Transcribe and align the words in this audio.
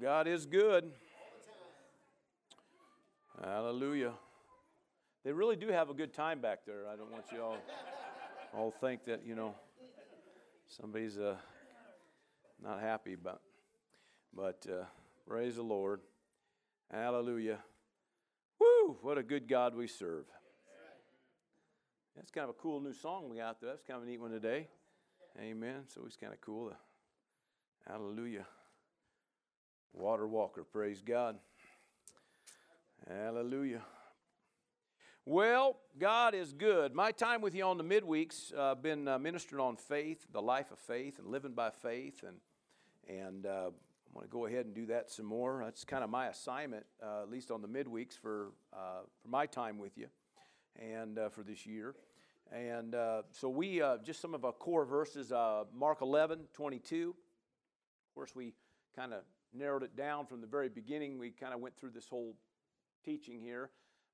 God 0.00 0.26
is 0.26 0.46
good. 0.46 0.92
Hallelujah. 3.44 4.12
They 5.24 5.32
really 5.32 5.56
do 5.56 5.68
have 5.68 5.90
a 5.90 5.94
good 5.94 6.14
time 6.14 6.40
back 6.40 6.60
there. 6.66 6.86
I 6.90 6.96
don't 6.96 7.12
want 7.12 7.24
you 7.30 7.42
all 7.42 7.58
all 8.54 8.70
think 8.80 9.04
that 9.04 9.26
you 9.26 9.34
know 9.34 9.54
somebody's 10.66 11.18
uh, 11.18 11.36
not 12.62 12.80
happy, 12.80 13.14
but 13.14 13.42
but 14.34 14.64
uh, 14.70 14.84
praise 15.28 15.56
the 15.56 15.62
Lord. 15.62 16.00
Hallelujah. 16.90 17.58
Woo! 18.58 18.96
What 19.02 19.18
a 19.18 19.22
good 19.22 19.48
God 19.48 19.74
we 19.74 19.86
serve. 19.86 20.24
That's 22.16 22.30
kind 22.30 22.44
of 22.44 22.50
a 22.50 22.58
cool 22.58 22.80
new 22.80 22.94
song 22.94 23.28
we 23.28 23.36
got 23.36 23.60
there. 23.60 23.68
That's 23.68 23.82
kind 23.82 23.98
of 23.98 24.04
a 24.04 24.06
neat 24.06 24.20
one 24.20 24.30
today. 24.30 24.68
Amen. 25.38 25.82
So 25.88 26.00
it's 26.06 26.16
kind 26.16 26.32
of 26.32 26.40
cool. 26.40 26.72
Hallelujah. 27.86 28.46
Water 29.92 30.26
Walker, 30.26 30.64
praise 30.64 31.02
God. 31.02 31.36
Hallelujah. 33.08 33.82
Well, 35.26 35.78
God 35.98 36.34
is 36.34 36.52
good. 36.52 36.94
My 36.94 37.12
time 37.12 37.40
with 37.40 37.54
you 37.54 37.64
on 37.64 37.76
the 37.76 37.84
midweeks, 37.84 38.56
uh, 38.56 38.76
been 38.76 39.08
uh, 39.08 39.18
ministering 39.18 39.60
on 39.60 39.76
faith, 39.76 40.26
the 40.32 40.40
life 40.40 40.70
of 40.70 40.78
faith, 40.78 41.18
and 41.18 41.28
living 41.28 41.52
by 41.52 41.70
faith, 41.70 42.22
and 42.26 42.36
and 43.08 43.46
uh, 43.46 43.66
I'm 43.70 44.14
going 44.14 44.26
to 44.26 44.30
go 44.30 44.46
ahead 44.46 44.66
and 44.66 44.74
do 44.74 44.86
that 44.86 45.10
some 45.10 45.26
more. 45.26 45.62
That's 45.64 45.84
kind 45.84 46.04
of 46.04 46.10
my 46.10 46.28
assignment, 46.28 46.86
uh, 47.02 47.22
at 47.22 47.30
least 47.30 47.50
on 47.50 47.60
the 47.60 47.68
midweeks 47.68 48.16
for 48.16 48.52
uh, 48.72 49.02
for 49.20 49.28
my 49.28 49.46
time 49.46 49.78
with 49.78 49.98
you, 49.98 50.06
and 50.80 51.18
uh, 51.18 51.28
for 51.30 51.42
this 51.42 51.66
year. 51.66 51.94
And 52.52 52.94
so 53.32 53.48
we 53.48 53.82
just 54.04 54.20
some 54.20 54.34
of 54.34 54.44
our 54.44 54.52
core 54.52 54.84
verses: 54.84 55.32
Mark 55.74 56.00
11, 56.00 56.46
22. 56.54 57.10
Of 57.10 58.14
course, 58.14 58.34
we 58.34 58.54
kind 58.96 59.12
of 59.12 59.20
narrowed 59.52 59.82
it 59.82 59.96
down 59.96 60.26
from 60.26 60.40
the 60.40 60.46
very 60.46 60.68
beginning. 60.68 61.18
We 61.18 61.30
kind 61.30 61.54
of 61.54 61.60
went 61.60 61.76
through 61.76 61.90
this 61.90 62.08
whole 62.08 62.34
teaching 63.04 63.40
here. 63.40 63.70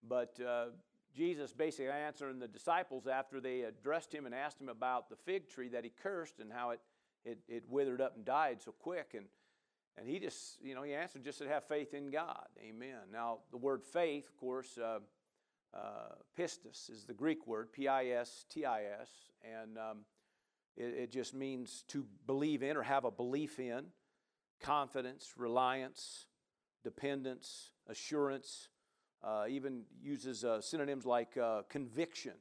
But 0.07 0.39
uh, 0.41 0.67
Jesus 1.15 1.53
basically 1.53 1.91
answering 1.91 2.39
the 2.39 2.49
disciples 2.49 3.07
after 3.07 3.41
they 3.41 3.63
addressed 3.63 4.15
him 4.15 4.27
and 4.27 4.35
asked 4.35 4.61
him 4.61 4.69
about 4.69 5.09
the 5.09 5.17
fig 5.17 5.49
tree 5.49 5.69
that 5.71 5.85
he 5.85 5.91
cursed 6.03 6.41
and 6.41 6.53
how 6.53 6.71
it, 6.71 6.81
it, 7.25 7.39
it 7.49 7.65
withered 7.69 8.01
up 8.01 8.17
and 8.17 8.25
died 8.25 8.63
so 8.63 8.73
quick. 8.73 9.15
And, 9.15 9.27
and 9.99 10.09
he 10.09 10.19
just, 10.19 10.63
you 10.63 10.75
know, 10.75 10.83
he 10.83 10.95
answered 10.95 11.25
just 11.25 11.39
to 11.39 11.49
have 11.49 11.65
faith 11.65 11.95
in 11.95 12.11
God. 12.11 12.47
Amen. 12.61 13.01
Now, 13.13 13.39
the 13.51 13.57
word 13.57 13.83
faith, 13.83 14.29
of 14.29 14.37
course, 14.37 14.79
uh, 14.79 14.99
uh, 15.75 16.15
pistis 16.39 16.91
is 16.91 17.05
the 17.07 17.15
Greek 17.15 17.47
word, 17.47 17.73
P 17.73 17.89
I 17.89 18.07
S 18.07 18.45
T 18.49 18.65
I 18.65 18.85
S. 19.01 19.11
And 19.43 19.77
um, 19.79 19.99
it, 20.77 20.95
it 20.95 21.11
just 21.11 21.35
means 21.35 21.85
to 21.89 22.07
believe 22.27 22.63
in 22.63 22.77
or 22.77 22.83
have 22.83 23.05
a 23.05 23.11
belief 23.11 23.59
in 23.59 23.87
confidence, 24.61 25.35
reliance, 25.37 26.27
dependence, 26.85 27.71
assurance, 27.89 28.69
uh, 29.23 29.45
even 29.49 29.83
uses 30.03 30.45
uh, 30.45 30.61
synonyms 30.61 31.07
like 31.07 31.37
uh, 31.37 31.63
conviction. 31.69 32.35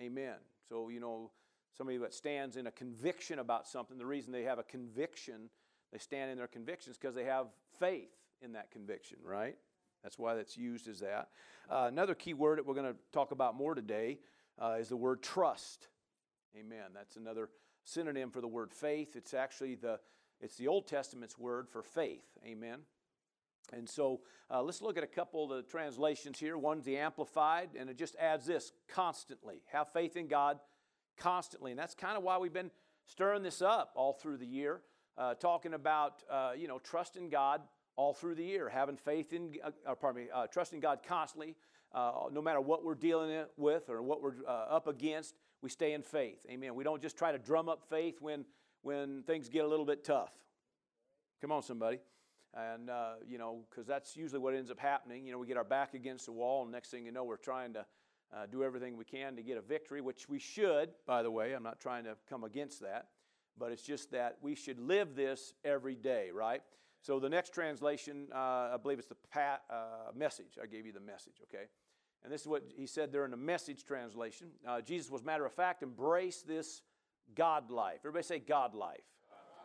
Amen. 0.00 0.36
So, 0.68 0.88
you 0.88 1.00
know, 1.00 1.30
somebody 1.76 1.98
that 1.98 2.14
stands 2.14 2.56
in 2.56 2.66
a 2.66 2.70
conviction 2.70 3.38
about 3.38 3.66
something, 3.66 3.98
the 3.98 4.06
reason 4.06 4.32
they 4.32 4.42
have 4.42 4.58
a 4.58 4.62
conviction, 4.62 5.50
they 5.92 5.98
stand 5.98 6.30
in 6.30 6.38
their 6.38 6.46
convictions 6.46 6.96
because 7.00 7.14
they 7.14 7.24
have 7.24 7.46
faith 7.78 8.10
in 8.42 8.52
that 8.52 8.70
conviction, 8.70 9.18
right? 9.24 9.56
That's 10.02 10.18
why 10.18 10.34
that's 10.34 10.56
used 10.56 10.88
as 10.88 11.00
that. 11.00 11.28
Uh, 11.68 11.86
another 11.88 12.14
key 12.14 12.34
word 12.34 12.58
that 12.58 12.66
we're 12.66 12.74
going 12.74 12.92
to 12.92 12.98
talk 13.12 13.32
about 13.32 13.56
more 13.56 13.74
today 13.74 14.18
uh, 14.60 14.76
is 14.78 14.88
the 14.88 14.96
word 14.96 15.22
trust. 15.22 15.88
Amen. 16.56 16.92
That's 16.94 17.16
another 17.16 17.50
synonym 17.84 18.30
for 18.30 18.40
the 18.40 18.48
word 18.48 18.72
faith. 18.72 19.16
It's 19.16 19.34
actually 19.34 19.74
the 19.74 19.98
it's 20.40 20.56
the 20.56 20.68
Old 20.68 20.86
Testament's 20.86 21.38
word 21.38 21.68
for 21.68 21.82
faith. 21.82 22.26
Amen. 22.44 22.80
And 23.72 23.88
so 23.88 24.20
uh, 24.50 24.62
let's 24.62 24.80
look 24.80 24.96
at 24.96 25.02
a 25.02 25.08
couple 25.08 25.44
of 25.44 25.50
the 25.50 25.62
translations 25.62 26.38
here. 26.38 26.56
One's 26.56 26.84
the 26.84 26.96
Amplified, 26.98 27.70
and 27.78 27.90
it 27.90 27.96
just 27.96 28.14
adds 28.16 28.46
this 28.46 28.72
constantly. 28.88 29.62
Have 29.72 29.88
faith 29.92 30.16
in 30.16 30.28
God 30.28 30.58
constantly. 31.16 31.72
And 31.72 31.80
that's 31.80 31.94
kind 31.94 32.16
of 32.16 32.22
why 32.22 32.38
we've 32.38 32.52
been 32.52 32.70
stirring 33.06 33.42
this 33.42 33.62
up 33.62 33.92
all 33.96 34.12
through 34.12 34.36
the 34.36 34.46
year, 34.46 34.82
uh, 35.18 35.34
talking 35.34 35.74
about, 35.74 36.22
uh, 36.30 36.52
you 36.56 36.68
know, 36.68 36.78
trusting 36.78 37.30
God 37.30 37.62
all 37.96 38.12
through 38.12 38.34
the 38.34 38.44
year, 38.44 38.68
having 38.68 38.96
faith 38.96 39.32
in, 39.32 39.54
uh, 39.64 39.94
pardon 39.94 40.24
me, 40.24 40.28
uh, 40.32 40.46
trusting 40.46 40.80
God 40.80 41.00
constantly, 41.06 41.56
uh, 41.92 42.12
no 42.30 42.42
matter 42.42 42.60
what 42.60 42.84
we're 42.84 42.94
dealing 42.94 43.44
with 43.56 43.88
or 43.88 44.02
what 44.02 44.22
we're 44.22 44.34
up 44.46 44.86
against, 44.86 45.34
we 45.62 45.70
stay 45.70 45.94
in 45.94 46.02
faith. 46.02 46.44
Amen. 46.50 46.74
We 46.74 46.84
don't 46.84 47.00
just 47.00 47.16
try 47.16 47.32
to 47.32 47.38
drum 47.38 47.68
up 47.68 47.82
faith 47.88 48.20
when 48.20 48.44
when 48.86 49.24
things 49.24 49.48
get 49.48 49.64
a 49.64 49.66
little 49.66 49.84
bit 49.84 50.04
tough. 50.04 50.30
Come 51.40 51.50
on, 51.50 51.60
somebody. 51.60 51.98
And, 52.54 52.88
uh, 52.88 53.14
you 53.26 53.36
know, 53.36 53.64
because 53.68 53.84
that's 53.84 54.16
usually 54.16 54.38
what 54.38 54.54
ends 54.54 54.70
up 54.70 54.78
happening. 54.78 55.26
You 55.26 55.32
know, 55.32 55.38
we 55.38 55.48
get 55.48 55.56
our 55.56 55.64
back 55.64 55.94
against 55.94 56.26
the 56.26 56.32
wall, 56.32 56.62
and 56.62 56.70
next 56.70 56.90
thing 56.92 57.04
you 57.04 57.10
know, 57.10 57.24
we're 57.24 57.36
trying 57.36 57.72
to 57.72 57.80
uh, 58.32 58.46
do 58.46 58.62
everything 58.62 58.96
we 58.96 59.04
can 59.04 59.34
to 59.34 59.42
get 59.42 59.56
a 59.58 59.60
victory, 59.60 60.00
which 60.00 60.28
we 60.28 60.38
should, 60.38 60.90
by 61.04 61.24
the 61.24 61.30
way. 61.32 61.52
I'm 61.52 61.64
not 61.64 61.80
trying 61.80 62.04
to 62.04 62.14
come 62.30 62.44
against 62.44 62.80
that. 62.82 63.08
But 63.58 63.72
it's 63.72 63.82
just 63.82 64.12
that 64.12 64.36
we 64.40 64.54
should 64.54 64.78
live 64.78 65.16
this 65.16 65.54
every 65.64 65.96
day, 65.96 66.30
right? 66.32 66.62
So 67.02 67.18
the 67.18 67.28
next 67.28 67.52
translation, 67.52 68.28
uh, 68.32 68.70
I 68.72 68.76
believe 68.80 69.00
it's 69.00 69.08
the 69.08 69.16
pat, 69.32 69.62
uh, 69.68 70.12
message. 70.14 70.58
I 70.62 70.66
gave 70.66 70.86
you 70.86 70.92
the 70.92 71.00
message, 71.00 71.40
okay? 71.42 71.64
And 72.22 72.32
this 72.32 72.42
is 72.42 72.46
what 72.46 72.62
he 72.76 72.86
said 72.86 73.10
there 73.10 73.24
in 73.24 73.32
the 73.32 73.36
message 73.36 73.84
translation. 73.84 74.48
Uh, 74.64 74.80
Jesus 74.80 75.10
was, 75.10 75.24
matter 75.24 75.44
of 75.44 75.52
fact, 75.52 75.82
embrace 75.82 76.42
this 76.42 76.82
God 77.34 77.70
life. 77.70 77.98
Everybody 78.00 78.24
say 78.24 78.38
God 78.38 78.74
life. 78.74 79.00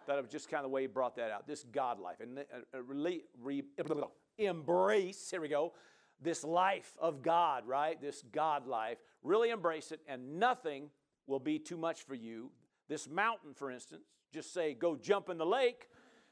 That 0.08 0.22
was 0.22 0.32
just 0.32 0.50
kind 0.50 0.66
of 0.66 0.72
the 0.72 0.74
way 0.74 0.82
he 0.82 0.88
brought 0.88 1.16
that 1.18 1.32
out. 1.32 1.48
This 1.48 1.64
God 1.72 2.00
life. 2.00 2.20
And 2.20 2.40
uh, 2.40 2.78
uh 2.78 4.06
embrace, 4.38 5.30
here 5.30 5.42
we 5.42 5.48
go, 5.48 5.74
this 6.22 6.44
life 6.44 6.94
of 7.00 7.22
God, 7.22 7.68
right? 7.68 8.02
This 8.02 8.24
God 8.32 8.68
life. 8.68 8.98
Really 9.24 9.50
embrace 9.50 9.92
it, 9.92 10.00
and 10.08 10.40
nothing 10.40 10.90
will 11.28 11.40
be 11.40 11.60
too 11.60 11.78
much 11.78 12.04
for 12.04 12.16
you. 12.16 12.52
This 12.90 13.08
mountain, 13.08 13.54
for 13.54 13.72
instance, 13.72 14.04
just 14.34 14.54
say, 14.54 14.74
go 14.74 14.96
jump 14.96 15.30
in 15.30 15.38
the 15.38 15.46
lake. 15.46 15.88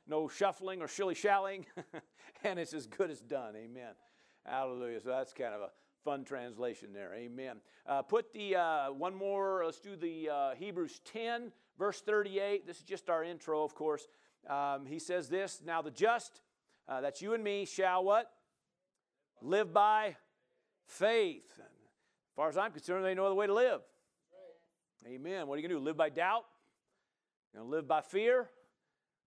No 0.07 0.27
shuffling 0.27 0.81
or 0.81 0.87
shilly 0.87 1.13
shallying, 1.13 1.67
and 2.43 2.57
it's 2.57 2.73
as 2.73 2.87
good 2.87 3.11
as 3.11 3.21
done. 3.21 3.55
Amen. 3.55 3.91
Hallelujah. 4.43 4.99
So 5.01 5.09
that's 5.09 5.33
kind 5.33 5.53
of 5.53 5.61
a 5.61 5.69
fun 6.03 6.23
translation 6.23 6.93
there. 6.93 7.13
Amen. 7.13 7.57
Uh, 7.85 8.01
put 8.01 8.31
the 8.33 8.55
uh, 8.55 8.91
one 8.91 9.15
more, 9.15 9.63
let's 9.65 9.79
do 9.79 9.95
the 9.95 10.29
uh, 10.29 10.55
Hebrews 10.55 11.01
10, 11.11 11.51
verse 11.77 12.01
38. 12.01 12.65
This 12.65 12.77
is 12.77 12.83
just 12.83 13.09
our 13.09 13.23
intro, 13.23 13.63
of 13.63 13.75
course. 13.75 14.07
Um, 14.49 14.85
he 14.85 14.99
says 14.99 15.29
this 15.29 15.61
Now 15.65 15.81
the 15.81 15.91
just, 15.91 16.41
uh, 16.87 17.01
that's 17.01 17.21
you 17.21 17.33
and 17.33 17.43
me, 17.43 17.65
shall 17.65 18.03
what? 18.03 18.31
Live 19.41 19.73
by 19.73 20.15
faith. 20.85 21.51
And 21.57 21.67
as 21.67 22.35
far 22.35 22.49
as 22.49 22.57
I'm 22.57 22.71
concerned, 22.71 23.05
they 23.05 23.13
know 23.13 23.29
the 23.29 23.35
way 23.35 23.47
to 23.47 23.53
live. 23.53 23.81
Amen. 25.07 25.47
What 25.47 25.55
are 25.55 25.61
you 25.61 25.67
going 25.67 25.77
to 25.77 25.79
do? 25.79 25.85
Live 25.85 25.97
by 25.97 26.09
doubt? 26.09 26.43
Going 27.55 27.65
to 27.65 27.71
live 27.71 27.87
by 27.87 28.01
fear? 28.01 28.49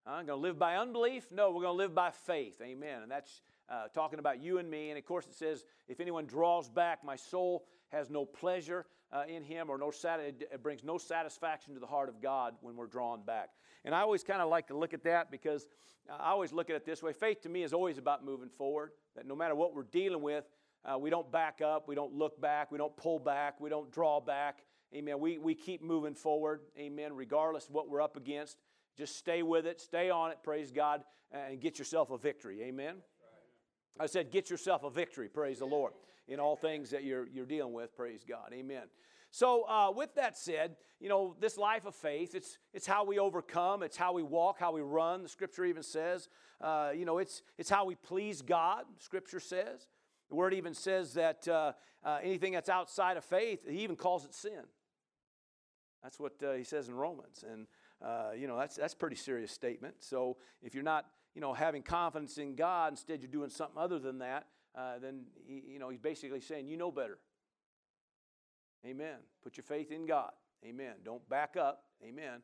I'm 0.05 0.25
going 0.25 0.39
to 0.39 0.47
live 0.47 0.59
by 0.59 0.75
unbelief? 0.75 1.27
No, 1.31 1.49
we're 1.49 1.63
going 1.63 1.77
to 1.77 1.83
live 1.83 1.95
by 1.95 2.11
faith. 2.11 2.61
Amen. 2.61 3.01
And 3.01 3.11
that's 3.11 3.41
uh, 3.69 3.87
talking 3.93 4.19
about 4.19 4.41
you 4.41 4.57
and 4.57 4.69
me. 4.69 4.89
And 4.89 4.97
of 4.97 5.05
course, 5.05 5.25
it 5.25 5.35
says, 5.35 5.65
if 5.87 5.99
anyone 5.99 6.25
draws 6.25 6.69
back, 6.69 7.03
my 7.03 7.15
soul 7.15 7.65
has 7.89 8.09
no 8.09 8.25
pleasure 8.25 8.85
uh, 9.11 9.23
in 9.27 9.43
him 9.43 9.69
or 9.69 9.77
no 9.77 9.91
sat- 9.91 10.19
it 10.19 10.63
brings 10.63 10.83
no 10.83 10.97
satisfaction 10.97 11.73
to 11.73 11.79
the 11.79 11.85
heart 11.85 12.09
of 12.09 12.21
God 12.21 12.55
when 12.61 12.75
we're 12.75 12.87
drawn 12.87 13.23
back. 13.23 13.49
And 13.85 13.93
I 13.93 14.01
always 14.01 14.23
kind 14.23 14.41
of 14.41 14.49
like 14.49 14.67
to 14.67 14.77
look 14.77 14.93
at 14.93 15.03
that 15.03 15.29
because 15.29 15.67
I 16.09 16.31
always 16.31 16.51
look 16.51 16.69
at 16.69 16.75
it 16.75 16.85
this 16.85 17.03
way. 17.03 17.13
Faith 17.13 17.41
to 17.41 17.49
me 17.49 17.63
is 17.63 17.73
always 17.73 17.97
about 17.97 18.25
moving 18.25 18.49
forward, 18.49 18.91
that 19.15 19.25
no 19.25 19.35
matter 19.35 19.55
what 19.55 19.75
we're 19.75 19.83
dealing 19.83 20.21
with, 20.21 20.45
uh, 20.85 20.97
we 20.97 21.09
don't 21.09 21.31
back 21.31 21.61
up, 21.61 21.87
we 21.87 21.95
don't 21.95 22.13
look 22.13 22.41
back, 22.41 22.71
we 22.71 22.77
don't 22.77 22.95
pull 22.97 23.19
back, 23.19 23.61
we 23.61 23.69
don't 23.69 23.91
draw 23.91 24.19
back. 24.19 24.63
Amen. 24.93 25.19
We, 25.19 25.37
we 25.37 25.55
keep 25.55 25.81
moving 25.81 26.13
forward. 26.13 26.61
Amen. 26.77 27.13
Regardless 27.13 27.67
of 27.67 27.73
what 27.73 27.89
we're 27.89 28.01
up 28.01 28.17
against, 28.17 28.57
just 28.97 29.15
stay 29.15 29.41
with 29.43 29.65
it, 29.65 29.79
stay 29.79 30.09
on 30.09 30.31
it, 30.31 30.39
praise 30.43 30.71
God, 30.71 31.03
and 31.31 31.59
get 31.59 31.79
yourself 31.79 32.11
a 32.11 32.17
victory. 32.17 32.61
Amen. 32.63 32.95
I 33.99 34.07
said, 34.07 34.31
get 34.31 34.49
yourself 34.49 34.83
a 34.83 34.89
victory, 34.89 35.29
praise 35.29 35.59
the 35.59 35.65
Lord, 35.65 35.93
in 36.27 36.39
all 36.39 36.55
things 36.55 36.89
that 36.89 37.03
you're, 37.03 37.27
you're 37.27 37.45
dealing 37.45 37.73
with, 37.73 37.95
praise 37.95 38.23
God. 38.27 38.51
Amen. 38.53 38.83
So, 39.29 39.63
uh, 39.63 39.91
with 39.91 40.13
that 40.15 40.37
said, 40.37 40.75
you 40.99 41.09
know, 41.09 41.35
this 41.39 41.57
life 41.57 41.85
of 41.85 41.95
faith, 41.95 42.35
it's, 42.35 42.59
it's 42.71 42.85
how 42.85 43.03
we 43.03 43.17
overcome, 43.17 43.81
it's 43.81 43.97
how 43.97 44.13
we 44.13 44.21
walk, 44.21 44.59
how 44.59 44.71
we 44.71 44.81
run. 44.81 45.23
The 45.23 45.29
scripture 45.29 45.65
even 45.65 45.81
says, 45.81 46.29
uh, 46.61 46.91
you 46.95 47.03
know, 47.03 47.17
it's, 47.17 47.41
it's 47.57 47.69
how 47.69 47.85
we 47.85 47.95
please 47.95 48.43
God, 48.43 48.85
scripture 48.99 49.39
says. 49.39 49.87
The 50.29 50.35
word 50.35 50.53
even 50.53 50.73
says 50.73 51.13
that 51.15 51.47
uh, 51.47 51.73
uh 52.03 52.19
anything 52.23 52.53
that's 52.53 52.69
outside 52.69 53.17
of 53.17 53.25
faith, 53.25 53.61
he 53.67 53.79
even 53.79 53.95
calls 53.95 54.23
it 54.23 54.35
sin. 54.35 54.63
That's 56.03 56.19
what 56.19 56.33
uh, 56.43 56.53
he 56.53 56.63
says 56.63 56.87
in 56.87 56.95
Romans. 56.95 57.43
And, 57.49 57.65
uh, 58.03 58.31
you 58.37 58.47
know, 58.47 58.57
that's, 58.57 58.75
that's 58.75 58.93
pretty 58.93 59.15
serious 59.15 59.51
statement. 59.51 59.95
So, 59.99 60.37
if 60.61 60.75
you're 60.75 60.83
not 60.83 61.05
you 61.33 61.41
know, 61.41 61.53
having 61.53 61.81
confidence 61.81 62.37
in 62.37 62.55
God, 62.55 62.93
instead 62.93 63.21
you're 63.21 63.31
doing 63.31 63.49
something 63.49 63.77
other 63.77 63.99
than 63.99 64.19
that, 64.19 64.47
uh, 64.75 64.99
then, 64.99 65.21
he, 65.45 65.63
you 65.67 65.79
know, 65.79 65.89
he's 65.89 65.99
basically 65.99 66.41
saying, 66.41 66.67
you 66.67 66.77
know 66.77 66.91
better. 66.91 67.17
Amen. 68.85 69.17
Put 69.43 69.57
your 69.57 69.63
faith 69.63 69.91
in 69.91 70.05
God. 70.05 70.31
Amen. 70.65 70.93
Don't 71.03 71.27
back 71.29 71.55
up. 71.57 71.83
Amen. 72.03 72.41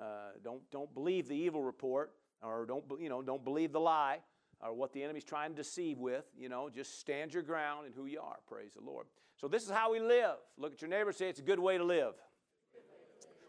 Uh, 0.00 0.30
don't, 0.42 0.62
don't 0.70 0.92
believe 0.94 1.28
the 1.28 1.36
evil 1.36 1.62
report 1.62 2.12
or 2.42 2.66
don't, 2.66 2.84
you 3.00 3.08
know, 3.08 3.22
don't 3.22 3.44
believe 3.44 3.72
the 3.72 3.80
lie. 3.80 4.20
or 4.62 4.72
what 4.72 4.92
the 4.92 5.02
enemy's 5.02 5.24
trying 5.24 5.50
to 5.50 5.56
deceive 5.56 5.98
with. 5.98 6.24
You 6.38 6.48
know, 6.48 6.70
just 6.70 7.00
stand 7.00 7.34
your 7.34 7.42
ground 7.42 7.86
in 7.86 7.92
who 7.92 8.06
you 8.06 8.20
are. 8.20 8.36
Praise 8.46 8.72
the 8.74 8.84
Lord. 8.84 9.06
So 9.36 9.48
this 9.48 9.64
is 9.64 9.70
how 9.70 9.92
we 9.92 10.00
live. 10.00 10.36
Look 10.56 10.72
at 10.72 10.82
your 10.82 10.88
neighbor 10.90 11.12
say 11.12 11.28
it's 11.28 11.40
a 11.40 11.42
good 11.42 11.58
way 11.58 11.78
to 11.78 11.84
live. 11.84 12.14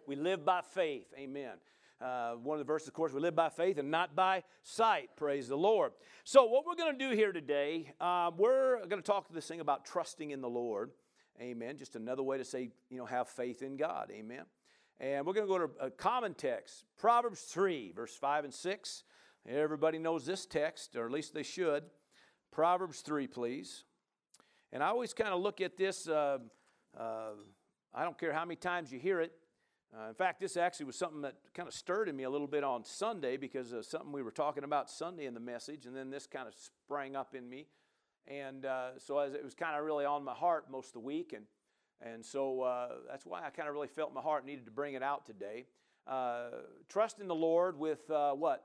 We 0.07 0.15
live 0.15 0.43
by 0.43 0.61
faith. 0.61 1.07
Amen. 1.17 1.53
Uh, 2.03 2.33
one 2.33 2.55
of 2.55 2.59
the 2.59 2.69
verses, 2.69 2.89
of 2.89 2.93
course, 2.93 3.13
we 3.13 3.21
live 3.21 3.33
by 3.35 3.47
faith 3.47 3.77
and 3.77 3.89
not 3.89 4.13
by 4.13 4.43
sight. 4.61 5.09
Praise 5.15 5.47
the 5.47 5.55
Lord. 5.55 5.93
So, 6.25 6.43
what 6.43 6.65
we're 6.65 6.75
going 6.75 6.91
to 6.91 7.09
do 7.09 7.15
here 7.15 7.31
today, 7.31 7.93
uh, 8.01 8.29
we're 8.35 8.79
going 8.87 9.01
to 9.01 9.07
talk 9.07 9.31
this 9.31 9.47
thing 9.47 9.61
about 9.61 9.85
trusting 9.85 10.31
in 10.31 10.41
the 10.41 10.49
Lord. 10.49 10.91
Amen. 11.39 11.77
Just 11.77 11.95
another 11.95 12.21
way 12.21 12.37
to 12.37 12.43
say, 12.43 12.71
you 12.89 12.97
know, 12.97 13.05
have 13.05 13.29
faith 13.29 13.61
in 13.61 13.77
God. 13.77 14.11
Amen. 14.11 14.43
And 14.99 15.25
we're 15.25 15.31
going 15.31 15.47
to 15.47 15.51
go 15.53 15.59
to 15.59 15.69
a 15.79 15.89
common 15.89 16.33
text, 16.33 16.83
Proverbs 16.97 17.39
3, 17.43 17.93
verse 17.95 18.13
5 18.13 18.43
and 18.43 18.53
6. 18.53 19.03
Everybody 19.47 19.97
knows 19.97 20.25
this 20.25 20.45
text, 20.45 20.97
or 20.97 21.05
at 21.05 21.11
least 21.11 21.33
they 21.33 21.43
should. 21.43 21.83
Proverbs 22.51 22.99
3, 22.99 23.27
please. 23.27 23.85
And 24.73 24.83
I 24.83 24.87
always 24.87 25.13
kind 25.13 25.33
of 25.33 25.39
look 25.39 25.61
at 25.61 25.77
this, 25.77 26.09
uh, 26.09 26.39
uh, 26.99 27.31
I 27.93 28.03
don't 28.03 28.17
care 28.17 28.33
how 28.33 28.43
many 28.43 28.57
times 28.57 28.91
you 28.91 28.99
hear 28.99 29.21
it, 29.21 29.31
uh, 29.95 30.09
in 30.09 30.15
fact, 30.15 30.39
this 30.39 30.57
actually 30.57 30.87
was 30.87 30.95
something 30.95 31.21
that 31.21 31.35
kind 31.53 31.67
of 31.67 31.73
stirred 31.73 32.09
in 32.09 32.15
me 32.15 32.23
a 32.23 32.29
little 32.29 32.47
bit 32.47 32.63
on 32.63 32.83
Sunday 32.83 33.37
because 33.37 33.71
of 33.73 33.85
something 33.85 34.11
we 34.11 34.23
were 34.23 34.31
talking 34.31 34.63
about 34.63 34.89
Sunday 34.89 35.25
in 35.25 35.35
the 35.35 35.39
message, 35.39 35.85
and 35.85 35.95
then 35.95 36.09
this 36.09 36.25
kind 36.25 36.47
of 36.47 36.55
sprang 36.55 37.15
up 37.15 37.35
in 37.35 37.47
me. 37.47 37.67
And 38.27 38.65
uh, 38.65 38.97
so 38.97 39.19
as 39.19 39.33
it 39.33 39.43
was 39.43 39.53
kind 39.53 39.77
of 39.77 39.85
really 39.85 40.05
on 40.05 40.23
my 40.23 40.33
heart 40.33 40.65
most 40.71 40.87
of 40.87 40.93
the 40.93 40.99
week, 41.01 41.33
and, 41.33 41.45
and 42.01 42.25
so 42.25 42.61
uh, 42.61 42.89
that's 43.07 43.25
why 43.25 43.45
I 43.45 43.51
kind 43.51 43.67
of 43.67 43.75
really 43.75 43.87
felt 43.87 44.13
my 44.13 44.21
heart 44.21 44.45
needed 44.45 44.65
to 44.65 44.71
bring 44.71 44.95
it 44.95 45.03
out 45.03 45.27
today. 45.27 45.65
Uh, 46.07 46.49
trust 46.89 47.19
in 47.19 47.27
the 47.27 47.35
Lord 47.35 47.77
with 47.77 48.09
uh, 48.09 48.31
what? 48.31 48.63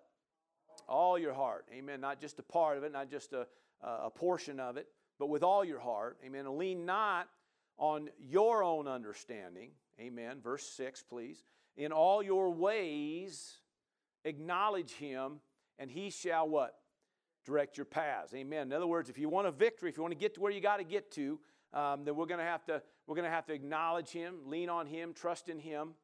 All 0.89 1.19
your 1.19 1.35
heart. 1.35 1.67
Amen. 1.77 2.01
Not 2.01 2.21
just 2.21 2.39
a 2.39 2.43
part 2.43 2.79
of 2.79 2.85
it, 2.85 2.93
not 2.93 3.11
just 3.11 3.35
a, 3.35 3.47
a 3.83 4.11
portion 4.11 4.59
of 4.61 4.79
it, 4.79 4.89
but 5.19 5.29
with 5.29 5.43
all 5.43 5.65
your 5.65 5.81
heart. 5.81 6.17
Amen. 6.25 6.57
Lean 6.57 6.87
not 6.87 7.29
on 7.79 8.11
your 8.19 8.63
own 8.63 8.87
understanding. 8.87 9.71
Amen. 10.01 10.41
Verse 10.43 10.65
6, 10.65 11.03
please. 11.09 11.45
In 11.77 11.93
all 11.93 12.23
your 12.23 12.51
ways, 12.51 13.59
acknowledge 14.25 14.93
him, 14.93 15.41
and 15.79 15.91
he 15.91 16.11
shall 16.11 16.49
what? 16.49 16.75
Direct 17.45 17.77
your 17.77 17.87
paths. 17.87 18.35
Amen. 18.35 18.67
In 18.67 18.73
other 18.73 18.87
words, 18.87 19.09
if 19.09 19.19
you 19.19 19.29
want 19.29 19.47
a 19.47 19.53
victory, 19.53 19.89
if 19.89 19.97
you 19.97 20.03
want 20.03 20.13
to 20.13 20.19
get 20.19 20.35
to 20.35 20.41
where 20.41 20.53
you 20.53 20.61
got 20.61 20.79
to 20.79 20.85
get 20.85 21.11
to, 21.13 21.39
um, 21.73 22.05
then 22.05 22.17
we're 22.17 22.27
going 22.27 22.41
to 22.41 22.45
have 22.45 22.65
to 22.67 22.83
we're 23.07 23.15
going 23.15 23.25
to 23.25 23.31
have 23.31 23.47
to 23.47 23.55
acknowledge 23.55 24.11
him, 24.11 24.35
lean 24.45 24.69
on 24.69 24.87
him, 24.87 25.15
trust 25.15 25.49
in 25.49 25.59
him. 25.59 25.95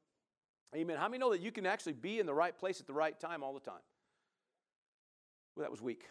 Amen. 0.74 0.96
How 0.96 1.06
many 1.06 1.18
know 1.18 1.30
that 1.32 1.42
you 1.42 1.52
can 1.52 1.66
actually 1.66 1.92
be 1.92 2.18
in 2.18 2.24
the 2.24 2.32
right 2.32 2.56
place 2.58 2.80
at 2.80 2.86
the 2.86 2.94
right 2.94 3.18
time 3.18 3.42
all 3.42 3.52
the 3.52 3.60
time? 3.60 3.82
Well, 5.54 5.64
that 5.64 5.70
was 5.70 5.82
weak. 5.82 6.04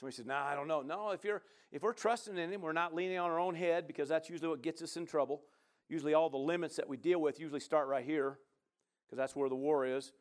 Somebody 0.00 0.16
says, 0.16 0.24
"No, 0.24 0.32
nah, 0.32 0.46
I 0.46 0.54
don't 0.54 0.66
know." 0.66 0.80
No, 0.80 1.10
if 1.10 1.24
you're 1.24 1.42
if 1.70 1.82
we're 1.82 1.92
trusting 1.92 2.38
in 2.38 2.50
Him, 2.50 2.62
we're 2.62 2.72
not 2.72 2.94
leaning 2.94 3.18
on 3.18 3.30
our 3.30 3.38
own 3.38 3.54
head 3.54 3.86
because 3.86 4.08
that's 4.08 4.30
usually 4.30 4.48
what 4.48 4.62
gets 4.62 4.80
us 4.80 4.96
in 4.96 5.04
trouble. 5.04 5.42
Usually, 5.90 6.14
all 6.14 6.30
the 6.30 6.38
limits 6.38 6.76
that 6.76 6.88
we 6.88 6.96
deal 6.96 7.20
with 7.20 7.38
usually 7.38 7.60
start 7.60 7.86
right 7.86 8.02
here 8.04 8.38
because 9.04 9.18
that's 9.18 9.36
where 9.36 9.50
the 9.50 9.54
war 9.54 9.84
is. 9.84 10.12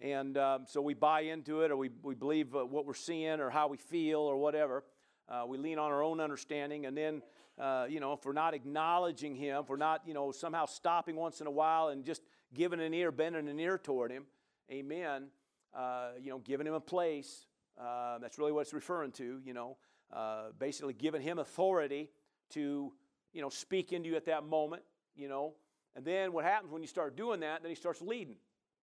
And 0.00 0.36
um, 0.36 0.66
so 0.68 0.82
we 0.82 0.92
buy 0.92 1.22
into 1.22 1.62
it, 1.62 1.70
or 1.70 1.78
we 1.78 1.88
we 2.02 2.14
believe 2.14 2.54
uh, 2.54 2.66
what 2.66 2.84
we're 2.84 2.92
seeing, 2.92 3.40
or 3.40 3.48
how 3.48 3.68
we 3.68 3.78
feel, 3.78 4.20
or 4.20 4.36
whatever. 4.36 4.84
Uh, 5.30 5.44
we 5.48 5.56
lean 5.56 5.78
on 5.78 5.90
our 5.90 6.02
own 6.02 6.20
understanding, 6.20 6.84
and 6.84 6.94
then 6.94 7.22
uh, 7.58 7.86
you 7.88 8.00
know 8.00 8.12
if 8.12 8.26
we're 8.26 8.34
not 8.34 8.52
acknowledging 8.52 9.34
Him, 9.34 9.62
if 9.62 9.70
we're 9.70 9.76
not 9.76 10.02
you 10.06 10.12
know 10.12 10.30
somehow 10.30 10.66
stopping 10.66 11.16
once 11.16 11.40
in 11.40 11.46
a 11.46 11.50
while 11.50 11.88
and 11.88 12.04
just 12.04 12.20
giving 12.52 12.80
an 12.80 12.92
ear, 12.92 13.10
bending 13.10 13.48
an 13.48 13.58
ear 13.58 13.78
toward 13.78 14.12
Him, 14.12 14.26
Amen. 14.70 15.28
Uh, 15.74 16.10
you 16.20 16.28
know, 16.28 16.38
giving 16.38 16.66
Him 16.66 16.74
a 16.74 16.80
place 16.80 17.46
uh, 17.82 18.18
that's 18.18 18.38
really 18.38 18.52
what 18.52 18.60
it's 18.60 18.72
referring 18.72 19.12
to, 19.12 19.40
you 19.44 19.54
know, 19.54 19.76
uh, 20.12 20.50
basically 20.58 20.92
giving 20.92 21.22
him 21.22 21.38
authority 21.38 22.10
to, 22.50 22.92
you 23.32 23.40
know, 23.40 23.48
speak 23.48 23.92
into 23.92 24.10
you 24.10 24.16
at 24.16 24.26
that 24.26 24.44
moment, 24.44 24.82
you 25.16 25.28
know. 25.28 25.54
And 25.96 26.04
then 26.04 26.32
what 26.32 26.44
happens 26.44 26.72
when 26.72 26.82
you 26.82 26.88
start 26.88 27.16
doing 27.16 27.40
that, 27.40 27.62
then 27.62 27.70
he 27.70 27.74
starts 27.74 28.00
leading. 28.00 28.36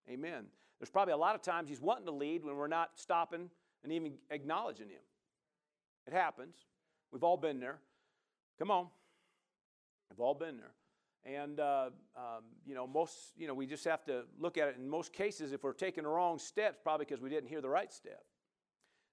Amen. 0.10 0.46
There's 0.80 0.90
probably 0.90 1.14
a 1.14 1.18
lot 1.18 1.36
of 1.36 1.42
times 1.42 1.70
he's 1.70 1.82
wanting 1.82 2.06
to 2.06 2.12
lead 2.12 2.44
when 2.44 2.56
we're 2.56 2.68
not 2.68 2.92
stopping 2.96 3.50
and 3.84 3.92
even 3.94 4.14
acknowledging 4.30 4.90
him. 4.90 5.02
It 6.08 6.14
happens. 6.14 6.56
We've 7.12 7.24
all 7.24 7.38
been 7.38 7.60
there. 7.60 7.80
Come 8.58 8.72
on. 8.72 8.88
We've 10.10 10.20
all 10.20 10.34
been 10.34 10.58
there. 10.58 10.74
And, 11.26 11.60
uh, 11.60 11.90
um, 12.16 12.44
you 12.66 12.76
know, 12.76 12.88
most, 12.88 13.16
you 13.38 13.48
know, 13.48 13.54
we 13.54 13.66
just 13.66 13.86
have 13.86 14.04
to 14.06 14.24
look 14.40 14.58
at 14.58 14.70
it. 14.70 14.76
In 14.78 14.90
most 14.90 15.14
cases, 15.14 15.52
if 15.52 15.64
we're 15.64 15.74
taking 15.74 16.04
the 16.04 16.10
wrong 16.10 16.40
steps, 16.40 16.80
probably 16.82 17.06
because 17.06 17.22
we 17.22 17.30
didn't 17.30 17.50
hear 17.50 17.62
the 17.62 17.70
right 17.70 17.92
step. 17.92 18.24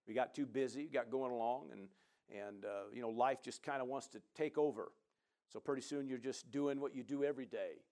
We 0.06 0.14
got 0.14 0.34
too 0.34 0.46
busy, 0.46 0.84
got 0.84 1.10
going 1.10 1.32
along, 1.32 1.68
and, 1.72 1.88
and 2.30 2.64
uh, 2.64 2.88
you 2.92 3.02
know, 3.02 3.10
life 3.10 3.42
just 3.42 3.62
kind 3.62 3.82
of 3.82 3.88
wants 3.88 4.06
to 4.08 4.20
take 4.34 4.56
over. 4.56 4.92
So 5.52 5.60
pretty 5.60 5.82
soon 5.82 6.08
you're 6.08 6.18
just 6.18 6.50
doing 6.50 6.80
what 6.80 6.94
you 6.94 7.02
do 7.02 7.24
every 7.24 7.46
day. 7.46 7.82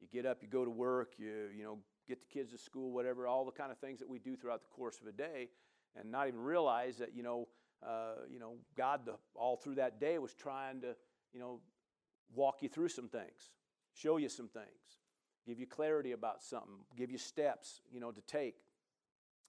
You 0.00 0.08
get 0.12 0.26
up, 0.26 0.42
you 0.42 0.48
go 0.48 0.64
to 0.64 0.70
work, 0.70 1.14
you, 1.16 1.48
you 1.56 1.64
know, 1.64 1.78
get 2.06 2.20
the 2.20 2.26
kids 2.26 2.52
to 2.52 2.58
school, 2.58 2.92
whatever, 2.92 3.26
all 3.26 3.44
the 3.44 3.52
kind 3.52 3.72
of 3.72 3.78
things 3.78 3.98
that 4.00 4.08
we 4.08 4.18
do 4.18 4.36
throughout 4.36 4.62
the 4.62 4.68
course 4.68 5.00
of 5.00 5.06
a 5.06 5.12
day, 5.12 5.48
and 5.98 6.10
not 6.10 6.28
even 6.28 6.40
realize 6.40 6.98
that, 6.98 7.14
you 7.14 7.22
know, 7.22 7.48
uh, 7.86 8.22
you 8.30 8.38
know, 8.38 8.54
God 8.76 9.06
the, 9.06 9.14
all 9.34 9.56
through 9.56 9.76
that 9.76 10.00
day 10.00 10.18
was 10.18 10.34
trying 10.34 10.80
to, 10.82 10.94
you 11.32 11.40
know, 11.40 11.60
walk 12.34 12.62
you 12.62 12.68
through 12.68 12.88
some 12.88 13.08
things, 13.08 13.52
show 13.92 14.16
you 14.16 14.28
some 14.28 14.48
things, 14.48 14.66
give 15.46 15.58
you 15.58 15.66
clarity 15.66 16.12
about 16.12 16.42
something, 16.42 16.74
give 16.96 17.10
you 17.10 17.18
steps, 17.18 17.80
you 17.92 18.00
know, 18.00 18.10
to 18.10 18.20
take. 18.22 18.56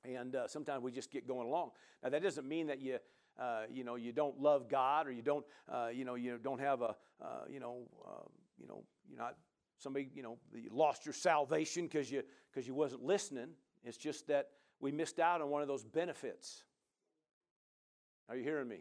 And 0.07 0.35
uh, 0.35 0.47
sometimes 0.47 0.83
we 0.83 0.91
just 0.91 1.11
get 1.11 1.27
going 1.27 1.47
along. 1.47 1.71
Now 2.03 2.09
that 2.09 2.21
doesn't 2.21 2.47
mean 2.47 2.67
that 2.67 2.79
you, 2.79 2.99
uh, 3.39 3.63
you 3.71 3.83
know, 3.83 3.95
you 3.95 4.11
don't 4.11 4.39
love 4.39 4.69
God 4.69 5.07
or 5.07 5.11
you 5.11 5.21
don't, 5.21 5.45
uh, 5.71 5.87
you 5.93 6.05
know, 6.05 6.15
you 6.15 6.37
don't 6.41 6.59
have 6.59 6.81
a, 6.81 6.95
uh, 7.21 7.45
you 7.49 7.59
know, 7.59 7.87
um, 8.05 8.29
you 8.59 8.67
know, 8.67 8.83
you're 9.09 9.19
not 9.19 9.35
somebody, 9.77 10.09
you 10.13 10.23
know, 10.23 10.37
you 10.53 10.69
lost 10.71 11.05
your 11.05 11.13
salvation 11.13 11.85
because 11.85 12.11
you 12.11 12.23
because 12.51 12.67
you 12.67 12.73
wasn't 12.73 13.03
listening. 13.03 13.49
It's 13.83 13.97
just 13.97 14.27
that 14.27 14.49
we 14.79 14.91
missed 14.91 15.19
out 15.19 15.41
on 15.41 15.49
one 15.49 15.61
of 15.61 15.67
those 15.67 15.83
benefits. 15.83 16.63
Are 18.29 18.35
you 18.35 18.43
hearing 18.43 18.67
me? 18.67 18.79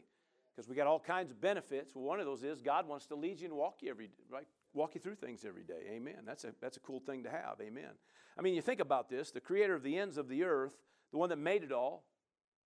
Because 0.54 0.68
we 0.68 0.76
got 0.76 0.86
all 0.86 1.00
kinds 1.00 1.30
of 1.30 1.40
benefits. 1.40 1.94
Well, 1.94 2.04
one 2.04 2.20
of 2.20 2.26
those 2.26 2.44
is 2.44 2.62
God 2.62 2.86
wants 2.86 3.06
to 3.06 3.16
lead 3.16 3.40
you 3.40 3.48
and 3.48 3.56
walk 3.56 3.78
you 3.80 3.90
every 3.90 4.10
right, 4.30 4.46
walk 4.72 4.94
you 4.94 5.00
through 5.00 5.16
things 5.16 5.44
every 5.44 5.64
day. 5.64 5.90
Amen. 5.90 6.18
That's 6.24 6.44
a 6.44 6.54
that's 6.60 6.76
a 6.76 6.80
cool 6.80 7.00
thing 7.00 7.24
to 7.24 7.30
have. 7.30 7.56
Amen. 7.60 7.90
I 8.38 8.42
mean, 8.42 8.54
you 8.54 8.62
think 8.62 8.80
about 8.80 9.08
this: 9.08 9.30
the 9.30 9.40
Creator 9.40 9.74
of 9.74 9.82
the 9.82 9.98
ends 9.98 10.16
of 10.16 10.28
the 10.28 10.44
earth 10.44 10.74
the 11.14 11.18
one 11.18 11.28
that 11.28 11.38
made 11.38 11.62
it 11.62 11.70
all, 11.70 12.02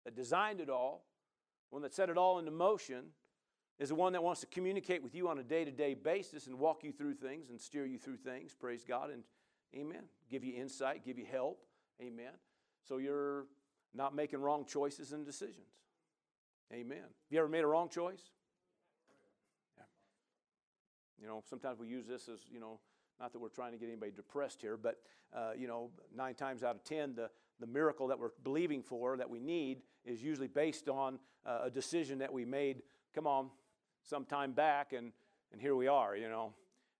that 0.06 0.16
designed 0.16 0.58
it 0.58 0.70
all, 0.70 1.04
the 1.68 1.74
one 1.74 1.82
that 1.82 1.92
set 1.92 2.08
it 2.08 2.16
all 2.16 2.38
into 2.38 2.50
motion, 2.50 3.04
is 3.78 3.90
the 3.90 3.94
one 3.94 4.14
that 4.14 4.22
wants 4.22 4.40
to 4.40 4.46
communicate 4.46 5.02
with 5.02 5.14
you 5.14 5.28
on 5.28 5.38
a 5.38 5.42
day 5.42 5.66
to 5.66 5.70
day 5.70 5.92
basis 5.92 6.46
and 6.46 6.58
walk 6.58 6.82
you 6.82 6.90
through 6.90 7.12
things 7.12 7.50
and 7.50 7.60
steer 7.60 7.84
you 7.84 7.98
through 7.98 8.16
things. 8.16 8.54
Praise 8.58 8.86
God. 8.88 9.10
And 9.10 9.22
amen. 9.76 10.04
Give 10.30 10.44
you 10.44 10.54
insight, 10.54 11.04
give 11.04 11.18
you 11.18 11.26
help. 11.30 11.60
Amen. 12.00 12.32
So 12.88 12.96
you're 12.96 13.44
not 13.92 14.14
making 14.14 14.40
wrong 14.40 14.64
choices 14.64 15.12
and 15.12 15.26
decisions. 15.26 15.68
Amen. 16.72 17.02
Have 17.02 17.30
you 17.30 17.40
ever 17.40 17.50
made 17.50 17.64
a 17.64 17.66
wrong 17.66 17.90
choice? 17.90 18.30
Yeah. 19.76 19.84
You 21.20 21.26
know, 21.26 21.42
sometimes 21.50 21.78
we 21.78 21.86
use 21.86 22.06
this 22.06 22.30
as, 22.30 22.38
you 22.50 22.60
know, 22.60 22.80
not 23.20 23.34
that 23.34 23.40
we're 23.40 23.48
trying 23.50 23.72
to 23.72 23.78
get 23.78 23.88
anybody 23.88 24.10
depressed 24.10 24.62
here, 24.62 24.78
but, 24.78 24.96
uh, 25.36 25.50
you 25.54 25.68
know, 25.68 25.90
nine 26.16 26.34
times 26.34 26.62
out 26.62 26.76
of 26.76 26.82
ten, 26.82 27.14
the, 27.14 27.28
the 27.60 27.66
miracle 27.66 28.08
that 28.08 28.18
we're 28.18 28.30
believing 28.42 28.82
for, 28.82 29.16
that 29.16 29.28
we 29.28 29.40
need, 29.40 29.82
is 30.04 30.22
usually 30.22 30.48
based 30.48 30.88
on 30.88 31.18
uh, 31.46 31.60
a 31.64 31.70
decision 31.70 32.18
that 32.18 32.32
we 32.32 32.44
made, 32.44 32.82
come 33.14 33.26
on, 33.26 33.50
some 34.02 34.24
time 34.24 34.52
back, 34.52 34.92
and, 34.92 35.12
and 35.52 35.60
here 35.60 35.74
we 35.74 35.88
are, 35.88 36.16
you 36.16 36.28
know. 36.28 36.54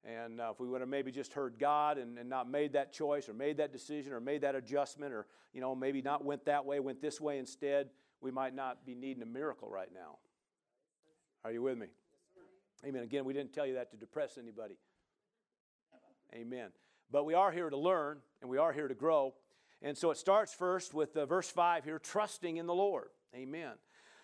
And 0.05 0.41
uh, 0.41 0.50
if 0.53 0.61
we 0.61 0.69
would 0.69 0.81
have 0.81 0.88
maybe 0.88 1.11
just 1.11 1.33
heard 1.33 1.59
God 1.59 1.99
and, 1.99 2.19
and 2.19 2.29
not 2.29 2.49
made 2.49 2.73
that 2.75 2.93
choice 2.93 3.29
or 3.29 3.35
made 3.35 3.57
that 3.59 3.73
decision 3.73 4.12
or 4.12 4.21
made 4.21 4.43
that 4.43 4.55
adjustment 4.55 5.12
or, 5.12 5.27
you 5.53 5.61
know, 5.61 5.75
maybe 5.75 6.03
not 6.03 6.25
went 6.25 6.45
that 6.47 6.65
way, 6.65 6.81
went 6.81 7.03
this 7.03 7.21
way 7.21 7.38
instead, 7.38 7.91
we 8.21 8.31
might 8.31 8.55
not 8.55 8.87
be 8.87 8.95
needing 8.95 9.23
a 9.23 9.27
miracle 9.27 9.69
right 9.69 9.91
now. 9.93 10.19
Are 11.45 11.53
you 11.53 11.62
with 11.62 11.79
me? 11.79 11.87
Amen. 12.87 13.03
Again, 13.03 13.25
we 13.25 13.33
didn't 13.33 13.53
tell 13.53 13.67
you 13.67 13.75
that 13.75 13.91
to 13.91 13.97
depress 13.97 14.38
anybody. 14.38 14.77
Amen. 16.35 16.69
But 17.11 17.25
we 17.25 17.35
are 17.35 17.50
here 17.50 17.71
to 17.71 17.77
learn 17.77 18.19
and 18.41 18.50
we 18.50 18.59
are 18.59 18.73
here 18.73 18.87
to 18.87 18.95
grow. 18.95 19.35
And 19.83 19.97
so 19.97 20.11
it 20.11 20.17
starts 20.17 20.53
first 20.53 20.93
with 20.93 21.17
uh, 21.17 21.27
verse 21.27 21.49
5 21.49 21.85
here 21.85 21.99
trusting 21.99 22.57
in 22.57 22.67
the 22.67 22.75
Lord. 22.75 23.09
Amen. 23.35 23.73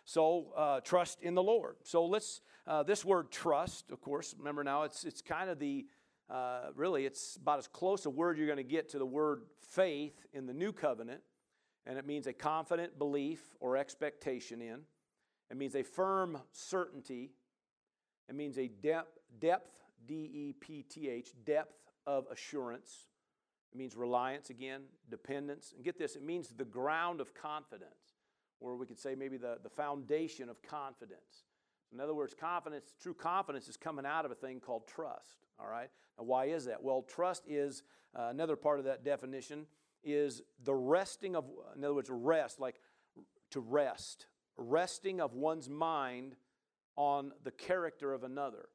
So 0.04 0.52
uh, 0.56 0.80
trust 0.80 1.20
in 1.22 1.34
the 1.34 1.42
Lord. 1.42 1.76
So 1.82 2.04
let's, 2.06 2.40
uh, 2.66 2.82
this 2.82 3.04
word 3.04 3.30
trust, 3.30 3.90
of 3.90 4.00
course, 4.00 4.34
remember 4.36 4.64
now, 4.64 4.82
it's, 4.82 5.04
it's 5.04 5.22
kind 5.22 5.48
of 5.48 5.58
the, 5.58 5.86
uh, 6.28 6.70
really, 6.74 7.06
it's 7.06 7.36
about 7.36 7.58
as 7.58 7.68
close 7.68 8.04
a 8.04 8.10
word 8.10 8.36
you're 8.36 8.46
going 8.46 8.56
to 8.56 8.62
get 8.62 8.90
to 8.90 8.98
the 8.98 9.06
word 9.06 9.42
faith 9.70 10.26
in 10.32 10.46
the 10.46 10.52
new 10.52 10.72
covenant. 10.72 11.20
And 11.86 11.98
it 11.98 12.06
means 12.06 12.26
a 12.26 12.32
confident 12.32 12.98
belief 12.98 13.40
or 13.60 13.76
expectation 13.76 14.60
in. 14.60 14.80
It 15.50 15.56
means 15.56 15.74
a 15.74 15.82
firm 15.82 16.38
certainty. 16.50 17.30
It 18.28 18.34
means 18.34 18.58
a 18.58 18.68
depth, 18.68 19.18
depth 19.38 19.70
D 20.06 20.14
E 20.14 20.54
P 20.58 20.82
T 20.82 21.08
H, 21.08 21.32
depth 21.44 21.76
of 22.06 22.26
assurance. 22.32 23.06
It 23.74 23.78
means 23.78 23.96
reliance 23.96 24.50
again, 24.50 24.82
dependence. 25.10 25.72
And 25.74 25.84
get 25.84 25.98
this, 25.98 26.14
it 26.14 26.22
means 26.22 26.48
the 26.56 26.64
ground 26.64 27.20
of 27.20 27.34
confidence. 27.34 28.14
or 28.60 28.76
we 28.76 28.86
could 28.86 28.98
say 28.98 29.14
maybe 29.14 29.36
the, 29.36 29.58
the 29.62 29.68
foundation 29.68 30.48
of 30.48 30.62
confidence. 30.62 31.44
In 31.92 32.00
other 32.00 32.14
words, 32.14 32.34
confidence, 32.38 32.94
true 33.00 33.14
confidence 33.14 33.68
is 33.68 33.76
coming 33.76 34.06
out 34.06 34.24
of 34.24 34.30
a 34.30 34.34
thing 34.34 34.60
called 34.60 34.86
trust. 34.88 35.46
All 35.60 35.68
right? 35.68 35.90
Now, 36.18 36.24
why 36.24 36.46
is 36.46 36.64
that? 36.64 36.82
Well, 36.82 37.02
trust 37.02 37.44
is 37.48 37.82
uh, 38.18 38.28
another 38.30 38.56
part 38.56 38.78
of 38.78 38.84
that 38.86 39.04
definition 39.04 39.66
is 40.02 40.42
the 40.64 40.74
resting 40.74 41.36
of, 41.36 41.44
in 41.76 41.84
other 41.84 41.94
words, 41.94 42.10
rest, 42.10 42.60
like 42.60 42.76
to 43.50 43.60
rest, 43.60 44.26
resting 44.56 45.20
of 45.20 45.34
one's 45.34 45.68
mind 45.68 46.36
on 46.96 47.32
the 47.42 47.50
character 47.50 48.12
of 48.12 48.22
another. 48.22 48.68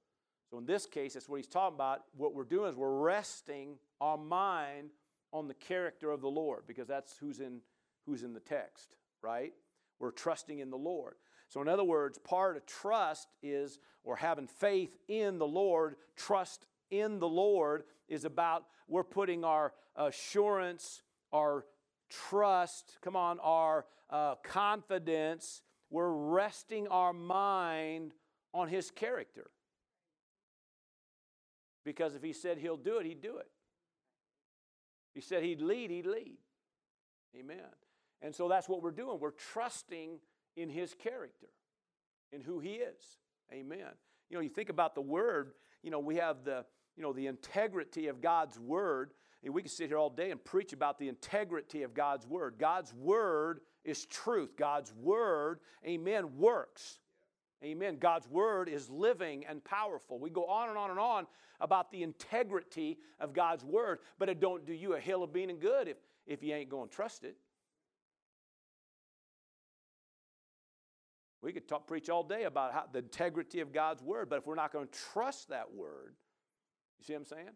So 0.49 0.57
in 0.57 0.65
this 0.65 0.85
case, 0.85 1.13
that's 1.13 1.29
what 1.29 1.37
he's 1.37 1.47
talking 1.47 1.75
about. 1.75 2.03
What 2.17 2.33
we're 2.33 2.43
doing 2.43 2.71
is 2.71 2.75
we're 2.75 2.99
resting 2.99 3.77
our 4.01 4.17
mind 4.17 4.89
on 5.31 5.47
the 5.47 5.53
character 5.53 6.11
of 6.11 6.21
the 6.21 6.29
Lord 6.29 6.63
because 6.67 6.87
that's 6.87 7.15
who's 7.17 7.39
in 7.39 7.61
who's 8.05 8.23
in 8.23 8.33
the 8.33 8.39
text, 8.39 8.95
right? 9.21 9.53
We're 9.99 10.11
trusting 10.11 10.59
in 10.59 10.71
the 10.71 10.77
Lord. 10.77 11.15
So 11.49 11.61
in 11.61 11.67
other 11.67 11.83
words, 11.83 12.17
part 12.17 12.57
of 12.57 12.65
trust 12.65 13.27
is 13.43 13.79
or 14.03 14.15
having 14.15 14.47
faith 14.47 14.95
in 15.07 15.37
the 15.37 15.47
Lord, 15.47 15.95
trust 16.15 16.65
in 16.89 17.19
the 17.19 17.27
Lord 17.27 17.83
is 18.07 18.25
about 18.25 18.65
we're 18.87 19.03
putting 19.03 19.43
our 19.43 19.73
assurance, 19.95 21.03
our 21.31 21.65
trust, 22.09 22.97
come 23.01 23.15
on, 23.15 23.39
our 23.41 23.85
uh, 24.09 24.35
confidence, 24.43 25.61
we're 25.91 26.11
resting 26.11 26.87
our 26.87 27.13
mind 27.13 28.13
on 28.53 28.67
His 28.67 28.89
character. 28.89 29.51
Because 31.85 32.15
if 32.15 32.23
He 32.23 32.33
said 32.33 32.57
He'll 32.57 32.77
do 32.77 32.97
it, 32.97 33.05
He'd 33.05 33.21
do 33.21 33.37
it. 33.37 33.47
He 35.13 35.21
said 35.21 35.43
He'd 35.43 35.61
lead, 35.61 35.89
He'd 35.89 36.05
lead. 36.05 36.37
Amen. 37.37 37.57
And 38.21 38.35
so 38.35 38.47
that's 38.47 38.67
what 38.67 38.81
we're 38.81 38.91
doing. 38.91 39.19
We're 39.19 39.31
trusting 39.31 40.19
in 40.55 40.69
His 40.69 40.93
character, 40.93 41.47
in 42.31 42.41
who 42.41 42.59
He 42.59 42.73
is. 42.73 43.01
Amen. 43.51 43.93
You 44.29 44.37
know, 44.37 44.41
you 44.41 44.49
think 44.49 44.69
about 44.69 44.95
the 44.95 45.01
Word, 45.01 45.53
you 45.81 45.91
know, 45.91 45.99
we 45.99 46.17
have 46.17 46.43
the, 46.43 46.65
you 46.95 47.03
know, 47.03 47.13
the 47.13 47.27
integrity 47.27 48.07
of 48.07 48.21
God's 48.21 48.59
Word. 48.59 49.11
And 49.43 49.53
we 49.53 49.61
can 49.61 49.71
sit 49.71 49.87
here 49.87 49.97
all 49.97 50.09
day 50.09 50.31
and 50.31 50.43
preach 50.43 50.73
about 50.73 50.99
the 50.99 51.07
integrity 51.07 51.83
of 51.83 51.93
God's 51.93 52.27
Word. 52.27 52.55
God's 52.59 52.93
Word 52.93 53.61
is 53.85 54.05
truth. 54.05 54.57
God's 54.57 54.93
Word, 54.93 55.61
amen, 55.87 56.37
works. 56.37 56.99
Amen. 57.63 57.97
God's 57.99 58.27
Word 58.27 58.69
is 58.69 58.89
living 58.89 59.45
and 59.45 59.63
powerful. 59.63 60.17
We 60.17 60.29
go 60.29 60.45
on 60.45 60.69
and 60.69 60.77
on 60.77 60.91
and 60.91 60.99
on 60.99 61.27
about 61.59 61.91
the 61.91 62.03
integrity 62.03 62.99
of 63.19 63.33
God's 63.33 63.65
Word, 63.65 63.99
but 64.17 64.29
it 64.29 64.39
don't 64.39 64.65
do 64.65 64.73
you 64.73 64.93
a 64.93 64.99
hill 64.99 65.23
of 65.23 65.33
being 65.33 65.59
good 65.59 65.87
if, 65.87 65.97
if 66.25 66.41
you 66.41 66.53
ain't 66.53 66.69
going 66.69 66.87
to 66.87 66.95
trust 66.95 67.23
it. 67.25 67.35
We 71.41 71.53
could 71.53 71.67
talk, 71.67 71.87
preach 71.87 72.09
all 72.09 72.23
day 72.23 72.43
about 72.43 72.73
how, 72.73 72.83
the 72.91 72.99
integrity 72.99 73.59
of 73.59 73.73
God's 73.73 74.01
Word, 74.01 74.29
but 74.29 74.39
if 74.39 74.47
we're 74.47 74.55
not 74.55 74.71
going 74.71 74.87
to 74.87 74.99
trust 75.13 75.49
that 75.49 75.73
Word, 75.73 76.15
you 76.97 77.05
see 77.05 77.13
what 77.13 77.19
I'm 77.19 77.25
saying? 77.25 77.49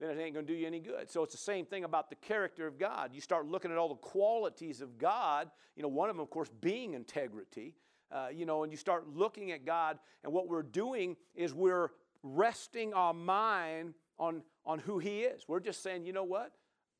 Then 0.00 0.10
it 0.10 0.20
ain't 0.20 0.34
going 0.34 0.46
to 0.46 0.52
do 0.52 0.58
you 0.58 0.66
any 0.66 0.80
good. 0.80 1.10
So 1.10 1.22
it's 1.22 1.32
the 1.32 1.38
same 1.38 1.64
thing 1.64 1.84
about 1.84 2.10
the 2.10 2.16
character 2.16 2.66
of 2.66 2.78
God. 2.78 3.10
You 3.12 3.20
start 3.20 3.46
looking 3.46 3.70
at 3.70 3.78
all 3.78 3.88
the 3.88 3.94
qualities 3.94 4.80
of 4.80 4.98
God, 4.98 5.50
you 5.76 5.82
know, 5.82 5.88
one 5.88 6.10
of 6.10 6.16
them, 6.16 6.22
of 6.22 6.30
course, 6.30 6.50
being 6.60 6.94
integrity. 6.94 7.74
Uh, 8.12 8.28
you 8.32 8.44
know, 8.44 8.62
and 8.62 8.70
you 8.70 8.76
start 8.76 9.06
looking 9.14 9.52
at 9.52 9.64
God, 9.64 9.98
and 10.22 10.32
what 10.32 10.48
we're 10.48 10.62
doing 10.62 11.16
is 11.34 11.54
we're 11.54 11.90
resting 12.22 12.92
our 12.92 13.14
mind 13.14 13.94
on, 14.18 14.42
on 14.66 14.78
who 14.78 14.98
He 14.98 15.22
is. 15.22 15.44
We're 15.48 15.60
just 15.60 15.82
saying, 15.82 16.04
you 16.04 16.12
know 16.12 16.24
what? 16.24 16.52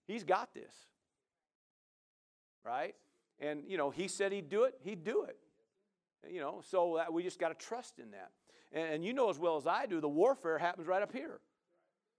He's 0.07 0.25
got 0.25 0.55
this. 0.55 0.73
Right? 2.65 2.95
And, 3.41 3.63
you 3.67 3.77
know, 3.77 3.91
He 3.91 4.09
said 4.09 4.33
He'd 4.33 4.49
do 4.49 4.65
it, 4.65 4.75
He'd 4.83 5.05
do 5.05 5.25
it. 5.25 5.37
You 6.31 6.41
know, 6.41 6.61
so 6.65 6.95
that 6.97 7.13
we 7.13 7.23
just 7.23 7.39
got 7.39 7.49
to 7.49 7.67
trust 7.67 7.99
in 7.99 8.13
that. 8.13 8.31
And, 8.73 8.95
and 8.95 9.05
you 9.05 9.13
know 9.13 9.29
as 9.29 9.39
well 9.39 9.57
as 9.57 9.67
I 9.67 9.87
do, 9.87 10.01
the 10.01 10.09
warfare 10.09 10.57
happens 10.57 10.87
right 10.87 11.03
up 11.03 11.13
here. 11.13 11.41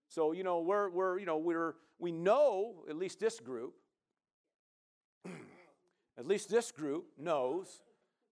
So, 0.09 0.33
you 0.33 0.43
know, 0.43 0.59
we're, 0.59 0.89
we're 0.89 1.17
you 1.17 1.25
know, 1.25 1.37
we're, 1.37 1.75
we 1.97 2.11
know, 2.11 2.83
at 2.89 2.95
least 2.95 3.19
this 3.19 3.39
group, 3.39 3.73
at 6.17 6.27
least 6.27 6.49
this 6.49 6.71
group 6.71 7.05
knows, 7.17 7.81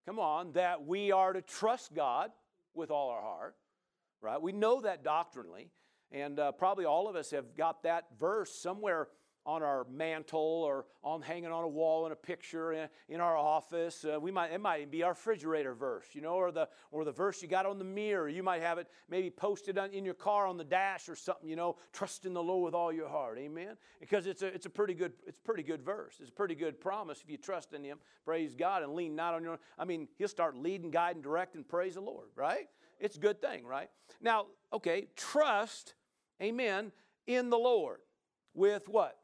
come 0.06 0.20
on, 0.20 0.54
that 0.54 0.86
we 0.86 1.12
are 1.12 1.34
to 1.34 1.42
trust 1.42 1.94
God 1.94 2.32
with 2.74 2.92
all 2.92 3.10
our 3.10 3.22
heart, 3.22 3.56
right? 4.22 4.42
We 4.42 4.52
know 4.52 4.82
that 4.82 5.04
doctrinally. 5.04 5.70
And 6.12 6.40
uh, 6.40 6.52
probably 6.52 6.86
all 6.86 7.08
of 7.08 7.16
us 7.16 7.32
have 7.32 7.56
got 7.56 7.84
that 7.84 8.08
verse 8.20 8.54
somewhere 8.54 9.08
on 9.46 9.64
our 9.64 9.86
mantle 9.90 10.40
or 10.40 10.86
on 11.04 11.22
hanging 11.22 11.52
on 11.52 11.64
a 11.64 11.68
wall 11.68 12.06
in 12.06 12.12
a 12.12 12.16
picture 12.16 12.74
in, 12.74 12.88
in 13.10 13.20
our 13.20 13.36
office. 13.36 14.06
Uh, 14.06 14.20
we 14.20 14.32
might 14.32 14.52
it 14.52 14.62
might 14.62 14.92
be 14.92 15.04
our 15.04 15.12
refrigerator 15.12 15.74
verse, 15.74 16.06
you 16.14 16.22
know, 16.22 16.34
or 16.34 16.52
the 16.52 16.68
or 16.92 17.04
the 17.04 17.12
verse 17.12 17.42
you 17.42 17.48
got 17.48 17.66
on 17.66 17.80
the 17.80 17.84
mirror. 17.84 18.30
You 18.30 18.44
might 18.44 18.62
have 18.62 18.78
it 18.78 18.88
maybe 19.10 19.30
posted 19.30 19.78
on, 19.78 19.92
in 19.92 20.06
your 20.06 20.14
car 20.14 20.46
on 20.46 20.58
the 20.58 20.64
dash 20.64 21.10
or 21.10 21.16
something. 21.16 21.50
You 21.50 21.56
know, 21.56 21.78
trust 21.92 22.26
in 22.26 22.34
the 22.34 22.44
Lord 22.44 22.66
with 22.66 22.76
all 22.76 22.92
your 22.92 23.10
heart, 23.10 23.38
Amen. 23.40 23.78
Because 24.00 24.28
it's 24.28 24.42
a 24.42 24.48
it's 24.48 24.66
a 24.66 24.70
pretty 24.70 24.94
good 24.94 25.14
it's 25.26 25.40
pretty 25.40 25.64
good 25.64 25.84
verse. 25.84 26.16
It's 26.20 26.30
a 26.30 26.34
pretty 26.34 26.56
good 26.56 26.80
promise 26.80 27.22
if 27.24 27.30
you 27.30 27.38
trust 27.38 27.74
in 27.74 27.84
Him. 27.84 27.98
Praise 28.26 28.56
God 28.56 28.84
and 28.84 28.94
lean 28.94 29.16
not 29.16 29.34
on 29.34 29.44
your. 29.44 29.60
I 29.78 29.86
mean, 29.86 30.08
He'll 30.18 30.28
start 30.28 30.56
leading, 30.56 30.92
guiding, 30.92 31.22
directing. 31.22 31.64
Praise 31.64 31.96
the 31.96 32.02
Lord, 32.02 32.28
right? 32.36 32.68
It's 33.00 33.18
a 33.18 33.20
good 33.20 33.42
thing, 33.42 33.66
right? 33.66 33.90
Now, 34.22 34.46
okay, 34.72 35.08
trust, 35.16 35.96
Amen, 36.40 36.92
in 37.26 37.50
the 37.50 37.58
Lord 37.58 38.02
with 38.54 38.88
what 38.88 39.18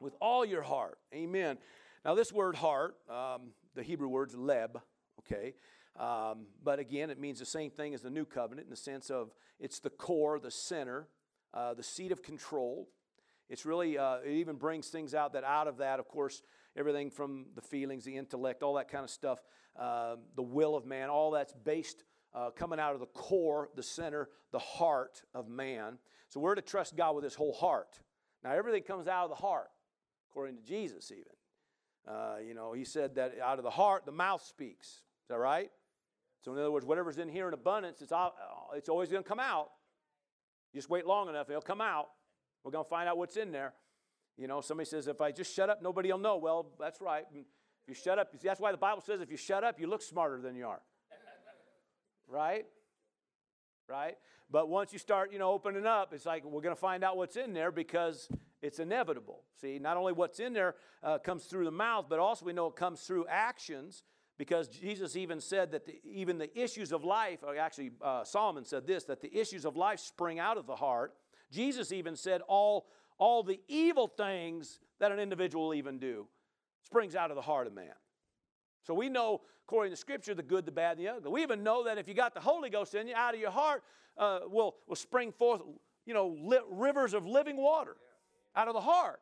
with 0.00 0.14
all 0.20 0.44
your 0.44 0.62
heart. 0.62 0.98
Amen. 1.14 1.58
Now, 2.04 2.14
this 2.14 2.32
word 2.32 2.56
heart, 2.56 2.96
um, 3.08 3.52
the 3.74 3.82
Hebrew 3.82 4.08
word's 4.08 4.34
leb, 4.34 4.80
okay? 5.20 5.54
Um, 5.98 6.46
but 6.64 6.78
again, 6.78 7.10
it 7.10 7.20
means 7.20 7.38
the 7.38 7.44
same 7.44 7.70
thing 7.70 7.94
as 7.94 8.00
the 8.00 8.10
new 8.10 8.24
covenant 8.24 8.66
in 8.66 8.70
the 8.70 8.76
sense 8.76 9.10
of 9.10 9.30
it's 9.58 9.80
the 9.80 9.90
core, 9.90 10.38
the 10.38 10.50
center, 10.50 11.08
uh, 11.52 11.74
the 11.74 11.82
seat 11.82 12.10
of 12.10 12.22
control. 12.22 12.88
It's 13.50 13.66
really, 13.66 13.98
uh, 13.98 14.18
it 14.24 14.30
even 14.30 14.56
brings 14.56 14.88
things 14.88 15.14
out 15.14 15.34
that 15.34 15.44
out 15.44 15.68
of 15.68 15.76
that, 15.78 15.98
of 15.98 16.08
course, 16.08 16.42
everything 16.76 17.10
from 17.10 17.46
the 17.54 17.60
feelings, 17.60 18.04
the 18.04 18.16
intellect, 18.16 18.62
all 18.62 18.74
that 18.74 18.88
kind 18.88 19.04
of 19.04 19.10
stuff, 19.10 19.40
uh, 19.78 20.16
the 20.36 20.42
will 20.42 20.76
of 20.76 20.86
man, 20.86 21.10
all 21.10 21.32
that's 21.32 21.52
based, 21.52 22.04
uh, 22.32 22.50
coming 22.50 22.80
out 22.80 22.94
of 22.94 23.00
the 23.00 23.06
core, 23.06 23.68
the 23.74 23.82
center, 23.82 24.28
the 24.52 24.58
heart 24.58 25.22
of 25.34 25.48
man. 25.48 25.98
So 26.28 26.40
we're 26.40 26.54
to 26.54 26.62
trust 26.62 26.96
God 26.96 27.16
with 27.16 27.24
his 27.24 27.34
whole 27.34 27.52
heart. 27.52 28.00
Now, 28.42 28.52
everything 28.52 28.84
comes 28.84 29.08
out 29.08 29.24
of 29.24 29.30
the 29.30 29.36
heart 29.36 29.68
according 30.30 30.56
to 30.56 30.62
Jesus, 30.62 31.10
even. 31.10 31.24
Uh, 32.08 32.36
you 32.46 32.54
know, 32.54 32.72
he 32.72 32.84
said 32.84 33.14
that 33.16 33.34
out 33.42 33.58
of 33.58 33.64
the 33.64 33.70
heart, 33.70 34.06
the 34.06 34.12
mouth 34.12 34.42
speaks. 34.42 34.86
Is 34.88 35.28
that 35.28 35.38
right? 35.38 35.70
So, 36.40 36.52
in 36.52 36.58
other 36.58 36.70
words, 36.70 36.86
whatever's 36.86 37.18
in 37.18 37.28
here 37.28 37.46
in 37.48 37.54
abundance, 37.54 38.00
it's, 38.00 38.12
all, 38.12 38.34
it's 38.74 38.88
always 38.88 39.10
going 39.10 39.22
to 39.22 39.28
come 39.28 39.40
out. 39.40 39.68
You 40.72 40.78
just 40.78 40.88
wait 40.88 41.06
long 41.06 41.28
enough, 41.28 41.50
it'll 41.50 41.60
come 41.60 41.80
out. 41.80 42.08
We're 42.64 42.70
going 42.72 42.84
to 42.84 42.88
find 42.88 43.08
out 43.08 43.18
what's 43.18 43.36
in 43.36 43.52
there. 43.52 43.74
You 44.36 44.46
know, 44.46 44.60
somebody 44.60 44.88
says, 44.88 45.06
if 45.06 45.20
I 45.20 45.32
just 45.32 45.54
shut 45.54 45.68
up, 45.68 45.82
nobody 45.82 46.10
will 46.10 46.18
know. 46.18 46.36
Well, 46.36 46.66
that's 46.78 47.00
right. 47.00 47.24
If 47.34 47.44
you 47.88 47.94
shut 47.94 48.18
up, 48.18 48.28
that's 48.42 48.60
why 48.60 48.72
the 48.72 48.78
Bible 48.78 49.02
says 49.02 49.20
if 49.20 49.30
you 49.30 49.36
shut 49.36 49.64
up, 49.64 49.78
you 49.78 49.86
look 49.86 50.02
smarter 50.02 50.40
than 50.40 50.56
you 50.56 50.66
are. 50.66 50.80
right? 52.28 52.64
Right? 53.88 54.16
But 54.50 54.68
once 54.68 54.92
you 54.92 54.98
start, 54.98 55.32
you 55.32 55.38
know, 55.38 55.50
opening 55.50 55.86
up, 55.86 56.12
it's 56.14 56.24
like 56.24 56.44
we're 56.44 56.62
going 56.62 56.74
to 56.74 56.80
find 56.80 57.04
out 57.04 57.16
what's 57.16 57.36
in 57.36 57.52
there 57.52 57.70
because 57.70 58.28
it's 58.62 58.78
inevitable. 58.78 59.44
See, 59.60 59.78
not 59.78 59.96
only 59.96 60.12
what's 60.12 60.40
in 60.40 60.52
there 60.52 60.74
uh, 61.02 61.18
comes 61.18 61.44
through 61.44 61.64
the 61.64 61.70
mouth, 61.70 62.06
but 62.08 62.18
also 62.18 62.44
we 62.44 62.52
know 62.52 62.66
it 62.66 62.76
comes 62.76 63.00
through 63.02 63.26
actions 63.28 64.02
because 64.38 64.68
Jesus 64.68 65.16
even 65.16 65.40
said 65.40 65.72
that 65.72 65.86
the, 65.86 66.00
even 66.04 66.38
the 66.38 66.58
issues 66.58 66.92
of 66.92 67.04
life, 67.04 67.40
actually, 67.58 67.90
uh, 68.02 68.24
Solomon 68.24 68.64
said 68.64 68.86
this 68.86 69.04
that 69.04 69.20
the 69.20 69.34
issues 69.36 69.64
of 69.64 69.76
life 69.76 70.00
spring 70.00 70.38
out 70.38 70.56
of 70.56 70.66
the 70.66 70.76
heart. 70.76 71.14
Jesus 71.50 71.90
even 71.90 72.16
said 72.16 72.42
all, 72.48 72.86
all 73.18 73.42
the 73.42 73.60
evil 73.68 74.06
things 74.06 74.78
that 74.98 75.10
an 75.10 75.18
individual 75.18 75.66
will 75.66 75.74
even 75.74 75.98
do 75.98 76.26
springs 76.82 77.14
out 77.14 77.30
of 77.30 77.36
the 77.36 77.42
heart 77.42 77.66
of 77.66 77.74
man. 77.74 77.92
So 78.82 78.94
we 78.94 79.08
know, 79.08 79.42
according 79.66 79.92
to 79.92 79.96
Scripture, 79.96 80.34
the 80.34 80.42
good, 80.42 80.64
the 80.64 80.72
bad, 80.72 80.96
and 80.96 81.06
the 81.06 81.12
ugly. 81.12 81.30
We 81.30 81.42
even 81.42 81.62
know 81.62 81.84
that 81.84 81.98
if 81.98 82.08
you 82.08 82.14
got 82.14 82.34
the 82.34 82.40
Holy 82.40 82.70
Ghost 82.70 82.94
in 82.94 83.06
you, 83.06 83.14
out 83.14 83.34
of 83.34 83.40
your 83.40 83.50
heart 83.50 83.82
uh, 84.16 84.40
will, 84.46 84.76
will 84.88 84.96
spring 84.96 85.32
forth, 85.32 85.60
you 86.06 86.14
know, 86.14 86.36
li- 86.42 86.60
rivers 86.70 87.14
of 87.14 87.26
living 87.26 87.56
water 87.56 87.96
out 88.54 88.68
of 88.68 88.74
the 88.74 88.80
heart. 88.80 89.20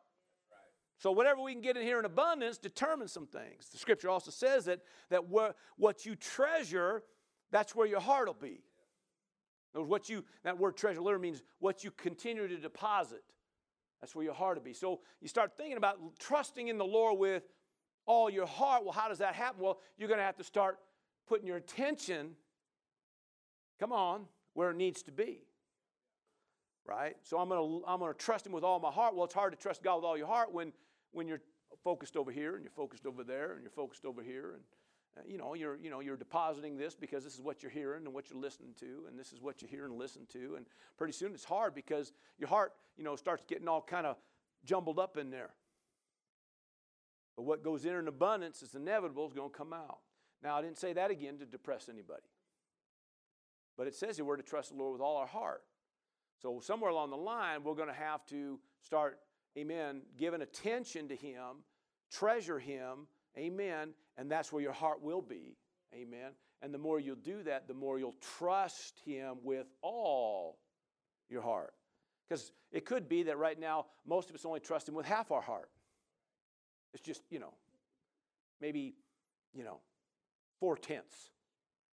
So 0.97 1.11
whatever 1.11 1.41
we 1.41 1.53
can 1.53 1.61
get 1.61 1.77
in 1.77 1.83
here 1.83 1.97
in 1.97 2.05
abundance 2.05 2.57
determines 2.57 3.13
some 3.13 3.25
things. 3.25 3.69
The 3.71 3.77
scripture 3.77 4.09
also 4.09 4.31
says 4.31 4.65
that, 4.65 4.81
that 5.09 5.23
what 5.29 6.05
you 6.05 6.15
treasure, 6.15 7.03
that's 7.51 7.73
where 7.73 7.87
your 7.87 8.01
heart 8.01 8.27
will 8.27 8.33
be. 8.33 8.61
Words, 9.73 9.87
What 9.87 10.09
you, 10.09 10.25
that 10.43 10.57
word 10.57 10.75
treasure 10.75 10.99
literally 10.99 11.29
means 11.29 11.41
what 11.59 11.85
you 11.85 11.91
continue 11.91 12.47
to 12.47 12.57
deposit. 12.57 13.23
That's 14.01 14.13
where 14.13 14.25
your 14.25 14.33
heart 14.33 14.57
will 14.57 14.63
be. 14.63 14.73
So 14.73 14.99
you 15.21 15.29
start 15.29 15.51
thinking 15.55 15.77
about 15.77 15.99
trusting 16.19 16.67
in 16.67 16.77
the 16.77 16.85
Lord 16.85 17.17
with 17.17 17.43
all 18.05 18.29
your 18.29 18.45
heart. 18.45 18.83
Well, 18.83 18.93
how 18.93 19.07
does 19.07 19.19
that 19.19 19.35
happen? 19.35 19.61
Well, 19.61 19.79
you're 19.97 20.09
going 20.09 20.19
to 20.19 20.25
have 20.25 20.37
to 20.37 20.43
start 20.43 20.79
putting 21.27 21.47
your 21.47 21.57
attention, 21.57 22.31
come 23.79 23.93
on, 23.93 24.25
where 24.53 24.71
it 24.71 24.75
needs 24.75 25.01
to 25.03 25.11
be 25.11 25.43
right? 26.89 27.15
So 27.23 27.37
I'm 27.37 27.49
going 27.49 27.81
to 27.81 27.87
I'm 27.87 27.99
going 27.99 28.11
to 28.11 28.17
trust 28.17 28.45
him 28.45 28.51
with 28.51 28.63
all 28.63 28.79
my 28.79 28.91
heart. 28.91 29.15
Well, 29.15 29.25
it's 29.25 29.33
hard 29.33 29.53
to 29.53 29.57
trust 29.57 29.83
God 29.83 29.97
with 29.97 30.05
all 30.05 30.17
your 30.17 30.27
heart 30.27 30.53
when 30.53 30.73
when 31.11 31.27
you're 31.27 31.41
focused 31.83 32.17
over 32.17 32.31
here, 32.31 32.55
and 32.55 32.63
you're 32.63 32.71
focused 32.71 33.05
over 33.05 33.23
there, 33.23 33.53
and 33.53 33.61
you're 33.61 33.71
focused 33.71 34.05
over 34.05 34.21
here, 34.21 34.53
and 34.53 34.63
uh, 35.17 35.21
you 35.27 35.37
know, 35.37 35.53
you're, 35.53 35.77
you 35.77 35.89
know, 35.89 36.01
you're 36.01 36.17
depositing 36.17 36.77
this 36.77 36.95
because 36.95 37.23
this 37.23 37.33
is 37.33 37.41
what 37.41 37.63
you're 37.63 37.71
hearing 37.71 38.05
and 38.05 38.13
what 38.13 38.29
you're 38.29 38.39
listening 38.39 38.73
to, 38.79 39.05
and 39.07 39.17
this 39.17 39.33
is 39.33 39.41
what 39.41 39.61
you 39.61 39.67
hear 39.67 39.85
and 39.85 39.97
listen 39.97 40.25
to. 40.31 40.55
And 40.55 40.65
pretty 40.97 41.13
soon 41.13 41.33
it's 41.33 41.43
hard 41.43 41.73
because 41.73 42.13
your 42.37 42.49
heart, 42.49 42.73
you 42.97 43.03
know, 43.03 43.15
starts 43.15 43.43
getting 43.47 43.67
all 43.67 43.81
kind 43.81 44.05
of 44.05 44.17
jumbled 44.65 44.99
up 44.99 45.17
in 45.17 45.31
there. 45.31 45.51
But 47.35 47.43
what 47.43 47.63
goes 47.63 47.85
in 47.85 47.95
in 47.95 48.07
abundance 48.07 48.61
is 48.61 48.75
inevitable 48.75 49.25
is 49.25 49.33
going 49.33 49.49
to 49.49 49.57
come 49.57 49.73
out. 49.73 49.99
Now, 50.43 50.57
I 50.57 50.61
didn't 50.61 50.77
say 50.77 50.93
that 50.93 51.11
again 51.11 51.37
to 51.39 51.45
depress 51.45 51.89
anybody. 51.89 52.21
But 53.77 53.87
it 53.87 53.95
says 53.95 54.17
here 54.17 54.25
we're 54.25 54.35
to 54.35 54.43
trust 54.43 54.71
the 54.71 54.77
Lord 54.77 54.93
with 54.93 55.01
all 55.01 55.17
our 55.17 55.27
heart. 55.27 55.63
So 56.41 56.59
somewhere 56.61 56.91
along 56.91 57.09
the 57.09 57.17
line, 57.17 57.63
we're 57.63 57.75
going 57.75 57.89
to 57.89 57.93
have 57.93 58.25
to 58.27 58.59
start, 58.81 59.19
amen, 59.57 60.01
giving 60.17 60.41
attention 60.41 61.07
to 61.09 61.15
Him, 61.15 61.63
treasure 62.11 62.59
Him, 62.59 63.07
amen, 63.37 63.93
and 64.17 64.31
that's 64.31 64.51
where 64.51 64.61
your 64.61 64.73
heart 64.73 65.01
will 65.01 65.21
be, 65.21 65.57
amen. 65.93 66.31
And 66.61 66.73
the 66.73 66.77
more 66.77 66.99
you'll 66.99 67.15
do 67.15 67.43
that, 67.43 67.67
the 67.67 67.73
more 67.73 67.99
you'll 67.99 68.15
trust 68.37 68.99
Him 69.05 69.37
with 69.43 69.67
all 69.81 70.59
your 71.29 71.41
heart. 71.41 71.73
Because 72.27 72.51
it 72.71 72.85
could 72.85 73.09
be 73.09 73.23
that 73.23 73.37
right 73.37 73.59
now, 73.59 73.87
most 74.05 74.29
of 74.29 74.35
us 74.35 74.45
only 74.45 74.59
trust 74.59 74.87
Him 74.87 74.95
with 74.95 75.05
half 75.05 75.31
our 75.31 75.41
heart. 75.41 75.69
It's 76.93 77.03
just, 77.03 77.21
you 77.29 77.39
know, 77.39 77.53
maybe, 78.61 78.95
you 79.53 79.63
know, 79.63 79.79
four 80.59 80.77
tenths, 80.77 81.31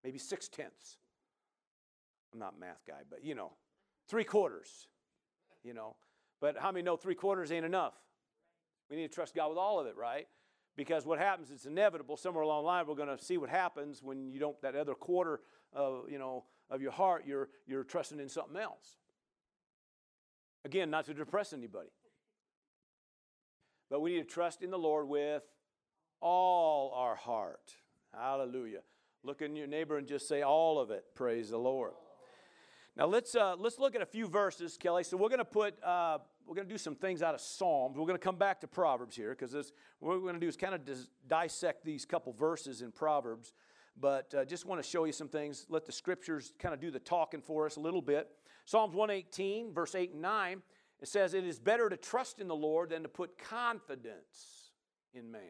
maybe 0.03 0.19
six 0.19 0.49
tenths. 0.49 0.99
I'm 2.33 2.39
not 2.39 2.59
math 2.59 2.83
guy, 2.87 3.03
but 3.09 3.25
you 3.25 3.35
know, 3.35 3.53
three 4.11 4.25
quarters, 4.25 4.89
you 5.63 5.73
know. 5.73 5.97
But 6.41 6.59
how 6.59 6.73
many 6.73 6.83
know 6.83 6.97
three 6.97 7.15
quarters 7.15 7.53
ain't 7.53 7.65
enough? 7.65 7.95
We 8.91 8.97
need 8.97 9.09
to 9.09 9.15
trust 9.15 9.35
God 9.35 9.49
with 9.51 9.59
all 9.59 9.79
of 9.79 9.87
it, 9.87 9.97
right? 9.97 10.27
Because 10.77 11.07
what 11.07 11.19
happens, 11.19 11.51
it's 11.51 11.67
inevitable. 11.67 12.17
Somewhere 12.17 12.43
along 12.43 12.63
the 12.63 12.67
line, 12.67 12.87
we're 12.87 12.95
going 12.95 13.17
to 13.17 13.23
see 13.23 13.39
what 13.39 13.51
happens 13.51 14.03
when 14.03 14.33
you 14.33 14.41
don't, 14.41 14.61
that 14.63 14.75
other 14.75 14.95
quarter 14.95 15.41
of, 15.73 16.11
you 16.11 16.19
know, 16.19 16.45
of 16.71 16.83
your 16.83 16.93
heart, 16.93 17.25
you're, 17.27 17.49
you're 17.67 17.85
trusting 17.85 18.19
in 18.19 18.29
something 18.29 18.57
else. 18.57 18.97
Again, 20.65 20.91
not 20.91 21.05
to 21.07 21.15
depress 21.15 21.53
anybody. 21.53 21.91
But 23.91 24.01
we 24.01 24.13
need 24.13 24.29
to 24.29 24.35
trust 24.35 24.63
in 24.63 24.71
the 24.71 24.79
Lord 24.79 25.09
with 25.09 25.43
all 26.21 26.93
our 26.95 27.17
heart. 27.17 27.75
Hallelujah. 28.15 28.81
Look 29.23 29.43
in 29.43 29.57
your 29.57 29.67
neighbor 29.67 29.99
and 29.99 30.07
just 30.07 30.29
say 30.29 30.43
all 30.43 30.79
of 30.79 30.91
it. 30.91 31.05
Praise 31.15 31.51
the 31.51 31.59
Lord. 31.59 31.93
Now 32.97 33.07
let's 33.07 33.35
uh, 33.35 33.57
let's 33.59 33.79
look 33.79 33.95
at 33.95 34.03
a 34.03 34.07
few 34.07 34.27
verses, 34.27 34.77
Kelly. 34.77 35.05
So 35.05 35.17
we're 35.17 35.29
going 35.29 35.39
to 35.39 35.45
put 35.45 35.83
uh, 35.83 36.19
we're 36.47 36.57
going 36.57 36.67
to 36.67 36.75
do 36.75 36.79
some 36.79 36.97
things 36.97 37.23
out 37.23 37.35
of 37.35 37.41
Psalms. 37.41 37.97
We're 37.97 38.07
going 38.07 38.19
to 38.19 38.25
come 38.25 38.37
back 38.37 38.61
to 38.63 38.67
Proverbs 38.67 39.15
here 39.15 39.31
because 39.31 39.53
what 40.01 40.17
we're 40.17 40.21
going 40.21 40.35
to 40.35 40.41
do 40.41 40.49
is 40.49 40.57
kind 40.57 40.75
of 40.75 40.85
dis- 40.85 41.09
dissect 41.29 41.85
these 41.85 42.05
couple 42.05 42.33
verses 42.33 42.83
in 42.83 42.91
Proverbs. 42.91 43.53
But 43.99 44.35
uh, 44.35 44.45
just 44.45 44.67
want 44.67 44.83
to 44.83 44.89
show 44.89 45.05
you 45.05 45.13
some 45.13 45.29
things. 45.29 45.67
Let 45.69 45.87
the 45.87 45.93
scriptures 45.93 46.53
kind 46.59 46.75
of 46.75 46.81
do 46.81 46.91
the 46.91 46.99
talking 46.99 47.41
for 47.41 47.67
us 47.67 47.77
a 47.77 47.81
little 47.81 48.03
bit. 48.03 48.29
Psalms 48.65 48.95
118, 48.95 49.73
verse 49.73 49.95
8 49.95 50.13
and 50.13 50.23
9, 50.23 50.63
it 51.01 51.09
says, 51.09 51.35
It 51.35 51.45
is 51.45 51.59
better 51.59 51.89
to 51.89 51.97
trust 51.97 52.41
in 52.41 52.49
the 52.49 52.57
Lord 52.57 52.91
than 52.91 53.03
to 53.03 53.09
put 53.09 53.39
confidence 53.39 54.73
in 55.13 55.31
man. 55.31 55.43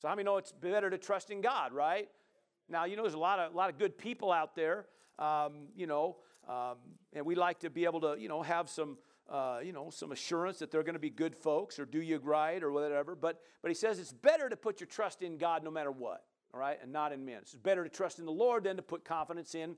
So, 0.00 0.08
how 0.08 0.14
many 0.14 0.24
know 0.24 0.36
it's 0.36 0.52
better 0.52 0.90
to 0.90 0.98
trust 0.98 1.30
in 1.30 1.40
God, 1.40 1.72
right? 1.72 2.08
Now, 2.68 2.84
you 2.84 2.96
know, 2.96 3.02
there's 3.02 3.14
a 3.14 3.18
lot 3.18 3.38
of, 3.38 3.52
a 3.52 3.56
lot 3.56 3.70
of 3.70 3.78
good 3.78 3.96
people 3.98 4.32
out 4.32 4.54
there, 4.54 4.86
um, 5.18 5.68
you 5.76 5.86
know, 5.86 6.16
um, 6.48 6.76
and 7.12 7.24
we 7.24 7.34
like 7.34 7.60
to 7.60 7.70
be 7.70 7.84
able 7.84 8.00
to, 8.00 8.16
you 8.18 8.28
know, 8.28 8.42
have 8.42 8.68
some, 8.68 8.98
uh, 9.30 9.60
you 9.62 9.72
know, 9.72 9.90
some 9.90 10.12
assurance 10.12 10.58
that 10.58 10.70
they're 10.70 10.82
going 10.82 10.94
to 10.94 11.00
be 11.00 11.10
good 11.10 11.34
folks 11.34 11.78
or 11.78 11.86
do 11.86 12.00
you 12.00 12.18
right 12.18 12.62
or 12.62 12.72
whatever. 12.72 13.14
But, 13.14 13.40
but 13.62 13.70
he 13.70 13.74
says 13.74 13.98
it's 13.98 14.12
better 14.12 14.48
to 14.48 14.56
put 14.56 14.80
your 14.80 14.86
trust 14.86 15.22
in 15.22 15.38
God 15.38 15.64
no 15.64 15.70
matter 15.70 15.90
what, 15.90 16.24
all 16.52 16.60
right, 16.60 16.78
and 16.82 16.92
not 16.92 17.12
in 17.12 17.24
men. 17.24 17.38
It's 17.42 17.54
better 17.54 17.84
to 17.84 17.90
trust 17.90 18.18
in 18.18 18.26
the 18.26 18.32
Lord 18.32 18.64
than 18.64 18.76
to 18.76 18.82
put 18.82 19.04
confidence 19.04 19.54
in 19.54 19.76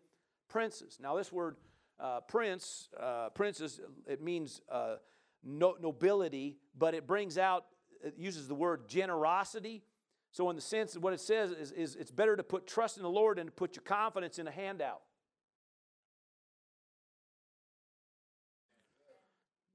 princes. 0.48 0.98
Now, 1.00 1.16
this 1.16 1.32
word 1.32 1.56
uh, 2.00 2.20
prince, 2.20 2.88
uh, 2.98 3.30
princes, 3.30 3.80
it 4.06 4.22
means 4.22 4.60
uh, 4.70 4.96
no, 5.44 5.76
nobility, 5.80 6.58
but 6.76 6.94
it 6.94 7.06
brings 7.06 7.38
out, 7.38 7.66
it 8.04 8.14
uses 8.18 8.48
the 8.48 8.54
word 8.54 8.88
generosity. 8.88 9.82
So, 10.32 10.50
in 10.50 10.56
the 10.56 10.62
sense, 10.62 10.96
of 10.96 11.02
what 11.02 11.12
it 11.12 11.20
says 11.20 11.50
is, 11.52 11.72
is 11.72 11.96
it's 11.96 12.10
better 12.10 12.36
to 12.36 12.42
put 12.42 12.66
trust 12.66 12.96
in 12.96 13.02
the 13.02 13.10
Lord 13.10 13.38
than 13.38 13.46
to 13.46 13.52
put 13.52 13.76
your 13.76 13.84
confidence 13.84 14.38
in 14.38 14.46
a 14.46 14.50
handout. 14.50 15.00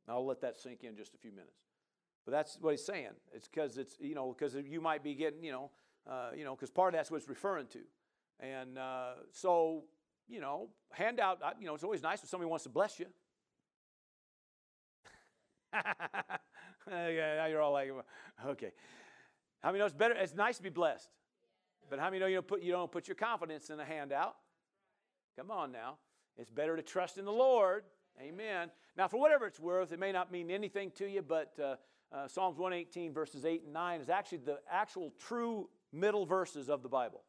I'll 0.07 0.25
let 0.25 0.41
that 0.41 0.57
sink 0.57 0.83
in 0.83 0.95
just 0.95 1.13
a 1.13 1.17
few 1.17 1.31
minutes. 1.31 1.59
But 2.25 2.31
that's 2.31 2.57
what 2.59 2.71
he's 2.71 2.85
saying. 2.85 3.11
It's 3.33 3.47
because 3.47 3.77
it's, 3.77 3.95
you 3.99 4.15
know, 4.15 4.35
because 4.37 4.55
you 4.55 4.81
might 4.81 5.03
be 5.03 5.15
getting, 5.15 5.43
you 5.43 5.51
know, 5.51 5.71
uh, 6.09 6.29
you 6.35 6.43
know, 6.43 6.55
because 6.55 6.69
part 6.69 6.93
of 6.93 6.97
that's 6.97 7.09
what 7.09 7.17
it's 7.17 7.29
referring 7.29 7.67
to. 7.67 7.79
And 8.39 8.77
uh, 8.77 9.13
so, 9.31 9.83
you 10.27 10.41
know, 10.41 10.69
handout, 10.91 11.41
you 11.59 11.65
know, 11.65 11.75
it's 11.75 11.83
always 11.83 12.01
nice 12.01 12.21
when 12.21 12.27
somebody 12.27 12.49
wants 12.49 12.63
to 12.63 12.69
bless 12.69 12.99
you. 12.99 13.07
now 16.89 17.47
you're 17.47 17.61
all 17.61 17.73
like, 17.73 17.89
okay. 18.47 18.71
How 19.61 19.69
many 19.69 19.79
know 19.79 19.85
it's 19.85 19.95
better? 19.95 20.15
It's 20.15 20.35
nice 20.35 20.57
to 20.57 20.63
be 20.63 20.69
blessed. 20.69 21.09
But 21.89 21.99
how 21.99 22.05
many 22.05 22.19
know 22.19 22.25
you 22.25 22.35
don't 22.35 22.47
put, 22.47 22.61
you 22.61 22.71
don't 22.71 22.91
put 22.91 23.07
your 23.07 23.15
confidence 23.15 23.69
in 23.69 23.79
a 23.79 23.85
handout? 23.85 24.35
Come 25.37 25.51
on 25.51 25.71
now. 25.71 25.97
It's 26.37 26.49
better 26.49 26.75
to 26.75 26.81
trust 26.81 27.17
in 27.17 27.25
the 27.25 27.31
Lord 27.31 27.83
Amen. 28.19 28.69
Now, 28.97 29.07
for 29.07 29.19
whatever 29.19 29.45
it's 29.45 29.59
worth, 29.59 29.91
it 29.91 29.99
may 29.99 30.11
not 30.11 30.31
mean 30.31 30.51
anything 30.51 30.91
to 30.95 31.07
you, 31.07 31.21
but 31.21 31.57
uh, 31.61 31.75
uh, 32.13 32.27
Psalms 32.27 32.57
118, 32.57 33.13
verses 33.13 33.45
8 33.45 33.63
and 33.63 33.73
9 33.73 34.01
is 34.01 34.09
actually 34.09 34.39
the 34.39 34.59
actual 34.69 35.13
true 35.19 35.69
middle 35.93 36.25
verses 36.25 36.69
of 36.69 36.83
the 36.83 36.89
Bible. 36.89 37.23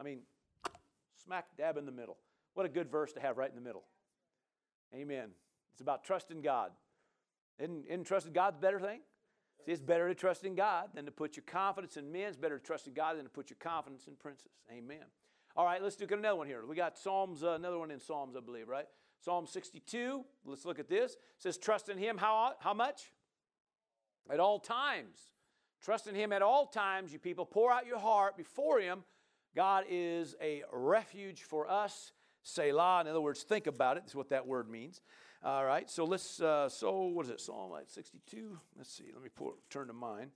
I 0.00 0.02
mean, 0.02 0.20
smack 1.22 1.46
dab 1.56 1.76
in 1.76 1.86
the 1.86 1.92
middle. 1.92 2.16
What 2.54 2.66
a 2.66 2.68
good 2.68 2.90
verse 2.90 3.12
to 3.14 3.20
have 3.20 3.36
right 3.36 3.50
in 3.50 3.54
the 3.54 3.60
middle. 3.60 3.84
Amen. 4.94 5.30
It's 5.72 5.80
about 5.80 6.04
trusting 6.04 6.40
God. 6.40 6.70
Isn't, 7.58 7.86
isn't 7.86 8.04
trusting 8.04 8.32
God 8.32 8.56
the 8.56 8.60
better 8.60 8.80
thing? 8.80 9.00
See, 9.64 9.72
it's 9.72 9.80
better 9.80 10.08
to 10.08 10.14
trust 10.14 10.44
in 10.44 10.54
God 10.54 10.90
than 10.94 11.06
to 11.06 11.10
put 11.10 11.36
your 11.36 11.44
confidence 11.44 11.96
in 11.96 12.12
men. 12.12 12.28
It's 12.28 12.36
better 12.36 12.58
to 12.58 12.64
trust 12.64 12.86
in 12.86 12.94
God 12.94 13.16
than 13.16 13.24
to 13.24 13.30
put 13.30 13.50
your 13.50 13.56
confidence 13.60 14.06
in 14.06 14.14
princes. 14.14 14.52
Amen. 14.70 15.04
All 15.56 15.64
right, 15.64 15.82
let's 15.82 15.96
do 15.96 16.06
another 16.10 16.36
one 16.36 16.46
here. 16.46 16.64
We 16.66 16.76
got 16.76 16.98
Psalms, 16.98 17.42
uh, 17.42 17.52
another 17.52 17.78
one 17.78 17.90
in 17.90 17.98
Psalms, 17.98 18.36
I 18.36 18.40
believe, 18.40 18.68
right? 18.68 18.86
Psalm 19.20 19.46
62, 19.46 20.24
let's 20.44 20.64
look 20.64 20.78
at 20.78 20.88
this. 20.88 21.12
It 21.12 21.18
says, 21.38 21.58
Trust 21.58 21.88
in 21.88 21.98
him 21.98 22.18
how, 22.18 22.52
how 22.60 22.74
much? 22.74 23.12
At 24.30 24.40
all 24.40 24.58
times. 24.58 25.18
Trust 25.82 26.06
in 26.06 26.14
him 26.14 26.32
at 26.32 26.42
all 26.42 26.66
times, 26.66 27.12
you 27.12 27.18
people. 27.18 27.46
Pour 27.46 27.72
out 27.72 27.86
your 27.86 27.98
heart 27.98 28.36
before 28.36 28.80
him. 28.80 29.04
God 29.54 29.84
is 29.88 30.34
a 30.40 30.62
refuge 30.72 31.42
for 31.42 31.70
us. 31.70 32.12
Selah. 32.42 33.00
In 33.00 33.08
other 33.08 33.20
words, 33.20 33.42
think 33.42 33.66
about 33.66 33.96
it. 33.96 34.04
That's 34.04 34.14
what 34.14 34.28
that 34.30 34.46
word 34.46 34.68
means. 34.68 35.00
All 35.42 35.64
right. 35.64 35.88
So 35.90 36.04
let's, 36.04 36.40
uh, 36.40 36.68
so 36.68 37.06
what 37.06 37.26
is 37.26 37.30
it? 37.30 37.40
Psalm 37.40 37.72
62. 37.86 38.58
Let's 38.76 38.92
see. 38.92 39.10
Let 39.12 39.22
me 39.22 39.30
turn 39.70 39.86
to 39.88 39.92
mine. 39.92 40.30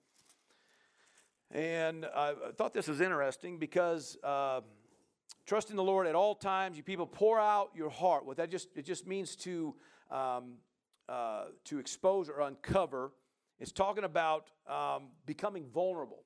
And 1.50 2.06
I 2.06 2.34
thought 2.56 2.72
this 2.74 2.88
was 2.88 3.00
interesting 3.00 3.58
because. 3.58 4.16
Uh, 4.22 4.62
Trust 5.46 5.70
in 5.70 5.76
the 5.76 5.82
Lord 5.82 6.06
at 6.06 6.14
all 6.14 6.34
times. 6.34 6.76
You 6.76 6.82
people 6.82 7.06
pour 7.06 7.40
out 7.40 7.70
your 7.74 7.90
heart. 7.90 8.24
What 8.24 8.36
that 8.36 8.50
just 8.50 8.68
it 8.76 8.84
just 8.84 9.06
means 9.06 9.36
to 9.36 9.74
um, 10.10 10.54
uh, 11.08 11.46
to 11.64 11.78
expose 11.78 12.28
or 12.28 12.40
uncover. 12.42 13.12
It's 13.58 13.72
talking 13.72 14.04
about 14.04 14.50
um, 14.66 15.08
becoming 15.26 15.66
vulnerable. 15.66 16.24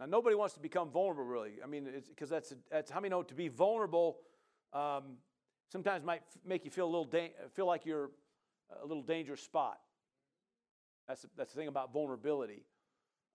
Now, 0.00 0.06
nobody 0.06 0.34
wants 0.34 0.54
to 0.54 0.60
become 0.60 0.90
vulnerable, 0.90 1.24
really. 1.24 1.52
I 1.62 1.66
mean, 1.66 1.88
because 2.08 2.28
that's, 2.28 2.54
that's 2.70 2.90
how 2.90 3.00
many 3.00 3.10
know 3.10 3.22
to 3.22 3.34
be 3.34 3.48
vulnerable 3.48 4.18
um, 4.72 5.18
sometimes 5.70 6.04
might 6.04 6.22
f- 6.22 6.38
make 6.44 6.64
you 6.64 6.70
feel 6.70 6.86
a 6.86 6.92
little 6.92 7.04
da- 7.04 7.32
feel 7.54 7.66
like 7.66 7.84
you're 7.84 8.10
a 8.82 8.86
little 8.86 9.02
dangerous 9.02 9.42
spot. 9.42 9.78
That's, 11.06 11.26
that's 11.36 11.52
the 11.52 11.58
thing 11.58 11.68
about 11.68 11.92
vulnerability. 11.92 12.64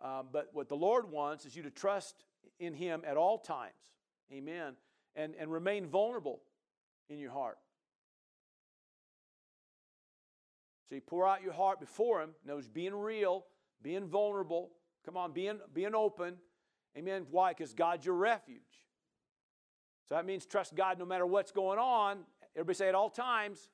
Um, 0.02 0.28
but 0.32 0.50
what 0.54 0.68
the 0.68 0.76
Lord 0.76 1.12
wants 1.12 1.46
is 1.46 1.56
you 1.56 1.64
to 1.64 1.72
trust 1.72 2.24
in 2.60 2.74
Him 2.74 3.04
at 3.06 3.16
all 3.16 3.38
times. 3.38 3.74
Amen. 4.32 4.74
And, 5.16 5.34
and 5.40 5.52
remain 5.52 5.88
vulnerable 5.88 6.42
in 7.10 7.20
your 7.20 7.32
heart. 7.32 7.58
So 10.90 10.96
you 10.96 11.02
pour 11.02 11.28
out 11.28 11.42
your 11.42 11.54
heart 11.54 11.80
before 11.80 12.22
Him. 12.22 12.32
Knows 12.46 12.68
being 12.68 12.94
real, 12.94 13.46
being 13.82 14.08
vulnerable. 14.08 14.72
Come 15.06 15.18
on, 15.18 15.32
being, 15.32 15.60
being 15.74 15.96
open. 15.96 16.36
Amen. 16.98 17.26
Why? 17.32 17.52
Because 17.52 17.74
God's 17.74 18.06
your 18.06 18.16
refuge. 18.16 18.62
So 20.08 20.16
that 20.16 20.26
means 20.26 20.46
trust 20.46 20.76
God 20.76 21.00
no 21.00 21.06
matter 21.06 21.26
what's 21.26 21.52
going 21.52 21.80
on. 21.80 22.20
Everybody 22.56 22.76
say 22.76 22.90
at 22.90 22.96
all 22.96 23.10
times. 23.10 23.70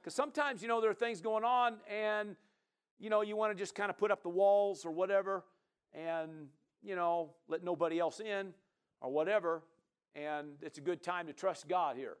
Because 0.00 0.14
sometimes, 0.14 0.62
you 0.62 0.68
know, 0.68 0.80
there 0.80 0.90
are 0.90 0.94
things 0.94 1.20
going 1.20 1.44
on 1.44 1.76
and, 1.88 2.36
you 2.98 3.10
know, 3.10 3.20
you 3.20 3.36
want 3.36 3.52
to 3.52 3.58
just 3.60 3.74
kind 3.74 3.90
of 3.90 3.98
put 3.98 4.10
up 4.10 4.22
the 4.22 4.28
walls 4.30 4.84
or 4.84 4.90
whatever 4.90 5.44
and, 5.92 6.48
you 6.82 6.96
know, 6.96 7.34
let 7.48 7.62
nobody 7.62 7.98
else 7.98 8.20
in 8.20 8.54
or 9.00 9.10
whatever, 9.10 9.62
and 10.14 10.48
it's 10.62 10.78
a 10.78 10.80
good 10.80 11.02
time 11.02 11.26
to 11.26 11.32
trust 11.32 11.68
God 11.68 11.96
here. 11.96 12.16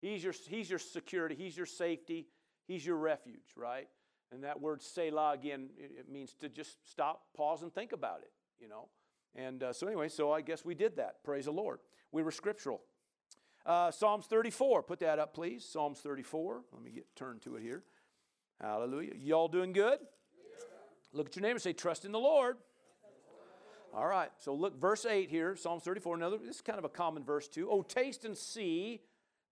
He's 0.00 0.24
your, 0.24 0.34
he's 0.48 0.70
your 0.70 0.78
security, 0.78 1.34
He's 1.34 1.56
your 1.56 1.66
safety, 1.66 2.26
He's 2.66 2.84
your 2.84 2.96
refuge, 2.96 3.54
right? 3.56 3.88
And 4.32 4.44
that 4.44 4.60
word 4.60 4.80
Selah, 4.80 5.32
again, 5.32 5.70
it, 5.76 6.08
means 6.08 6.34
to 6.40 6.48
just 6.48 6.88
stop, 6.88 7.22
pause, 7.36 7.62
and 7.62 7.74
think 7.74 7.92
about 7.92 8.20
it, 8.22 8.30
you 8.60 8.68
know. 8.68 8.88
And 9.34 9.62
uh, 9.62 9.72
so, 9.72 9.86
anyway, 9.86 10.08
so 10.08 10.32
I 10.32 10.40
guess 10.40 10.64
we 10.64 10.74
did 10.74 10.96
that. 10.96 11.22
Praise 11.24 11.46
the 11.46 11.50
Lord. 11.50 11.80
We 12.12 12.22
were 12.22 12.30
scriptural. 12.30 12.80
Uh, 13.66 13.90
Psalms 13.90 14.26
34, 14.26 14.84
put 14.84 15.00
that 15.00 15.18
up, 15.18 15.34
please. 15.34 15.64
Psalms 15.64 15.98
34. 15.98 16.62
Let 16.72 16.82
me 16.82 16.90
get 16.90 17.06
turned 17.16 17.42
to 17.42 17.56
it 17.56 17.62
here. 17.62 17.82
Hallelujah. 18.60 19.12
Y'all 19.16 19.48
doing 19.48 19.72
good? 19.72 19.98
Look 21.12 21.28
at 21.28 21.36
your 21.36 21.42
neighbor 21.42 21.54
and 21.54 21.62
say, 21.62 21.72
Trust 21.72 22.04
in 22.04 22.12
the 22.12 22.18
Lord. 22.18 22.56
All 23.92 24.06
right, 24.06 24.30
so 24.38 24.54
look, 24.54 24.80
verse 24.80 25.04
8 25.04 25.30
here, 25.30 25.56
Psalms 25.56 25.82
34. 25.82 26.14
Another, 26.14 26.38
this 26.38 26.56
is 26.56 26.62
kind 26.62 26.78
of 26.78 26.84
a 26.84 26.88
common 26.88 27.24
verse 27.24 27.48
too. 27.48 27.68
Oh, 27.68 27.82
taste 27.82 28.24
and 28.24 28.36
see 28.36 29.00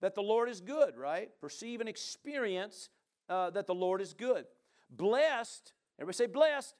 that 0.01 0.15
the 0.15 0.23
Lord 0.23 0.49
is 0.49 0.61
good, 0.61 0.97
right? 0.97 1.29
Perceive 1.41 1.81
and 1.81 1.89
experience 1.89 2.89
uh, 3.29 3.51
that 3.51 3.67
the 3.67 3.75
Lord 3.75 4.01
is 4.01 4.15
good. 4.15 4.45
Blessed, 4.91 5.73
everybody 5.99 6.17
say 6.17 6.27
blessed. 6.27 6.75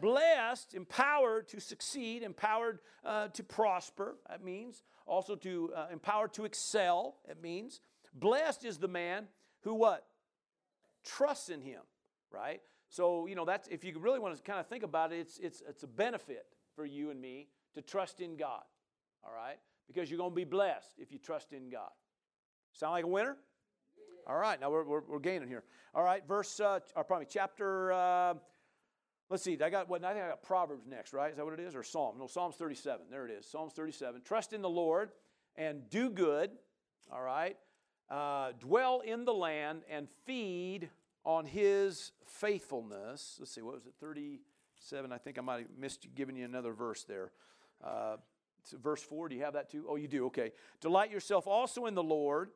Blessed, 0.00 0.74
empowered 0.74 1.48
to 1.48 1.60
succeed, 1.60 2.22
empowered 2.22 2.78
uh, 3.04 3.26
to 3.28 3.42
prosper, 3.42 4.16
that 4.28 4.44
means. 4.44 4.84
Also 5.04 5.34
to 5.34 5.72
uh, 5.74 5.86
empowered 5.92 6.32
to 6.34 6.44
excel, 6.44 7.16
it 7.28 7.42
means. 7.42 7.80
Blessed 8.14 8.64
is 8.64 8.78
the 8.78 8.86
man 8.86 9.26
who 9.62 9.74
what? 9.74 10.06
Trusts 11.04 11.48
in 11.48 11.60
him, 11.60 11.80
right? 12.30 12.60
So, 12.88 13.26
you 13.26 13.34
know, 13.34 13.44
that's 13.44 13.66
if 13.66 13.82
you 13.82 13.98
really 13.98 14.20
want 14.20 14.36
to 14.36 14.42
kind 14.42 14.60
of 14.60 14.68
think 14.68 14.84
about 14.84 15.12
it, 15.12 15.18
it's, 15.18 15.38
it's, 15.38 15.60
it's 15.68 15.82
a 15.82 15.88
benefit 15.88 16.46
for 16.80 16.86
you 16.86 17.10
and 17.10 17.20
me 17.20 17.46
to 17.74 17.82
trust 17.82 18.22
in 18.22 18.38
God, 18.38 18.62
all 19.22 19.34
right? 19.34 19.58
Because 19.86 20.10
you're 20.10 20.16
going 20.16 20.30
to 20.30 20.34
be 20.34 20.44
blessed 20.44 20.94
if 20.96 21.12
you 21.12 21.18
trust 21.18 21.52
in 21.52 21.68
God. 21.68 21.90
Sound 22.72 22.92
like 22.92 23.04
a 23.04 23.06
winner? 23.06 23.36
All 24.26 24.38
right, 24.38 24.58
now 24.58 24.70
we're, 24.70 24.84
we're, 24.84 25.02
we're 25.06 25.18
gaining 25.18 25.46
here. 25.46 25.62
All 25.94 26.02
right, 26.02 26.26
verse, 26.26 26.58
uh, 26.58 26.80
or 26.96 27.04
probably 27.04 27.26
chapter, 27.28 27.92
uh, 27.92 28.32
let's 29.28 29.42
see, 29.42 29.58
I 29.62 29.68
got 29.68 29.90
what, 29.90 30.02
I 30.02 30.14
think 30.14 30.24
I 30.24 30.28
got 30.28 30.42
Proverbs 30.42 30.86
next, 30.86 31.12
right? 31.12 31.30
Is 31.30 31.36
that 31.36 31.44
what 31.44 31.52
it 31.52 31.60
is? 31.60 31.76
Or 31.76 31.82
Psalm? 31.82 32.16
No, 32.18 32.26
Psalms 32.26 32.56
37. 32.56 33.08
There 33.10 33.26
it 33.26 33.30
is, 33.30 33.44
Psalms 33.44 33.74
37. 33.74 34.22
Trust 34.24 34.54
in 34.54 34.62
the 34.62 34.70
Lord 34.70 35.10
and 35.56 35.82
do 35.90 36.08
good, 36.08 36.50
all 37.12 37.20
right? 37.20 37.58
Uh, 38.08 38.52
dwell 38.58 39.00
in 39.00 39.26
the 39.26 39.34
land 39.34 39.82
and 39.90 40.08
feed 40.24 40.88
on 41.26 41.44
his 41.44 42.12
faithfulness. 42.24 43.36
Let's 43.38 43.52
see, 43.52 43.60
what 43.60 43.74
was 43.74 43.84
it, 43.84 43.92
37? 44.80 45.12
I 45.12 45.18
think 45.18 45.38
I 45.38 45.42
might 45.42 45.60
have 45.60 45.78
missed 45.78 46.06
giving 46.14 46.36
you 46.36 46.44
another 46.44 46.72
verse 46.72 47.04
there. 47.04 47.32
Uh, 47.84 48.16
verse 48.82 49.02
4, 49.02 49.28
do 49.28 49.36
you 49.36 49.42
have 49.42 49.54
that 49.54 49.70
too? 49.70 49.86
Oh, 49.88 49.96
you 49.96 50.08
do, 50.08 50.26
okay. 50.26 50.52
Delight 50.80 51.10
yourself 51.10 51.46
also 51.46 51.86
in 51.86 51.94
the 51.94 52.02
Lord, 52.02 52.50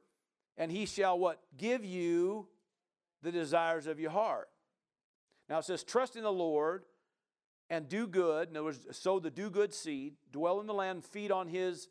and 0.57 0.71
he 0.71 0.87
shall 0.87 1.19
what? 1.19 1.41
Give 1.57 1.85
you 1.85 2.49
the 3.23 3.33
desires 3.33 3.87
of 3.87 4.01
your 4.01 4.11
heart. 4.11 4.49
Now 5.49 5.59
it 5.59 5.65
says, 5.65 5.85
trust 5.85 6.17
in 6.17 6.23
the 6.23 6.33
Lord 6.33 6.85
and 7.71 7.89
do 7.89 8.07
good. 8.07 8.49
In 8.49 8.57
other 8.57 8.65
words, 8.65 8.87
sow 8.93 9.19
the 9.19 9.31
do 9.31 9.51
good 9.51 9.75
seed, 9.75 10.15
dwell 10.33 10.61
in 10.61 10.67
the 10.67 10.75
land, 10.75 11.05
feed 11.05 11.31
on 11.31 11.49
his 11.49 11.89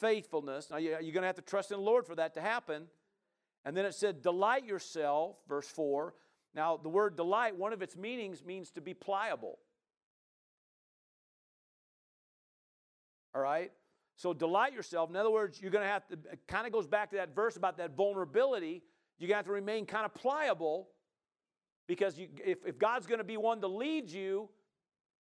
faithfulness. 0.00 0.68
Now 0.70 0.78
you're 0.78 0.98
going 1.00 1.22
to 1.22 1.26
have 1.26 1.36
to 1.36 1.42
trust 1.42 1.70
in 1.70 1.78
the 1.78 1.82
Lord 1.82 2.06
for 2.06 2.14
that 2.16 2.34
to 2.34 2.40
happen. 2.40 2.88
And 3.64 3.76
then 3.76 3.84
it 3.84 3.94
said, 3.94 4.22
delight 4.22 4.66
yourself, 4.66 5.36
verse 5.48 5.68
4. 5.68 6.14
Now, 6.54 6.76
the 6.76 6.88
word 6.88 7.16
delight, 7.16 7.56
one 7.56 7.72
of 7.72 7.82
its 7.82 7.96
meanings 7.96 8.44
means 8.44 8.70
to 8.72 8.80
be 8.80 8.94
pliable. 8.94 9.58
All 13.34 13.40
right? 13.40 13.72
So 14.16 14.32
delight 14.32 14.74
yourself. 14.74 15.10
In 15.10 15.16
other 15.16 15.30
words, 15.30 15.60
you're 15.60 15.70
going 15.70 15.84
to 15.84 15.90
have 15.90 16.06
to, 16.08 16.14
it 16.14 16.40
kind 16.46 16.66
of 16.66 16.72
goes 16.72 16.86
back 16.86 17.10
to 17.10 17.16
that 17.16 17.34
verse 17.34 17.56
about 17.56 17.78
that 17.78 17.96
vulnerability. 17.96 18.82
You're 19.18 19.28
going 19.28 19.34
to 19.34 19.38
have 19.38 19.46
to 19.46 19.52
remain 19.52 19.86
kind 19.86 20.04
of 20.04 20.14
pliable 20.14 20.88
because 21.86 22.18
you, 22.18 22.28
if, 22.44 22.58
if 22.66 22.78
God's 22.78 23.06
going 23.06 23.18
to 23.18 23.24
be 23.24 23.36
one 23.36 23.60
to 23.62 23.68
lead 23.68 24.10
you, 24.10 24.48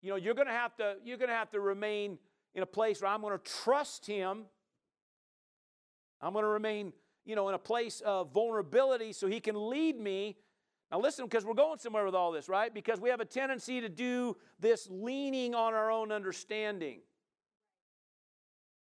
you 0.01 0.09
know, 0.09 0.15
you're 0.15 0.33
going 0.33 0.47
to 0.47 0.53
have 0.53 0.75
to, 0.77 0.95
you're 1.03 1.17
going 1.17 1.29
to 1.29 1.35
have 1.35 1.51
to 1.51 1.59
remain 1.59 2.17
in 2.55 2.63
a 2.63 2.65
place 2.65 3.01
where 3.01 3.11
I'm 3.11 3.21
going 3.21 3.37
to 3.37 3.51
trust 3.63 4.05
Him. 4.05 4.45
I'm 6.21 6.33
going 6.33 6.43
to 6.43 6.49
remain, 6.49 6.93
you 7.25 7.35
know, 7.35 7.47
in 7.49 7.55
a 7.55 7.59
place 7.59 8.01
of 8.01 8.33
vulnerability 8.33 9.13
so 9.13 9.27
He 9.27 9.39
can 9.39 9.69
lead 9.69 9.99
me. 9.99 10.37
Now, 10.91 10.99
listen, 10.99 11.25
because 11.25 11.45
we're 11.45 11.53
going 11.53 11.77
somewhere 11.77 12.05
with 12.05 12.15
all 12.15 12.31
this, 12.31 12.49
right? 12.49 12.73
Because 12.73 12.99
we 12.99 13.09
have 13.09 13.19
a 13.19 13.25
tendency 13.25 13.79
to 13.81 13.89
do 13.89 14.35
this 14.59 14.87
leaning 14.89 15.53
on 15.53 15.73
our 15.73 15.91
own 15.91 16.11
understanding. 16.11 17.01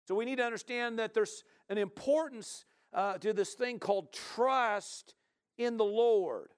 So 0.07 0.15
we 0.15 0.25
need 0.25 0.37
to 0.37 0.45
understand 0.45 0.99
that 0.99 1.15
there's 1.15 1.45
an 1.69 1.79
importance 1.79 2.65
uh, 2.93 3.19
to 3.19 3.33
this 3.33 3.55
thing 3.55 3.79
called 3.79 4.13
trust 4.13 5.15
in 5.57 5.77
the 5.77 5.85
Lord. 5.85 6.51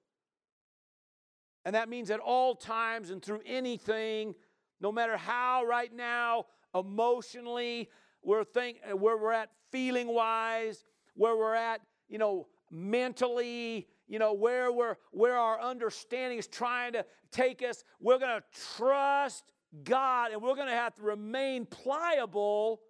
And 1.64 1.74
that 1.74 1.88
means 1.88 2.10
at 2.10 2.20
all 2.20 2.54
times 2.54 3.10
and 3.10 3.22
through 3.22 3.40
anything, 3.44 4.34
no 4.80 4.90
matter 4.90 5.16
how 5.16 5.64
right 5.64 5.92
now 5.92 6.46
emotionally 6.74 7.90
we're 8.22 8.44
think, 8.44 8.78
where 8.94 9.16
we're 9.16 9.32
at 9.32 9.50
feeling 9.70 10.08
wise, 10.08 10.84
where 11.14 11.36
we're 11.36 11.54
at, 11.54 11.80
you 12.08 12.18
know, 12.18 12.46
mentally, 12.70 13.88
you 14.08 14.18
know, 14.18 14.32
where 14.32 14.70
we're 14.72 14.96
where 15.10 15.36
our 15.36 15.60
understanding 15.60 16.38
is 16.38 16.46
trying 16.46 16.92
to 16.92 17.04
take 17.32 17.62
us, 17.62 17.84
we're 18.00 18.18
going 18.18 18.40
to 18.40 18.44
trust 18.76 19.44
God 19.82 20.32
and 20.32 20.40
we're 20.40 20.54
going 20.54 20.68
to 20.68 20.74
have 20.74 20.94
to 20.94 21.02
remain 21.02 21.66
pliable 21.66 22.80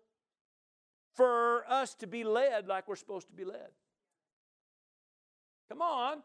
for 1.14 1.64
us 1.68 1.94
to 1.94 2.06
be 2.06 2.24
led 2.24 2.66
like 2.66 2.86
we're 2.86 2.96
supposed 2.96 3.28
to 3.28 3.32
be 3.32 3.44
led. 3.44 3.70
Come 5.68 5.82
on. 5.82 6.22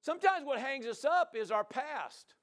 Sometimes 0.00 0.44
what 0.44 0.58
hangs 0.58 0.86
us 0.86 1.04
up 1.04 1.34
is 1.34 1.50
our 1.50 1.64
past. 1.64 2.34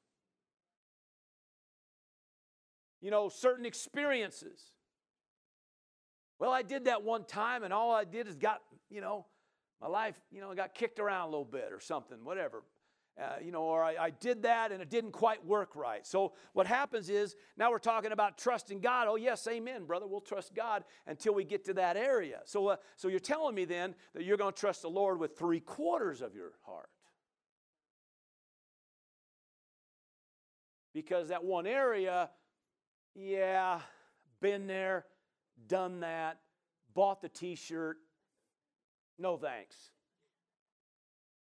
You 3.01 3.11
know, 3.11 3.29
certain 3.29 3.65
experiences. 3.65 4.71
Well, 6.39 6.51
I 6.51 6.63
did 6.63 6.85
that 6.85 7.03
one 7.03 7.25
time, 7.25 7.63
and 7.63 7.71
all 7.71 7.91
I 7.91 8.03
did 8.03 8.27
is 8.27 8.35
got, 8.35 8.61
you 8.89 9.01
know, 9.01 9.25
my 9.81 9.87
life, 9.87 10.19
you 10.31 10.41
know, 10.41 10.53
got 10.53 10.75
kicked 10.75 10.99
around 10.99 11.23
a 11.23 11.31
little 11.31 11.45
bit 11.45 11.69
or 11.71 11.79
something, 11.79 12.23
whatever. 12.23 12.63
Uh, 13.21 13.35
you 13.43 13.51
know, 13.51 13.63
or 13.63 13.83
I, 13.83 13.95
I, 14.05 14.09
did 14.09 14.43
that 14.43 14.71
and 14.71 14.81
it 14.81 14.89
didn't 14.89 15.11
quite 15.11 15.45
work 15.45 15.75
right. 15.75 16.07
So 16.07 16.31
what 16.53 16.65
happens 16.65 17.09
is 17.09 17.35
now 17.57 17.69
we're 17.69 17.77
talking 17.77 18.13
about 18.13 18.37
trusting 18.37 18.79
God. 18.79 19.07
Oh 19.09 19.17
yes, 19.17 19.45
amen, 19.47 19.83
brother. 19.83 20.07
We'll 20.07 20.21
trust 20.21 20.55
God 20.55 20.85
until 21.05 21.33
we 21.33 21.43
get 21.43 21.65
to 21.65 21.73
that 21.73 21.97
area. 21.97 22.39
So, 22.45 22.67
uh, 22.67 22.75
so 22.95 23.09
you're 23.09 23.19
telling 23.19 23.53
me 23.53 23.65
then 23.65 23.95
that 24.13 24.23
you're 24.23 24.37
going 24.37 24.53
to 24.53 24.59
trust 24.59 24.83
the 24.83 24.89
Lord 24.89 25.19
with 25.19 25.37
three 25.37 25.59
quarters 25.59 26.21
of 26.21 26.33
your 26.33 26.53
heart, 26.65 26.89
because 30.93 31.27
that 31.27 31.43
one 31.43 31.67
area, 31.67 32.29
yeah, 33.13 33.81
been 34.39 34.67
there, 34.67 35.05
done 35.67 35.99
that, 35.99 36.39
bought 36.93 37.21
the 37.21 37.29
T-shirt. 37.29 37.97
No 39.21 39.37
thanks. 39.37 39.75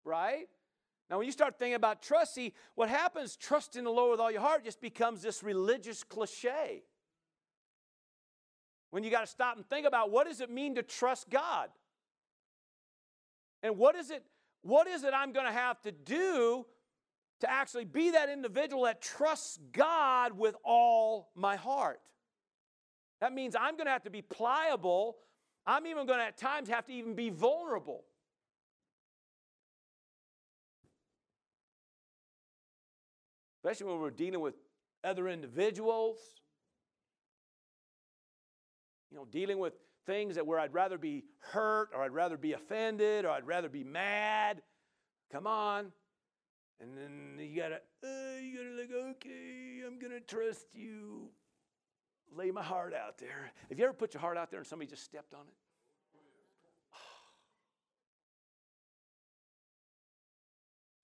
Right? 0.03 0.49
Now, 1.09 1.17
when 1.17 1.25
you 1.25 1.31
start 1.31 1.57
thinking 1.57 1.75
about 1.75 2.03
trust, 2.03 2.35
see, 2.35 2.53
what 2.75 2.89
happens, 2.89 3.37
trust 3.37 3.77
in 3.77 3.85
the 3.85 3.89
Lord 3.89 4.11
with 4.11 4.19
all 4.19 4.29
your 4.29 4.41
heart, 4.41 4.65
just 4.65 4.81
becomes 4.81 5.21
this 5.21 5.41
religious 5.41 6.03
cliche. 6.03 6.83
When 8.91 9.03
you 9.03 9.09
got 9.09 9.21
to 9.21 9.27
stop 9.27 9.55
and 9.55 9.65
think 9.65 9.87
about 9.87 10.11
what 10.11 10.27
does 10.27 10.41
it 10.41 10.51
mean 10.51 10.75
to 10.75 10.83
trust 10.83 11.29
God? 11.29 11.69
And 13.63 13.77
what 13.77 13.95
is 13.95 14.11
it, 14.11 14.23
what 14.61 14.87
is 14.87 15.03
it 15.03 15.13
I'm 15.15 15.31
going 15.31 15.45
to 15.45 15.51
have 15.51 15.81
to 15.81 15.91
do 15.91 16.65
to 17.39 17.49
actually 17.49 17.85
be 17.85 18.11
that 18.11 18.29
individual 18.29 18.83
that 18.83 19.01
trusts 19.01 19.57
God 19.71 20.37
with 20.37 20.55
all 20.63 21.31
my 21.33 21.55
heart? 21.55 22.01
That 23.21 23.33
means 23.33 23.55
I'm 23.55 23.75
going 23.75 23.85
to 23.85 23.91
have 23.91 24.03
to 24.03 24.09
be 24.09 24.21
pliable. 24.21 25.17
I'm 25.69 25.85
even 25.85 26.07
going 26.07 26.17
to 26.17 26.25
at 26.25 26.37
times 26.37 26.67
have 26.69 26.85
to 26.87 26.93
even 26.93 27.13
be 27.13 27.29
vulnerable. 27.29 28.03
especially 33.59 33.91
when 33.91 34.01
we're 34.01 34.09
dealing 34.09 34.39
with 34.39 34.55
other 35.03 35.27
individuals. 35.27 36.17
You 39.11 39.17
know, 39.17 39.27
dealing 39.29 39.59
with 39.59 39.73
things 40.05 40.35
that 40.35 40.47
where 40.47 40.59
I'd 40.59 40.73
rather 40.73 40.97
be 40.97 41.25
hurt 41.39 41.89
or 41.93 42.03
I'd 42.03 42.13
rather 42.13 42.37
be 42.37 42.53
offended 42.53 43.25
or 43.25 43.31
I'd 43.31 43.45
rather 43.45 43.69
be 43.69 43.83
mad. 43.83 44.61
Come 45.31 45.45
on. 45.45 45.91
And 46.79 46.97
then 46.97 47.37
you 47.37 47.61
gotta, 47.61 47.81
uh, 48.03 48.39
you 48.41 48.57
gotta 48.57 48.75
like, 48.79 49.15
okay, 49.17 49.81
I'm 49.85 49.99
gonna 49.99 50.21
trust 50.21 50.67
you. 50.73 51.29
Lay 52.35 52.51
my 52.51 52.63
heart 52.63 52.93
out 52.93 53.17
there. 53.17 53.51
Have 53.69 53.79
you 53.79 53.85
ever 53.85 53.93
put 53.93 54.13
your 54.13 54.21
heart 54.21 54.37
out 54.37 54.51
there 54.51 54.59
and 54.59 54.67
somebody 54.67 54.89
just 54.89 55.03
stepped 55.03 55.33
on 55.33 55.41
it? 55.41 55.53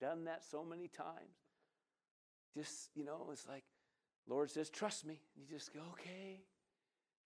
Done 0.00 0.24
that 0.24 0.44
so 0.44 0.64
many 0.64 0.88
times 0.88 1.34
just, 2.56 2.88
you 2.94 3.04
know, 3.04 3.28
it's 3.32 3.46
like, 3.46 3.64
Lord 4.26 4.50
says, 4.50 4.70
trust 4.70 5.04
me. 5.06 5.20
And 5.36 5.44
you 5.44 5.56
just 5.56 5.74
go, 5.74 5.80
okay. 5.92 6.40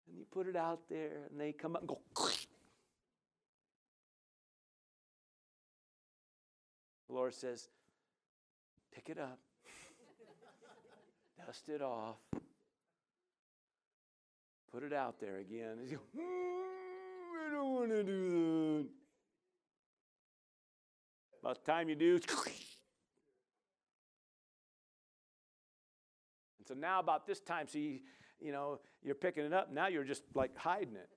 And 0.08 0.16
you 0.18 0.24
put 0.30 0.46
it 0.48 0.56
out 0.56 0.88
there, 0.88 1.28
and 1.30 1.38
they 1.38 1.52
come 1.52 1.76
up 1.76 1.82
and 1.82 1.88
go, 1.88 2.00
the 7.06 7.14
Lord 7.14 7.34
says, 7.34 7.68
pick 8.92 9.10
it 9.10 9.18
up. 9.18 9.38
dust 11.46 11.68
it 11.68 11.82
off, 11.82 12.16
put 14.72 14.82
it 14.82 14.92
out 14.92 15.20
there 15.20 15.38
again. 15.38 15.78
You 15.88 15.96
go, 15.96 16.02
mm, 16.20 17.46
I 17.46 17.52
don't 17.52 17.72
want 17.74 17.90
to 17.90 18.02
do 18.02 18.30
that. 18.30 18.86
About 21.42 21.64
the 21.64 21.72
time 21.72 21.88
you 21.88 21.94
do, 21.94 22.14
and 22.16 22.22
so 26.68 26.74
now 26.74 27.00
about 27.00 27.26
this 27.26 27.40
time, 27.40 27.66
see, 27.66 28.02
you 28.40 28.52
know, 28.52 28.80
you're 29.02 29.14
picking 29.14 29.44
it 29.44 29.52
up. 29.54 29.72
Now 29.72 29.86
you're 29.88 30.04
just 30.04 30.22
like 30.34 30.54
hiding 30.56 30.96
it. 30.96 31.08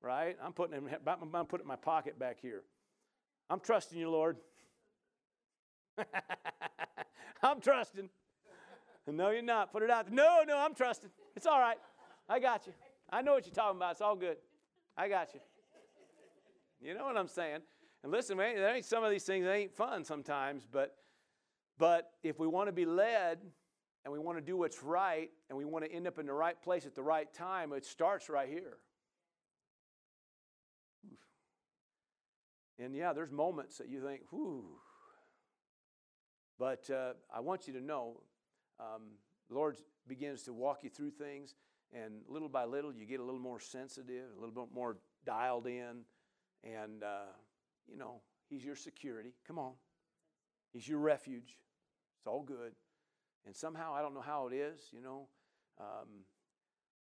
Right? 0.00 0.36
I'm 0.44 0.52
putting 0.52 0.74
it, 0.88 1.00
I'm 1.06 1.46
putting 1.46 1.60
it 1.60 1.62
in 1.62 1.68
my 1.68 1.76
pocket 1.76 2.18
back 2.18 2.40
here. 2.40 2.64
I'm 3.48 3.60
trusting 3.60 3.96
you, 3.96 4.10
Lord. 4.10 4.38
I'm 7.42 7.60
trusting. 7.60 8.08
No, 9.12 9.30
you're 9.30 9.42
not. 9.42 9.72
Put 9.72 9.82
it 9.82 9.90
out. 9.90 10.12
No, 10.12 10.42
no, 10.46 10.56
I'm 10.58 10.74
trusting. 10.74 11.10
It's 11.34 11.46
all 11.46 11.58
right. 11.58 11.76
I 12.28 12.38
got 12.38 12.66
you. 12.66 12.72
I 13.10 13.20
know 13.20 13.32
what 13.32 13.46
you're 13.46 13.54
talking 13.54 13.76
about. 13.76 13.92
It's 13.92 14.00
all 14.00 14.14
good. 14.14 14.36
I 14.96 15.08
got 15.08 15.34
you. 15.34 15.40
You 16.80 16.94
know 16.94 17.04
what 17.04 17.16
I'm 17.16 17.28
saying? 17.28 17.60
And 18.02 18.12
listen, 18.12 18.36
man, 18.36 18.56
there 18.56 18.74
ain't 18.74 18.84
some 18.84 19.04
of 19.04 19.10
these 19.10 19.24
things 19.24 19.44
that 19.44 19.52
ain't 19.52 19.74
fun 19.74 20.04
sometimes, 20.04 20.66
but 20.70 20.96
but 21.78 22.10
if 22.22 22.38
we 22.38 22.46
want 22.46 22.68
to 22.68 22.72
be 22.72 22.84
led 22.84 23.38
and 24.04 24.12
we 24.12 24.18
want 24.18 24.38
to 24.38 24.42
do 24.42 24.56
what's 24.56 24.82
right 24.82 25.30
and 25.48 25.58
we 25.58 25.64
want 25.64 25.84
to 25.84 25.92
end 25.92 26.06
up 26.06 26.18
in 26.18 26.26
the 26.26 26.32
right 26.32 26.60
place 26.62 26.86
at 26.86 26.94
the 26.94 27.02
right 27.02 27.32
time, 27.32 27.72
it 27.72 27.84
starts 27.84 28.28
right 28.28 28.48
here. 28.48 28.78
And 32.78 32.94
yeah, 32.94 33.12
there's 33.12 33.30
moments 33.30 33.78
that 33.78 33.88
you 33.88 34.00
think, 34.00 34.22
whew. 34.30 34.64
But 36.58 36.88
uh, 36.90 37.12
I 37.34 37.40
want 37.40 37.66
you 37.66 37.72
to 37.74 37.80
know, 37.80 38.20
um, 38.82 39.02
the 39.48 39.54
Lord 39.54 39.76
begins 40.08 40.42
to 40.44 40.52
walk 40.52 40.82
you 40.82 40.90
through 40.90 41.10
things, 41.10 41.54
and 41.92 42.22
little 42.28 42.48
by 42.48 42.64
little, 42.64 42.92
you 42.92 43.06
get 43.06 43.20
a 43.20 43.24
little 43.24 43.40
more 43.40 43.60
sensitive, 43.60 44.24
a 44.36 44.40
little 44.40 44.54
bit 44.54 44.74
more 44.74 44.96
dialed 45.24 45.66
in, 45.66 46.04
and 46.64 47.02
uh, 47.02 47.30
you 47.90 47.96
know, 47.96 48.20
He's 48.48 48.64
your 48.64 48.76
security. 48.76 49.34
Come 49.46 49.58
on, 49.58 49.72
He's 50.72 50.88
your 50.88 50.98
refuge. 50.98 51.58
It's 52.18 52.26
all 52.26 52.42
good. 52.42 52.72
And 53.46 53.56
somehow, 53.56 53.94
I 53.94 54.02
don't 54.02 54.14
know 54.14 54.20
how 54.20 54.48
it 54.48 54.54
is, 54.54 54.80
you 54.92 55.02
know. 55.02 55.26
Um, 55.80 56.24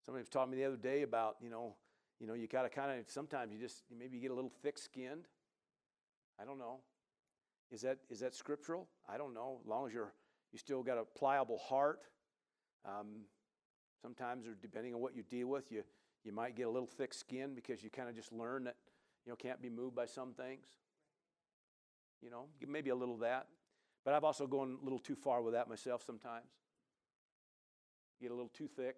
somebody 0.04 0.22
was 0.22 0.28
talking 0.28 0.50
to 0.50 0.56
me 0.56 0.62
the 0.62 0.68
other 0.68 0.76
day 0.76 1.02
about, 1.02 1.36
you 1.40 1.48
know, 1.48 1.76
you 2.20 2.26
know, 2.26 2.34
you 2.34 2.46
gotta 2.46 2.68
kind 2.68 2.98
of 2.98 3.08
sometimes 3.08 3.52
you 3.52 3.58
just 3.58 3.82
maybe 3.96 4.16
you 4.16 4.22
get 4.22 4.30
a 4.30 4.34
little 4.34 4.52
thick-skinned. 4.62 5.26
I 6.40 6.44
don't 6.44 6.58
know. 6.58 6.80
Is 7.70 7.82
that 7.82 7.98
is 8.10 8.20
that 8.20 8.34
scriptural? 8.34 8.88
I 9.08 9.16
don't 9.16 9.34
know. 9.34 9.58
As 9.62 9.68
long 9.68 9.86
as 9.86 9.92
you're 9.92 10.12
you 10.54 10.58
still 10.58 10.84
got 10.84 10.98
a 10.98 11.04
pliable 11.18 11.58
heart. 11.58 11.98
Um, 12.86 13.22
sometimes, 14.00 14.46
or 14.46 14.54
depending 14.62 14.94
on 14.94 15.00
what 15.00 15.16
you 15.16 15.24
deal 15.24 15.48
with, 15.48 15.72
you 15.72 15.82
you 16.22 16.32
might 16.32 16.54
get 16.54 16.68
a 16.68 16.70
little 16.70 16.86
thick 16.86 17.12
skin 17.12 17.54
because 17.54 17.82
you 17.82 17.90
kind 17.90 18.08
of 18.08 18.14
just 18.14 18.32
learn 18.32 18.64
that 18.64 18.76
you 19.26 19.32
know 19.32 19.36
can't 19.36 19.60
be 19.60 19.68
moved 19.68 19.96
by 19.96 20.06
some 20.06 20.32
things. 20.32 20.66
You 22.22 22.30
know, 22.30 22.44
maybe 22.66 22.90
a 22.90 22.94
little 22.94 23.14
of 23.14 23.20
that. 23.20 23.48
But 24.04 24.14
I've 24.14 24.22
also 24.22 24.46
gone 24.46 24.78
a 24.80 24.84
little 24.84 25.00
too 25.00 25.16
far 25.16 25.42
with 25.42 25.54
that 25.54 25.68
myself 25.68 26.04
sometimes. 26.06 26.46
Get 28.22 28.30
a 28.30 28.34
little 28.34 28.52
too 28.54 28.68
thick. 28.68 28.94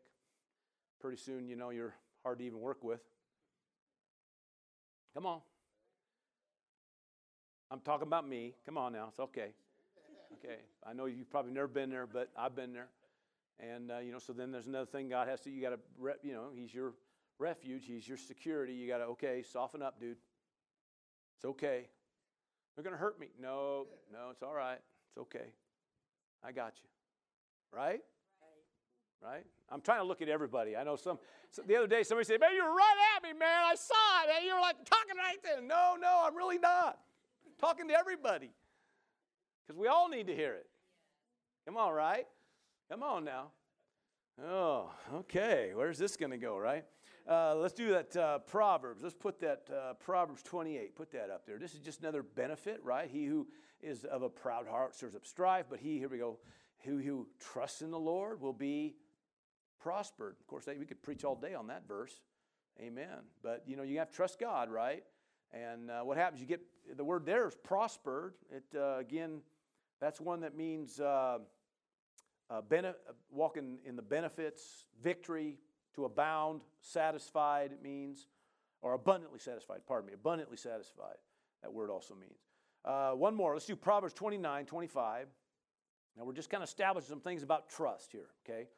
Pretty 1.01 1.17
soon, 1.17 1.49
you 1.49 1.57
know, 1.57 1.71
you're 1.71 1.95
hard 2.23 2.39
to 2.39 2.45
even 2.45 2.61
work 2.61 2.85
with. 2.85 3.01
Come 5.15 5.25
on. 5.25 5.41
I'm 7.71 7.81
talking 7.81 8.07
about 8.07 8.29
me. 8.29 8.55
Come 8.67 8.77
on 8.77 8.93
now. 8.93 9.07
It's 9.09 9.21
okay. 9.21 9.53
Okay. 10.45 10.59
I 10.87 10.93
know 10.93 11.07
you've 11.07 11.31
probably 11.31 11.53
never 11.53 11.69
been 11.69 11.91
there, 11.91 12.07
but 12.07 12.31
I've 12.37 12.55
been 12.55 12.73
there. 12.73 12.89
And, 13.59 13.91
uh, 13.91 13.99
you 13.99 14.13
know, 14.13 14.19
so 14.19 14.33
then 14.33 14.53
there's 14.53 14.67
another 14.67 14.87
thing 14.87 15.09
God 15.09 15.29
has 15.29 15.41
to, 15.43 15.51
you 15.51 15.63
got 15.63 15.71
to, 15.71 15.79
you 16.23 16.35
know, 16.35 16.49
He's 16.55 16.75
your 16.75 16.93
refuge, 17.39 17.85
He's 17.87 18.07
your 18.07 18.19
security. 18.19 18.75
You 18.75 18.87
got 18.87 18.99
to, 18.99 19.05
okay, 19.05 19.43
soften 19.43 19.83
up, 19.83 19.99
dude. 19.99 20.17
It's 21.37 21.45
okay. 21.45 21.89
They're 22.75 22.85
going 22.85 22.95
to 22.95 23.01
hurt 23.01 23.19
me. 23.19 23.29
No, 23.41 23.87
no, 24.13 24.31
it's 24.31 24.43
all 24.43 24.55
right. 24.55 24.79
It's 25.09 25.19
okay. 25.19 25.53
I 26.45 26.53
got 26.53 26.75
you. 26.83 26.89
Right? 27.77 28.01
Right? 29.23 29.45
I'm 29.71 29.81
trying 29.81 30.01
to 30.01 30.05
look 30.05 30.21
at 30.21 30.29
everybody. 30.29 30.77
I 30.77 30.85
know 30.85 30.97
some, 30.97 31.19
so 31.51 31.63
the 31.67 31.77
other 31.77 31.87
day 31.87 32.03
somebody 32.03 32.27
said, 32.27 32.39
Man, 32.39 32.51
you're 32.55 32.69
right 32.71 33.17
at 33.17 33.23
me, 33.23 33.33
man. 33.33 33.65
I 33.65 33.75
saw 33.75 33.95
it. 34.25 34.37
And 34.37 34.47
You're 34.47 34.61
like 34.61 34.77
talking 34.85 35.17
right 35.17 35.39
there. 35.43 35.63
No, 35.63 35.97
no, 35.99 36.23
I'm 36.27 36.37
really 36.37 36.59
not. 36.59 36.99
talking 37.59 37.89
to 37.89 37.95
everybody. 37.95 38.51
Because 39.67 39.79
we 39.81 39.89
all 39.89 40.09
need 40.09 40.27
to 40.29 40.35
hear 40.35 40.55
it. 40.55 40.67
Come 41.67 41.77
on, 41.77 41.93
right? 41.93 42.27
Come 42.91 43.03
on 43.03 43.25
now. 43.25 43.49
Oh, 44.45 44.91
okay. 45.15 45.73
Where's 45.75 45.99
this 45.99 46.17
going 46.17 46.31
to 46.31 46.37
go, 46.37 46.57
right? 46.57 46.85
Uh, 47.29 47.57
let's 47.57 47.75
do 47.75 47.91
that 47.91 48.17
uh, 48.17 48.39
Proverbs. 48.41 49.03
Let's 49.03 49.15
put 49.15 49.41
that 49.41 49.69
uh, 49.71 49.95
Proverbs 49.95 50.43
28. 50.43 50.95
Put 50.95 51.11
that 51.13 51.31
up 51.31 51.45
there. 51.47 51.59
This 51.59 51.75
is 51.75 51.81
just 51.81 52.01
another 52.01 52.23
benefit, 52.23 52.81
right? 52.85 53.11
He 53.11 53.25
who 53.25 53.49
is 53.81 54.05
of 54.05 54.23
a 54.23 54.29
proud 54.29 54.69
heart 54.69 54.95
stirs 54.95 55.17
up 55.17 55.27
strife, 55.27 55.67
but 55.69 55.81
he, 55.81 55.99
here 55.99 56.09
we 56.09 56.19
go, 56.19 56.39
who, 56.85 56.99
who 56.99 57.27
trusts 57.41 57.83
in 57.83 57.91
the 57.91 57.99
Lord 57.99 58.41
will 58.41 58.53
be 58.53 58.95
prospered. 59.81 60.37
Of 60.39 60.47
course, 60.47 60.67
we 60.79 60.87
could 60.87 61.03
preach 61.03 61.25
all 61.25 61.35
day 61.35 61.55
on 61.55 61.67
that 61.67 61.89
verse. 61.89 62.21
Amen. 62.81 63.25
But, 63.43 63.65
you 63.67 63.77
know, 63.77 63.83
you 63.83 63.99
have 63.99 64.11
to 64.11 64.17
trust 64.17 64.39
God, 64.39 64.71
right? 64.71 65.03
And 65.53 65.91
uh, 65.91 66.03
what 66.03 66.17
happens? 66.17 66.41
You 66.41 66.47
get 66.47 66.61
the 66.97 67.05
word 67.05 67.27
there 67.27 67.49
is 67.49 67.57
prospered. 67.57 68.35
It, 68.51 68.65
uh, 68.79 68.99
again, 68.99 69.41
that's 70.01 70.21
one 70.21 70.41
that 70.41 70.57
means 70.57 71.01
uh, 71.01 71.39
bene- 72.69 72.95
walking 73.31 73.79
in 73.85 73.97
the 73.97 74.03
benefits, 74.03 74.87
victory, 75.03 75.59
to 75.95 76.05
abound, 76.05 76.61
satisfied, 76.81 77.73
it 77.73 77.83
means, 77.83 78.27
or 78.83 78.93
abundantly 78.93 79.39
satisfied, 79.39 79.81
pardon 79.87 80.07
me, 80.07 80.13
abundantly 80.13 80.57
satisfied, 80.57 81.17
that 81.63 81.73
word 81.73 81.91
also 81.91 82.15
means. 82.15 82.39
Uh, 82.85 83.13
one 83.13 83.35
more, 83.35 83.55
let's 83.55 83.67
do 83.67 83.75
Proverbs 83.75 84.15
29, 84.15 84.67
25. 84.67 85.27
Now 86.17 86.25
we're 86.25 86.33
just 86.33 86.51
kind 86.51 86.63
of 86.63 86.69
establishing 86.69 87.09
some 87.09 87.21
things 87.21 87.43
about 87.43 87.69
trust 87.69 88.13
here, 88.13 88.29
okay? 88.45 88.69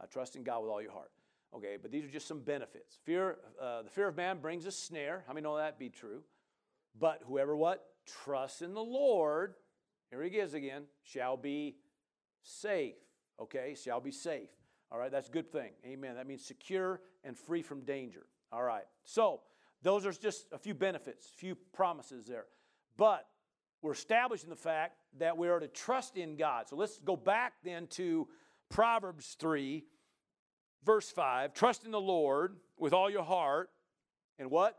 Uh, 0.00 0.06
trust 0.06 0.36
in 0.36 0.42
God 0.42 0.62
with 0.62 0.70
all 0.70 0.82
your 0.82 0.92
heart. 0.92 1.10
Okay, 1.56 1.76
but 1.80 1.92
these 1.92 2.04
are 2.04 2.08
just 2.08 2.26
some 2.26 2.40
benefits. 2.40 2.98
Fear, 3.04 3.38
uh, 3.62 3.82
the 3.82 3.90
fear 3.90 4.08
of 4.08 4.16
man 4.16 4.38
brings 4.38 4.66
a 4.66 4.72
snare. 4.72 5.22
How 5.26 5.32
many 5.32 5.44
know 5.44 5.56
that 5.56 5.78
be 5.78 5.88
true? 5.88 6.22
But 6.98 7.22
whoever 7.26 7.56
what? 7.56 7.86
Trusts 8.24 8.60
in 8.60 8.74
the 8.74 8.82
Lord, 8.82 9.54
here 10.10 10.22
he 10.22 10.30
is 10.38 10.54
again, 10.54 10.84
shall 11.02 11.36
be 11.36 11.76
safe. 12.42 12.96
Okay, 13.40 13.74
shall 13.74 14.00
be 14.00 14.12
safe. 14.12 14.50
All 14.92 14.98
right, 14.98 15.10
that's 15.10 15.28
a 15.28 15.32
good 15.32 15.50
thing. 15.50 15.70
Amen. 15.84 16.14
That 16.16 16.26
means 16.26 16.44
secure 16.44 17.00
and 17.24 17.36
free 17.36 17.62
from 17.62 17.80
danger. 17.80 18.26
All 18.52 18.62
right. 18.62 18.84
So, 19.04 19.40
those 19.82 20.06
are 20.06 20.12
just 20.12 20.46
a 20.52 20.58
few 20.58 20.72
benefits, 20.72 21.26
a 21.26 21.36
few 21.36 21.56
promises 21.74 22.26
there. 22.26 22.46
But 22.96 23.26
we're 23.82 23.92
establishing 23.92 24.48
the 24.48 24.56
fact 24.56 24.96
that 25.18 25.36
we 25.36 25.48
are 25.48 25.60
to 25.60 25.68
trust 25.68 26.16
in 26.16 26.36
God. 26.36 26.68
So 26.68 26.76
let's 26.76 26.98
go 26.98 27.16
back 27.16 27.52
then 27.62 27.86
to 27.88 28.26
Proverbs 28.70 29.36
3, 29.38 29.84
verse 30.84 31.10
5. 31.10 31.52
Trust 31.52 31.84
in 31.84 31.90
the 31.90 32.00
Lord 32.00 32.56
with 32.78 32.94
all 32.94 33.10
your 33.10 33.24
heart, 33.24 33.68
and 34.38 34.50
what? 34.50 34.78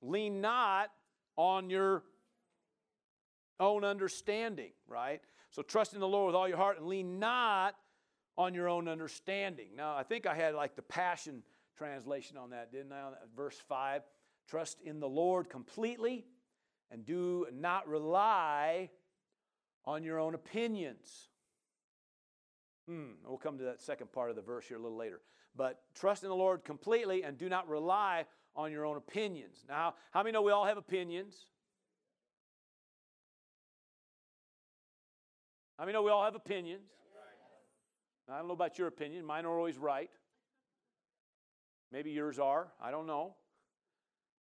Lean 0.00 0.40
not 0.40 0.90
on 1.36 1.68
your 1.68 2.04
own 3.60 3.84
understanding, 3.84 4.72
right? 4.86 5.20
So 5.50 5.62
trust 5.62 5.94
in 5.94 6.00
the 6.00 6.08
Lord 6.08 6.26
with 6.26 6.36
all 6.36 6.48
your 6.48 6.56
heart 6.56 6.78
and 6.78 6.86
lean 6.86 7.18
not 7.18 7.74
on 8.36 8.54
your 8.54 8.68
own 8.68 8.88
understanding. 8.88 9.68
Now, 9.76 9.96
I 9.96 10.02
think 10.02 10.26
I 10.26 10.34
had 10.34 10.54
like 10.54 10.76
the 10.76 10.82
Passion 10.82 11.42
translation 11.76 12.36
on 12.36 12.50
that, 12.50 12.72
didn't 12.72 12.92
I? 12.92 13.00
On 13.02 13.12
verse 13.36 13.56
5 13.68 14.02
Trust 14.46 14.80
in 14.82 15.00
the 15.00 15.08
Lord 15.08 15.48
completely 15.48 16.26
and 16.90 17.06
do 17.06 17.46
not 17.52 17.88
rely 17.88 18.90
on 19.86 20.02
your 20.02 20.18
own 20.18 20.34
opinions. 20.34 21.28
Hmm, 22.86 23.12
we'll 23.26 23.38
come 23.38 23.56
to 23.58 23.64
that 23.64 23.80
second 23.80 24.12
part 24.12 24.28
of 24.28 24.36
the 24.36 24.42
verse 24.42 24.66
here 24.66 24.76
a 24.76 24.80
little 24.80 24.98
later. 24.98 25.20
But 25.56 25.80
trust 25.94 26.24
in 26.24 26.28
the 26.28 26.34
Lord 26.34 26.64
completely 26.64 27.22
and 27.22 27.38
do 27.38 27.48
not 27.48 27.68
rely 27.68 28.26
on 28.54 28.70
your 28.70 28.84
own 28.84 28.96
opinions. 28.96 29.64
Now, 29.68 29.94
how 30.10 30.22
many 30.22 30.32
know 30.32 30.42
we 30.42 30.52
all 30.52 30.66
have 30.66 30.76
opinions? 30.76 31.46
How 35.78 35.86
mean, 35.86 36.02
we 36.04 36.10
all 36.10 36.24
have 36.24 36.36
opinions? 36.36 36.88
I 38.30 38.38
don't 38.38 38.46
know 38.46 38.54
about 38.54 38.78
your 38.78 38.86
opinion. 38.88 39.24
Mine 39.24 39.44
are 39.44 39.56
always 39.56 39.76
right. 39.76 40.10
Maybe 41.92 42.10
yours 42.10 42.38
are. 42.38 42.68
I 42.80 42.90
don't 42.90 43.06
know. 43.06 43.34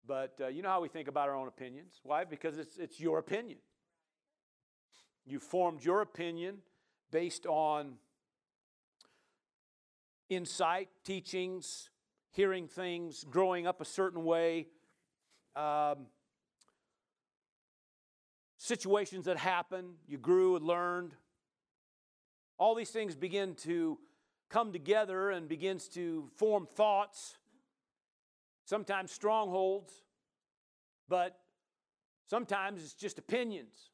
But 0.05 0.35
uh, 0.41 0.47
you 0.47 0.61
know 0.61 0.69
how 0.69 0.81
we 0.81 0.89
think 0.89 1.07
about 1.07 1.29
our 1.29 1.35
own 1.35 1.47
opinions. 1.47 1.99
Why? 2.03 2.25
Because 2.25 2.57
it's, 2.57 2.77
it's 2.77 2.99
your 2.99 3.17
opinion. 3.17 3.59
You 5.25 5.39
formed 5.39 5.83
your 5.83 6.01
opinion 6.01 6.57
based 7.11 7.45
on 7.45 7.93
insight, 10.29 10.89
teachings, 11.03 11.89
hearing 12.31 12.67
things, 12.67 13.25
growing 13.29 13.67
up 13.67 13.81
a 13.81 13.85
certain 13.85 14.23
way, 14.23 14.67
um, 15.55 16.07
situations 18.61 19.25
that 19.25 19.37
happened, 19.37 19.95
you 20.07 20.19
grew 20.19 20.55
and 20.55 20.63
learned, 20.63 21.15
all 22.59 22.75
these 22.75 22.91
things 22.91 23.15
begin 23.15 23.55
to 23.55 23.97
come 24.49 24.71
together 24.71 25.31
and 25.31 25.47
begins 25.47 25.87
to 25.87 26.29
form 26.37 26.67
thoughts, 26.75 27.37
sometimes 28.65 29.11
strongholds, 29.11 29.91
but 31.09 31.39
sometimes 32.29 32.83
it's 32.83 32.93
just 32.93 33.17
opinions. 33.17 33.89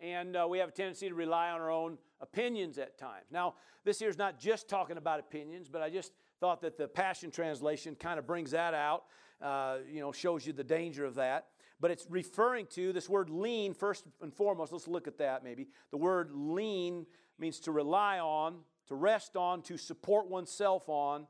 And 0.00 0.34
uh, 0.34 0.46
we 0.48 0.58
have 0.58 0.70
a 0.70 0.72
tendency 0.72 1.06
to 1.10 1.14
rely 1.14 1.50
on 1.50 1.60
our 1.60 1.70
own 1.70 1.98
opinions 2.22 2.78
at 2.78 2.96
times. 2.96 3.26
Now, 3.30 3.56
this 3.84 3.98
here 3.98 4.08
is 4.08 4.16
not 4.16 4.38
just 4.38 4.70
talking 4.70 4.96
about 4.96 5.20
opinions, 5.20 5.68
but 5.68 5.82
I 5.82 5.90
just 5.90 6.12
thought 6.40 6.62
that 6.62 6.78
the 6.78 6.88
Passion 6.88 7.30
Translation 7.30 7.94
kind 7.94 8.18
of 8.18 8.26
brings 8.26 8.52
that 8.52 8.72
out, 8.72 9.04
uh, 9.42 9.78
you 9.86 10.00
know, 10.00 10.12
shows 10.12 10.46
you 10.46 10.54
the 10.54 10.64
danger 10.64 11.04
of 11.04 11.16
that. 11.16 11.48
But 11.80 11.90
it's 11.90 12.06
referring 12.10 12.66
to 12.74 12.92
this 12.92 13.08
word 13.08 13.30
lean, 13.30 13.72
first 13.72 14.04
and 14.20 14.34
foremost. 14.34 14.72
Let's 14.72 14.86
look 14.86 15.08
at 15.08 15.18
that 15.18 15.42
maybe. 15.42 15.68
The 15.90 15.96
word 15.96 16.30
lean 16.32 17.06
means 17.38 17.58
to 17.60 17.72
rely 17.72 18.18
on, 18.18 18.58
to 18.88 18.94
rest 18.94 19.34
on, 19.36 19.62
to 19.62 19.78
support 19.78 20.28
oneself 20.28 20.88
on, 20.88 21.26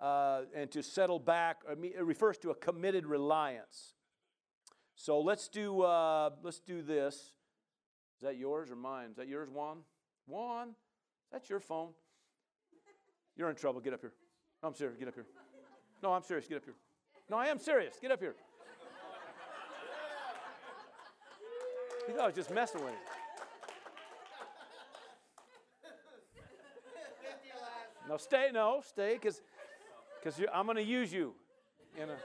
uh, 0.00 0.42
and 0.54 0.70
to 0.70 0.82
settle 0.82 1.18
back. 1.18 1.58
It 1.68 2.04
refers 2.04 2.38
to 2.38 2.50
a 2.50 2.54
committed 2.54 3.06
reliance. 3.06 3.94
So 4.94 5.20
let's 5.20 5.48
do, 5.48 5.82
uh, 5.82 6.30
let's 6.42 6.60
do 6.60 6.82
this. 6.82 7.14
Is 7.14 8.22
that 8.22 8.36
yours 8.36 8.70
or 8.70 8.76
mine? 8.76 9.10
Is 9.10 9.16
that 9.16 9.28
yours, 9.28 9.50
Juan? 9.50 9.78
Juan, 10.26 10.74
that's 11.30 11.50
your 11.50 11.60
phone. 11.60 11.90
You're 13.36 13.50
in 13.50 13.56
trouble. 13.56 13.80
Get 13.80 13.92
up 13.92 14.00
here. 14.00 14.12
No, 14.62 14.68
I'm 14.68 14.74
serious. 14.74 14.96
Get 14.96 15.08
up 15.08 15.14
here. 15.14 15.26
No, 16.02 16.12
I'm 16.12 16.22
serious. 16.22 16.46
Get 16.46 16.58
up 16.58 16.64
here. 16.64 16.74
No, 17.30 17.36
I 17.36 17.46
am 17.46 17.58
serious. 17.58 17.94
Get 18.00 18.10
up 18.10 18.20
here. 18.20 18.36
He 22.06 22.12
thought 22.12 22.22
I 22.22 22.26
was 22.26 22.34
just 22.34 22.50
messing 22.52 22.80
with 22.80 22.90
him. 22.90 22.98
No, 28.08 28.16
stay. 28.16 28.50
No, 28.52 28.82
stay, 28.86 29.14
because 29.14 29.40
because 30.22 30.40
I'm 30.52 30.66
going 30.66 30.76
to 30.76 30.82
use 30.82 31.12
you. 31.12 31.34
In 31.96 32.08
a, 32.08 32.16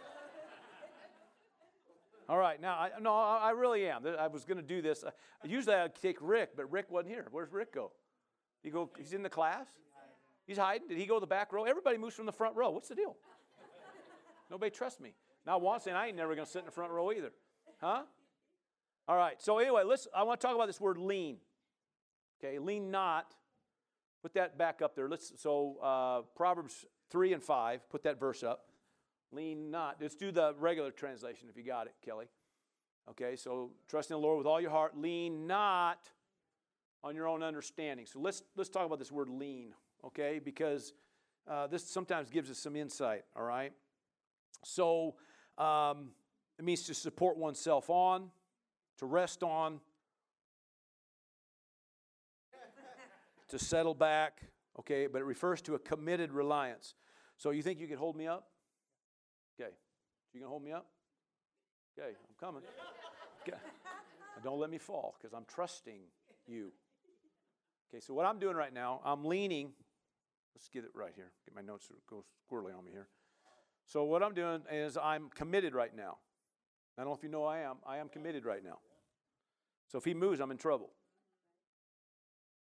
all 2.29 2.37
right, 2.37 2.61
now, 2.61 2.73
I, 2.73 2.89
no, 2.99 3.13
I 3.13 3.51
really 3.51 3.87
am. 3.87 4.05
I 4.19 4.27
was 4.27 4.43
going 4.43 4.57
to 4.57 4.63
do 4.63 4.81
this. 4.81 5.03
Uh, 5.03 5.11
usually 5.45 5.75
I'd 5.75 5.95
take 5.95 6.17
Rick, 6.19 6.51
but 6.55 6.69
Rick 6.71 6.87
wasn't 6.89 7.09
here. 7.09 7.27
Where's 7.31 7.51
Rick 7.53 7.73
go? 7.73 7.91
He 8.63 8.69
go? 8.69 8.89
He's 8.97 9.13
in 9.13 9.23
the 9.23 9.29
class. 9.29 9.67
He's 10.45 10.57
hiding. 10.57 10.87
Did 10.87 10.97
he 10.97 11.05
go 11.05 11.15
to 11.15 11.19
the 11.21 11.27
back 11.27 11.53
row? 11.53 11.63
Everybody 11.63 11.97
moves 11.97 12.15
from 12.15 12.25
the 12.25 12.33
front 12.33 12.55
row. 12.55 12.69
What's 12.69 12.89
the 12.89 12.95
deal? 12.95 13.15
Nobody 14.51 14.71
trusts 14.71 14.99
me. 14.99 15.13
Now, 15.45 15.57
once 15.57 15.87
I 15.87 16.07
ain't 16.07 16.17
never 16.17 16.35
going 16.35 16.45
to 16.45 16.51
sit 16.51 16.59
in 16.59 16.65
the 16.65 16.71
front 16.71 16.91
row 16.91 17.11
either. 17.11 17.31
Huh? 17.81 18.03
All 19.07 19.17
right. 19.17 19.41
So 19.41 19.59
anyway, 19.59 19.83
let's. 19.85 20.07
I 20.15 20.23
want 20.23 20.39
to 20.41 20.47
talk 20.47 20.55
about 20.55 20.67
this 20.67 20.81
word 20.81 20.97
lean. 20.97 21.37
Okay, 22.43 22.59
lean 22.59 22.91
not. 22.91 23.33
Put 24.21 24.33
that 24.33 24.57
back 24.57 24.81
up 24.81 24.95
there. 24.95 25.07
Let's. 25.07 25.33
So 25.41 25.77
uh, 25.81 26.21
Proverbs 26.35 26.85
three 27.09 27.33
and 27.33 27.41
five. 27.41 27.89
Put 27.89 28.03
that 28.03 28.19
verse 28.19 28.43
up. 28.43 28.65
Lean 29.31 29.71
not. 29.71 29.97
Let's 30.01 30.15
do 30.15 30.31
the 30.31 30.55
regular 30.59 30.91
translation 30.91 31.47
if 31.49 31.57
you 31.57 31.63
got 31.63 31.87
it, 31.87 31.93
Kelly. 32.03 32.27
Okay, 33.09 33.37
so 33.37 33.71
trust 33.87 34.11
in 34.11 34.15
the 34.15 34.19
Lord 34.19 34.37
with 34.37 34.47
all 34.47 34.59
your 34.59 34.71
heart. 34.71 34.97
Lean 34.97 35.47
not 35.47 36.09
on 37.03 37.15
your 37.15 37.27
own 37.27 37.43
understanding. 37.43 38.05
So 38.05 38.19
let's 38.19 38.43
let's 38.57 38.69
talk 38.69 38.85
about 38.85 38.99
this 38.99 39.11
word 39.11 39.29
lean, 39.29 39.73
okay? 40.05 40.39
Because 40.43 40.93
uh, 41.49 41.67
this 41.67 41.89
sometimes 41.89 42.29
gives 42.29 42.51
us 42.51 42.57
some 42.57 42.75
insight. 42.75 43.23
All 43.35 43.43
right. 43.43 43.71
So 44.65 45.15
um, 45.57 46.09
it 46.59 46.65
means 46.65 46.83
to 46.83 46.93
support 46.93 47.37
oneself 47.37 47.89
on, 47.89 48.29
to 48.97 49.05
rest 49.05 49.43
on, 49.43 49.79
to 53.49 53.59
settle 53.59 53.93
back. 53.93 54.41
Okay, 54.79 55.07
but 55.07 55.19
it 55.19 55.25
refers 55.25 55.61
to 55.63 55.75
a 55.75 55.79
committed 55.79 56.31
reliance. 56.31 56.93
So 57.37 57.49
you 57.51 57.63
think 57.63 57.79
you 57.79 57.87
could 57.87 57.97
hold 57.97 58.15
me 58.15 58.27
up? 58.27 58.47
Okay. 59.59 59.71
You 60.33 60.41
gonna 60.41 60.49
hold 60.49 60.63
me 60.63 60.71
up? 60.71 60.85
Okay, 61.97 62.09
I'm 62.09 62.35
coming. 62.39 62.61
Okay. 63.41 63.57
Don't 64.43 64.59
let 64.59 64.69
me 64.69 64.77
fall 64.77 65.15
because 65.17 65.33
I'm 65.33 65.45
trusting 65.47 65.99
you. 66.45 66.71
Okay, 67.89 68.01
so 68.01 68.13
what 68.13 68.25
I'm 68.25 68.37
doing 68.37 68.55
right 68.55 68.73
now, 68.73 69.01
I'm 69.03 69.25
leaning. 69.25 69.71
Let's 70.53 70.69
get 70.69 70.83
it 70.83 70.91
right 70.93 71.13
here. 71.15 71.31
Get 71.45 71.55
my 71.55 71.61
notes 71.61 71.87
go 72.09 72.23
squirrely 72.51 72.77
on 72.77 72.85
me 72.85 72.91
here. 72.91 73.07
So 73.85 74.03
what 74.03 74.21
I'm 74.21 74.33
doing 74.33 74.61
is 74.71 74.97
I'm 74.97 75.29
committed 75.33 75.73
right 75.73 75.95
now. 75.95 76.17
I 76.97 77.01
don't 77.01 77.09
know 77.09 77.15
if 77.15 77.23
you 77.23 77.29
know 77.29 77.45
I 77.45 77.59
am. 77.59 77.77
I 77.85 77.97
am 77.97 78.09
committed 78.09 78.45
right 78.45 78.63
now. 78.63 78.79
So 79.87 79.97
if 79.97 80.05
he 80.05 80.13
moves, 80.13 80.39
I'm 80.39 80.51
in 80.51 80.57
trouble. 80.57 80.91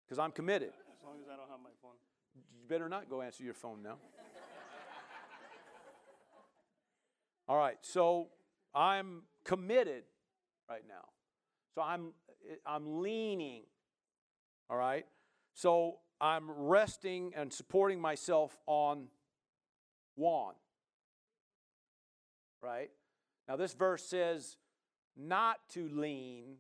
Because 0.05 0.19
I'm 0.19 0.33
committed. 0.33 0.71
As 0.71 1.05
long 1.05 1.17
as 1.23 1.29
I 1.29 1.37
don't 1.37 1.49
have 1.49 1.61
my 1.63 1.71
phone. 1.81 1.93
You 2.35 2.43
better 2.69 2.89
not 2.89 3.09
go 3.09 3.23
answer 3.23 3.45
your 3.45 3.55
phone 3.55 3.83
now. 3.83 3.97
All 7.49 7.57
right, 7.57 7.77
so 7.83 8.29
I'm 8.75 9.23
committed 9.45 10.03
right 10.69 10.83
now. 10.89 11.05
So 11.75 11.83
I'm 11.83 12.13
I'm 12.67 13.03
leaning. 13.03 13.63
All 14.69 14.77
right? 14.77 15.07
So 15.55 15.99
I'm 16.21 16.51
resting 16.51 17.33
and 17.37 17.53
supporting 17.53 18.01
myself 18.01 18.57
on 18.67 19.07
Juan. 20.17 20.55
Right? 22.63 22.91
Now 23.49 23.57
this 23.57 23.75
verse 23.75 24.05
says 24.05 24.57
not 25.17 25.59
to 25.71 25.89
lean 25.89 26.57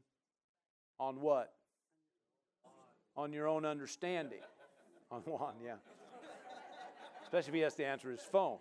on 0.99 1.21
what? 1.21 1.53
On 3.17 3.33
your 3.33 3.47
own 3.49 3.65
understanding. 3.65 4.41
on 5.11 5.21
Juan, 5.23 5.55
yeah. 5.65 5.75
Especially 7.23 7.51
if 7.51 7.55
he 7.55 7.61
has 7.61 7.75
to 7.75 7.85
answer 7.85 8.11
his 8.11 8.21
phone. 8.21 8.59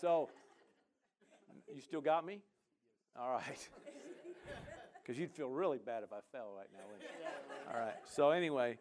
So 0.00 0.30
you 1.74 1.80
still 1.80 2.00
got 2.00 2.24
me? 2.24 2.40
All 3.18 3.32
right. 3.32 3.68
Because 5.02 5.18
you'd 5.18 5.32
feel 5.32 5.48
really 5.48 5.78
bad 5.78 6.02
if 6.02 6.12
I 6.12 6.18
fell 6.32 6.52
right 6.54 6.66
now. 6.70 7.72
All 7.72 7.80
right. 7.80 7.94
So 8.04 8.28
anyway, 8.28 8.76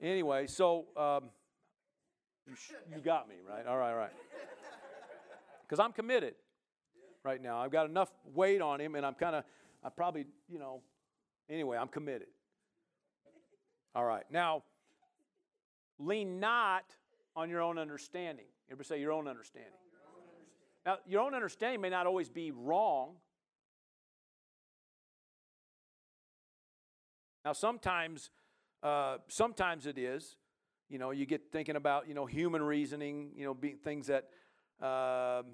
anyway, 0.00 0.46
so 0.46 0.84
um, 0.96 1.24
you, 2.46 2.54
sh- 2.54 2.70
you 2.94 3.00
got 3.02 3.28
me 3.28 3.34
right. 3.44 3.66
All 3.66 3.76
right, 3.76 3.90
all 3.90 3.96
right. 3.96 4.12
Because 5.62 5.80
I'm 5.80 5.90
committed 5.90 6.34
right 7.24 7.42
now. 7.42 7.58
I've 7.58 7.72
got 7.72 7.90
enough 7.90 8.12
weight 8.32 8.60
on 8.60 8.80
him, 8.80 8.94
and 8.94 9.04
I'm 9.04 9.14
kind 9.14 9.34
of, 9.34 9.42
I 9.82 9.88
probably, 9.88 10.26
you 10.48 10.60
know, 10.60 10.82
anyway, 11.48 11.76
I'm 11.76 11.88
committed. 11.88 12.28
All 13.94 14.04
right. 14.04 14.24
Now, 14.30 14.62
lean 15.98 16.40
not 16.40 16.84
on 17.36 17.50
your 17.50 17.60
own 17.60 17.78
understanding. 17.78 18.46
Ever 18.70 18.84
say 18.84 19.00
your 19.00 19.12
own 19.12 19.28
understanding? 19.28 19.72
Now, 20.84 20.98
your 21.06 21.20
own 21.20 21.34
understanding 21.34 21.80
may 21.80 21.90
not 21.90 22.06
always 22.06 22.28
be 22.28 22.50
wrong. 22.50 23.14
Now, 27.44 27.52
sometimes, 27.52 28.30
uh, 28.82 29.18
sometimes 29.28 29.86
it 29.86 29.98
is. 29.98 30.36
You 30.88 30.98
know, 30.98 31.10
you 31.10 31.24
get 31.24 31.50
thinking 31.52 31.76
about 31.76 32.08
you 32.08 32.14
know 32.14 32.26
human 32.26 32.62
reasoning. 32.62 33.30
You 33.34 33.44
know, 33.44 33.54
being 33.54 33.78
things 33.78 34.08
that, 34.08 34.28
um, 34.84 35.52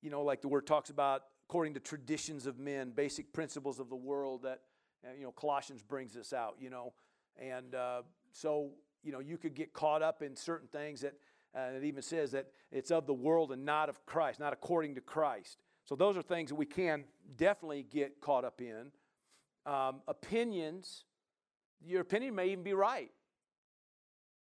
you 0.00 0.10
know, 0.10 0.22
like 0.22 0.40
the 0.42 0.48
word 0.48 0.66
talks 0.66 0.90
about 0.90 1.22
according 1.48 1.74
to 1.74 1.80
traditions 1.80 2.46
of 2.46 2.58
men, 2.58 2.90
basic 2.90 3.32
principles 3.32 3.78
of 3.78 3.88
the 3.88 3.96
world. 3.96 4.42
That 4.44 4.60
uh, 5.04 5.14
you 5.16 5.24
know, 5.24 5.32
Colossians 5.32 5.82
brings 5.82 6.14
this 6.14 6.32
out. 6.32 6.56
You 6.60 6.70
know, 6.70 6.92
and 7.38 7.74
uh, 7.74 8.02
so 8.30 8.70
you 9.02 9.12
know 9.12 9.20
you 9.20 9.38
could 9.38 9.54
get 9.54 9.72
caught 9.72 10.02
up 10.02 10.22
in 10.22 10.36
certain 10.36 10.68
things 10.68 11.00
that 11.02 11.14
and 11.54 11.76
it 11.76 11.84
even 11.84 12.02
says 12.02 12.30
that 12.32 12.46
it's 12.70 12.90
of 12.90 13.06
the 13.06 13.14
world 13.14 13.52
and 13.52 13.64
not 13.64 13.88
of 13.88 14.04
Christ, 14.06 14.40
not 14.40 14.52
according 14.52 14.94
to 14.94 15.00
Christ. 15.00 15.58
So 15.84 15.94
those 15.94 16.16
are 16.16 16.22
things 16.22 16.48
that 16.48 16.54
we 16.54 16.66
can 16.66 17.04
definitely 17.36 17.82
get 17.82 18.20
caught 18.20 18.44
up 18.44 18.60
in. 18.60 18.86
Um, 19.66 20.00
opinions, 20.08 21.04
your 21.84 22.00
opinion 22.00 22.34
may 22.34 22.48
even 22.48 22.64
be 22.64 22.72
right, 22.72 23.10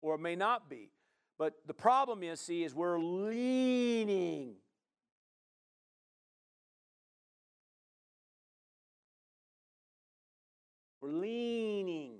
or 0.01 0.15
it 0.15 0.19
may 0.19 0.35
not 0.35 0.69
be. 0.69 0.89
But 1.37 1.53
the 1.67 1.73
problem 1.73 2.23
is, 2.23 2.39
see, 2.39 2.63
is 2.63 2.73
we're 2.73 2.99
leaning. 2.99 4.55
We're 11.07 11.19
leaning 11.19 12.17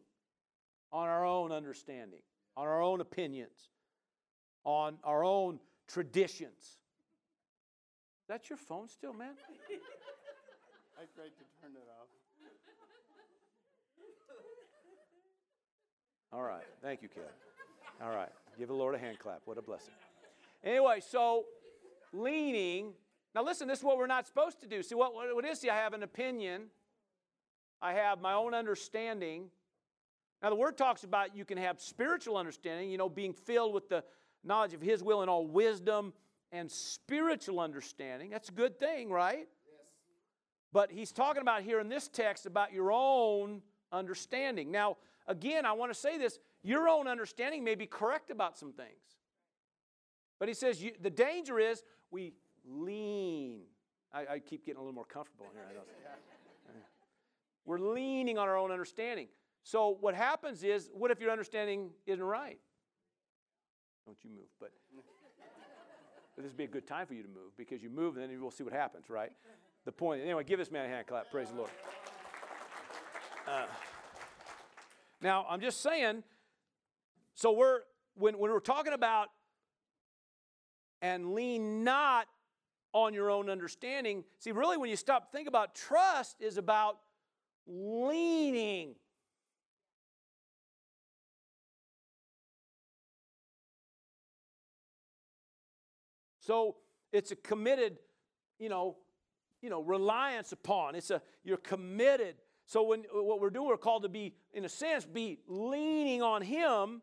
on 0.91 1.07
our 1.09 1.25
own 1.25 1.51
understanding, 1.51 2.21
on 2.55 2.67
our 2.67 2.81
own 2.81 3.01
opinions 3.01 3.69
on 4.67 4.97
our 5.05 5.23
own 5.23 5.59
traditions. 5.87 6.79
That's 8.27 8.49
your 8.49 8.57
phone 8.57 8.89
still, 8.89 9.13
man? 9.13 9.29
I 10.99 11.05
tried 11.15 11.29
to 11.29 11.45
turn 11.61 11.71
it 11.71 11.87
off. 11.99 12.07
All 16.33 16.43
right. 16.43 16.65
Thank 16.81 17.01
you, 17.01 17.07
Kevin. 17.07 17.29
All 18.03 18.09
right. 18.09 18.29
Give 18.59 18.67
the 18.67 18.73
Lord 18.73 18.93
a 18.93 18.97
hand 18.97 19.19
clap. 19.19 19.41
What 19.45 19.57
a 19.57 19.61
blessing. 19.61 19.93
Anyway, 20.65 20.99
so 20.99 21.45
leaning. 22.11 22.91
Now, 23.33 23.45
listen, 23.45 23.69
this 23.69 23.79
is 23.79 23.85
what 23.85 23.97
we're 23.97 24.07
not 24.07 24.27
supposed 24.27 24.59
to 24.59 24.67
do. 24.67 24.83
See, 24.83 24.95
what, 24.95 25.13
what 25.13 25.45
is, 25.45 25.61
see, 25.61 25.69
I 25.69 25.77
have 25.77 25.93
an 25.93 26.03
opinion, 26.03 26.63
I 27.81 27.93
have 27.93 28.21
my 28.21 28.33
own 28.33 28.53
understanding, 28.53 29.49
Now, 30.41 30.49
the 30.49 30.55
word 30.55 30.77
talks 30.77 31.03
about 31.03 31.35
you 31.35 31.45
can 31.45 31.57
have 31.57 31.79
spiritual 31.79 32.37
understanding, 32.37 32.89
you 32.89 32.97
know, 32.97 33.09
being 33.09 33.33
filled 33.33 33.73
with 33.73 33.89
the 33.89 34.03
knowledge 34.43 34.73
of 34.73 34.81
His 34.81 35.03
will 35.03 35.21
and 35.21 35.29
all 35.29 35.47
wisdom 35.47 36.13
and 36.51 36.71
spiritual 36.71 37.59
understanding. 37.59 38.29
That's 38.29 38.49
a 38.49 38.53
good 38.53 38.79
thing, 38.79 39.09
right? 39.09 39.39
Yes. 39.39 39.47
But 40.71 40.91
he's 40.91 41.11
talking 41.11 41.41
about 41.41 41.63
here 41.63 41.79
in 41.79 41.89
this 41.89 42.07
text 42.07 42.45
about 42.45 42.73
your 42.73 42.91
own 42.91 43.61
understanding. 43.91 44.71
Now, 44.71 44.97
again, 45.27 45.65
I 45.65 45.73
want 45.73 45.91
to 45.93 45.99
say 45.99 46.17
this 46.17 46.39
your 46.63 46.87
own 46.87 47.07
understanding 47.07 47.63
may 47.63 47.75
be 47.75 47.85
correct 47.85 48.31
about 48.31 48.57
some 48.57 48.73
things. 48.73 49.17
But 50.39 50.47
he 50.47 50.53
says 50.53 50.81
you, 50.81 50.91
the 51.01 51.09
danger 51.09 51.59
is 51.59 51.83
we 52.11 52.33
lean. 52.65 53.61
I, 54.13 54.25
I, 54.33 54.39
keep 54.39 54.65
getting 54.65 54.77
a 54.77 54.81
little 54.81 54.93
more 54.93 55.05
comfortable 55.05 55.47
here. 55.53 55.63
We're 57.67 57.79
leaning 57.79 58.37
on 58.37 58.47
our 58.47 58.57
own 58.57 58.71
understanding. 58.71 59.27
So 59.61 59.97
what 59.99 60.15
happens 60.15 60.63
is, 60.63 60.89
what 60.93 61.11
if 61.11 61.19
your 61.19 61.29
understanding 61.29 61.89
isn't 62.05 62.23
right? 62.23 62.57
Don't 64.05 64.17
you 64.23 64.29
move, 64.29 64.47
but, 64.57 64.71
this 66.37 66.45
would 66.45 66.57
be 66.57 66.63
a 66.63 66.67
good 66.67 66.87
time 66.87 67.05
for 67.05 67.13
you 67.13 67.23
to 67.23 67.27
move 67.27 67.57
because 67.57 67.83
you 67.83 67.89
move 67.89 68.15
and 68.15 68.23
then 68.31 68.41
we'll 68.41 68.51
see 68.51 68.63
what 68.63 68.71
happens, 68.71 69.09
right? 69.09 69.33
The 69.83 69.91
point. 69.91 70.23
Anyway, 70.23 70.45
give 70.45 70.57
this 70.57 70.71
man 70.71 70.85
a 70.85 70.87
hand 70.87 71.07
clap. 71.07 71.29
Praise 71.29 71.49
the 71.49 71.55
Lord. 71.55 71.69
Uh, 73.45 73.65
now 75.21 75.45
I'm 75.49 75.59
just 75.59 75.81
saying. 75.81 76.23
So 77.35 77.51
we're 77.51 77.81
when 78.15 78.37
when 78.37 78.51
we're 78.51 78.59
talking 78.59 78.93
about 78.93 79.27
and 81.01 81.33
lean 81.33 81.83
not 81.83 82.27
on 82.93 83.13
your 83.13 83.29
own 83.29 83.49
understanding. 83.49 84.23
See, 84.39 84.51
really, 84.51 84.77
when 84.77 84.89
you 84.89 84.95
stop 84.95 85.31
think 85.31 85.47
about 85.47 85.75
trust 85.75 86.41
is 86.41 86.57
about 86.57 86.99
leaning. 87.67 88.95
So 96.39 96.77
it's 97.11 97.31
a 97.31 97.35
committed, 97.35 97.97
you 98.57 98.69
know, 98.69 98.95
you 99.61 99.69
know, 99.69 99.81
reliance 99.81 100.53
upon. 100.53 100.95
It's 100.95 101.11
a 101.11 101.21
you're 101.43 101.57
committed. 101.57 102.35
So 102.65 102.83
when 102.83 103.03
what 103.11 103.41
we're 103.41 103.49
doing, 103.49 103.67
we're 103.67 103.77
called 103.77 104.03
to 104.03 104.09
be, 104.09 104.33
in 104.53 104.63
a 104.63 104.69
sense, 104.69 105.05
be 105.05 105.39
leaning 105.47 106.21
on 106.21 106.41
Him 106.41 107.01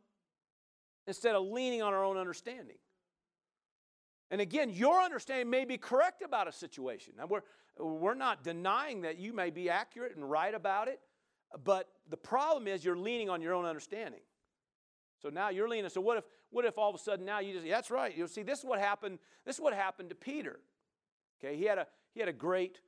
instead 1.07 1.35
of 1.35 1.45
leaning 1.45 1.83
on 1.83 1.93
our 1.93 2.05
own 2.05 2.17
understanding. 2.17 2.77
And 4.31 4.41
again, 4.41 4.71
your 4.71 5.01
understanding 5.01 5.51
may 5.51 5.65
be 5.65 5.77
correct 5.77 6.23
about 6.23 6.49
a 6.49 6.53
situation. 6.53 7.15
Now, 7.19 7.27
we're, 7.27 7.43
we're 7.79 8.15
not 8.15 8.45
denying 8.45 9.03
that 9.03 9.19
you 9.19 9.33
may 9.33 9.51
be 9.51 9.69
accurate 9.69 10.17
and 10.17 10.29
right 10.29 10.55
about 10.55 10.89
it, 10.89 11.01
but 11.65 11.89
the 12.09 12.17
problem 12.17 12.67
is 12.67 12.85
you're 12.85 12.97
leaning 12.97 13.29
on 13.31 13.43
your 13.43 13.55
own 13.55 13.65
understanding. 13.65 14.21
So 15.23 15.29
now 15.31 15.49
you're 15.49 15.69
leaning. 15.69 15.89
So 15.91 16.01
what 16.01 16.19
if, 16.19 16.25
what 16.51 16.65
if 16.65 16.79
all 16.79 16.91
of 16.91 16.95
a 16.95 16.99
sudden 16.99 17.25
now 17.25 17.41
you 17.41 17.55
just, 17.55 17.67
that's 17.67 17.91
right. 17.91 18.17
You 18.17 18.27
see, 18.29 18.43
this 18.43 18.59
is 18.59 18.65
what 18.65 18.79
happened. 18.79 19.19
This 19.45 19.57
is 19.57 19.61
what 19.61 19.73
happened 19.73 20.11
to 20.11 20.15
Peter. 20.15 20.61
Okay, 21.43 21.57
he 21.57 21.65
had 21.65 21.79
a 21.79 21.87
he 22.15 22.21
had 22.21 22.29
a 22.29 22.33
great 22.33 22.81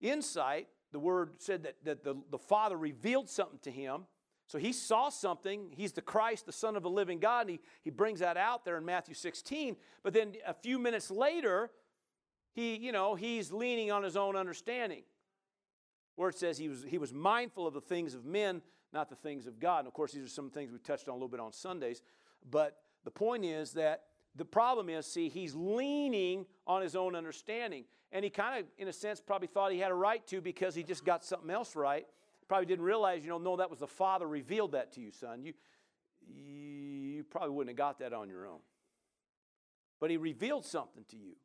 insight. 0.00 0.68
The 0.92 0.98
word 0.98 1.34
said 1.38 1.62
that, 1.64 1.76
that 1.84 2.04
the, 2.04 2.16
the 2.30 2.38
Father 2.38 2.76
revealed 2.76 3.28
something 3.28 3.58
to 3.62 3.70
him. 3.70 4.04
So 4.46 4.58
he 4.58 4.72
saw 4.72 5.08
something. 5.08 5.68
He's 5.76 5.92
the 5.92 6.02
Christ, 6.02 6.46
the 6.46 6.52
Son 6.52 6.76
of 6.76 6.82
the 6.82 6.90
living 6.90 7.18
God. 7.18 7.42
And 7.42 7.50
he, 7.50 7.60
he 7.82 7.90
brings 7.90 8.20
that 8.20 8.36
out 8.36 8.64
there 8.64 8.76
in 8.76 8.84
Matthew 8.84 9.14
16. 9.14 9.76
But 10.02 10.12
then 10.12 10.34
a 10.46 10.52
few 10.52 10.78
minutes 10.78 11.10
later, 11.10 11.70
he, 12.52 12.76
you 12.76 12.92
know, 12.92 13.14
he's 13.14 13.52
leaning 13.52 13.90
on 13.90 14.02
his 14.02 14.16
own 14.16 14.36
understanding. 14.36 15.02
Where 16.16 16.28
it 16.28 16.36
says 16.36 16.58
he 16.58 16.68
was, 16.68 16.84
he 16.86 16.98
was 16.98 17.12
mindful 17.12 17.66
of 17.66 17.74
the 17.74 17.80
things 17.80 18.14
of 18.14 18.24
men, 18.24 18.60
not 18.92 19.08
the 19.08 19.16
things 19.16 19.46
of 19.46 19.58
God. 19.58 19.80
And 19.80 19.88
of 19.88 19.94
course, 19.94 20.12
these 20.12 20.24
are 20.24 20.28
some 20.28 20.50
things 20.50 20.70
we 20.70 20.78
touched 20.78 21.08
on 21.08 21.12
a 21.12 21.16
little 21.16 21.28
bit 21.28 21.40
on 21.40 21.52
Sundays. 21.52 22.02
But 22.50 22.76
the 23.04 23.10
point 23.10 23.44
is 23.44 23.72
that 23.72 24.04
the 24.36 24.44
problem 24.44 24.88
is, 24.88 25.06
see, 25.06 25.28
he's 25.28 25.54
leaning 25.54 26.46
on 26.66 26.82
his 26.82 26.94
own 26.94 27.14
understanding. 27.14 27.84
And 28.12 28.24
he 28.24 28.30
kind 28.30 28.60
of, 28.60 28.66
in 28.76 28.88
a 28.88 28.92
sense, 28.92 29.20
probably 29.20 29.48
thought 29.48 29.72
he 29.72 29.78
had 29.78 29.90
a 29.90 29.94
right 29.94 30.26
to 30.26 30.42
because 30.42 30.74
he 30.74 30.82
just 30.82 31.04
got 31.04 31.24
something 31.24 31.50
else 31.50 31.74
right. 31.74 32.06
Probably 32.46 32.66
didn't 32.66 32.84
realize, 32.84 33.24
you 33.24 33.30
know, 33.30 33.38
no, 33.38 33.56
that 33.56 33.70
was 33.70 33.78
the 33.78 33.86
Father 33.86 34.28
revealed 34.28 34.72
that 34.72 34.92
to 34.92 35.00
you, 35.00 35.10
son. 35.10 35.42
You, 35.42 35.54
you 36.28 37.24
probably 37.24 37.50
wouldn't 37.50 37.70
have 37.70 37.78
got 37.78 37.98
that 38.00 38.12
on 38.12 38.28
your 38.28 38.46
own. 38.46 38.58
But 39.98 40.10
he 40.10 40.18
revealed 40.18 40.66
something 40.66 41.04
to 41.08 41.16
you. 41.16 41.36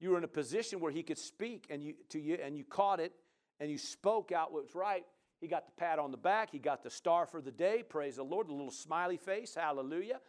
You 0.00 0.10
were 0.10 0.18
in 0.18 0.24
a 0.24 0.28
position 0.28 0.80
where 0.80 0.90
he 0.90 1.02
could 1.02 1.18
speak 1.18 1.66
and 1.70 1.82
you, 1.82 1.94
to 2.08 2.18
you, 2.18 2.38
and 2.42 2.56
you 2.56 2.64
caught 2.64 3.00
it, 3.00 3.12
and 3.60 3.70
you 3.70 3.78
spoke 3.78 4.32
out 4.32 4.52
what 4.52 4.62
was 4.62 4.74
right. 4.74 5.04
He 5.40 5.46
got 5.46 5.66
the 5.66 5.72
pat 5.72 5.98
on 5.98 6.10
the 6.10 6.16
back. 6.16 6.50
He 6.50 6.58
got 6.58 6.82
the 6.82 6.90
star 6.90 7.26
for 7.26 7.40
the 7.40 7.50
day. 7.50 7.82
Praise 7.86 8.16
the 8.16 8.22
Lord. 8.22 8.48
The 8.48 8.52
little 8.52 8.70
smiley 8.70 9.16
face. 9.16 9.54
Hallelujah. 9.54 10.20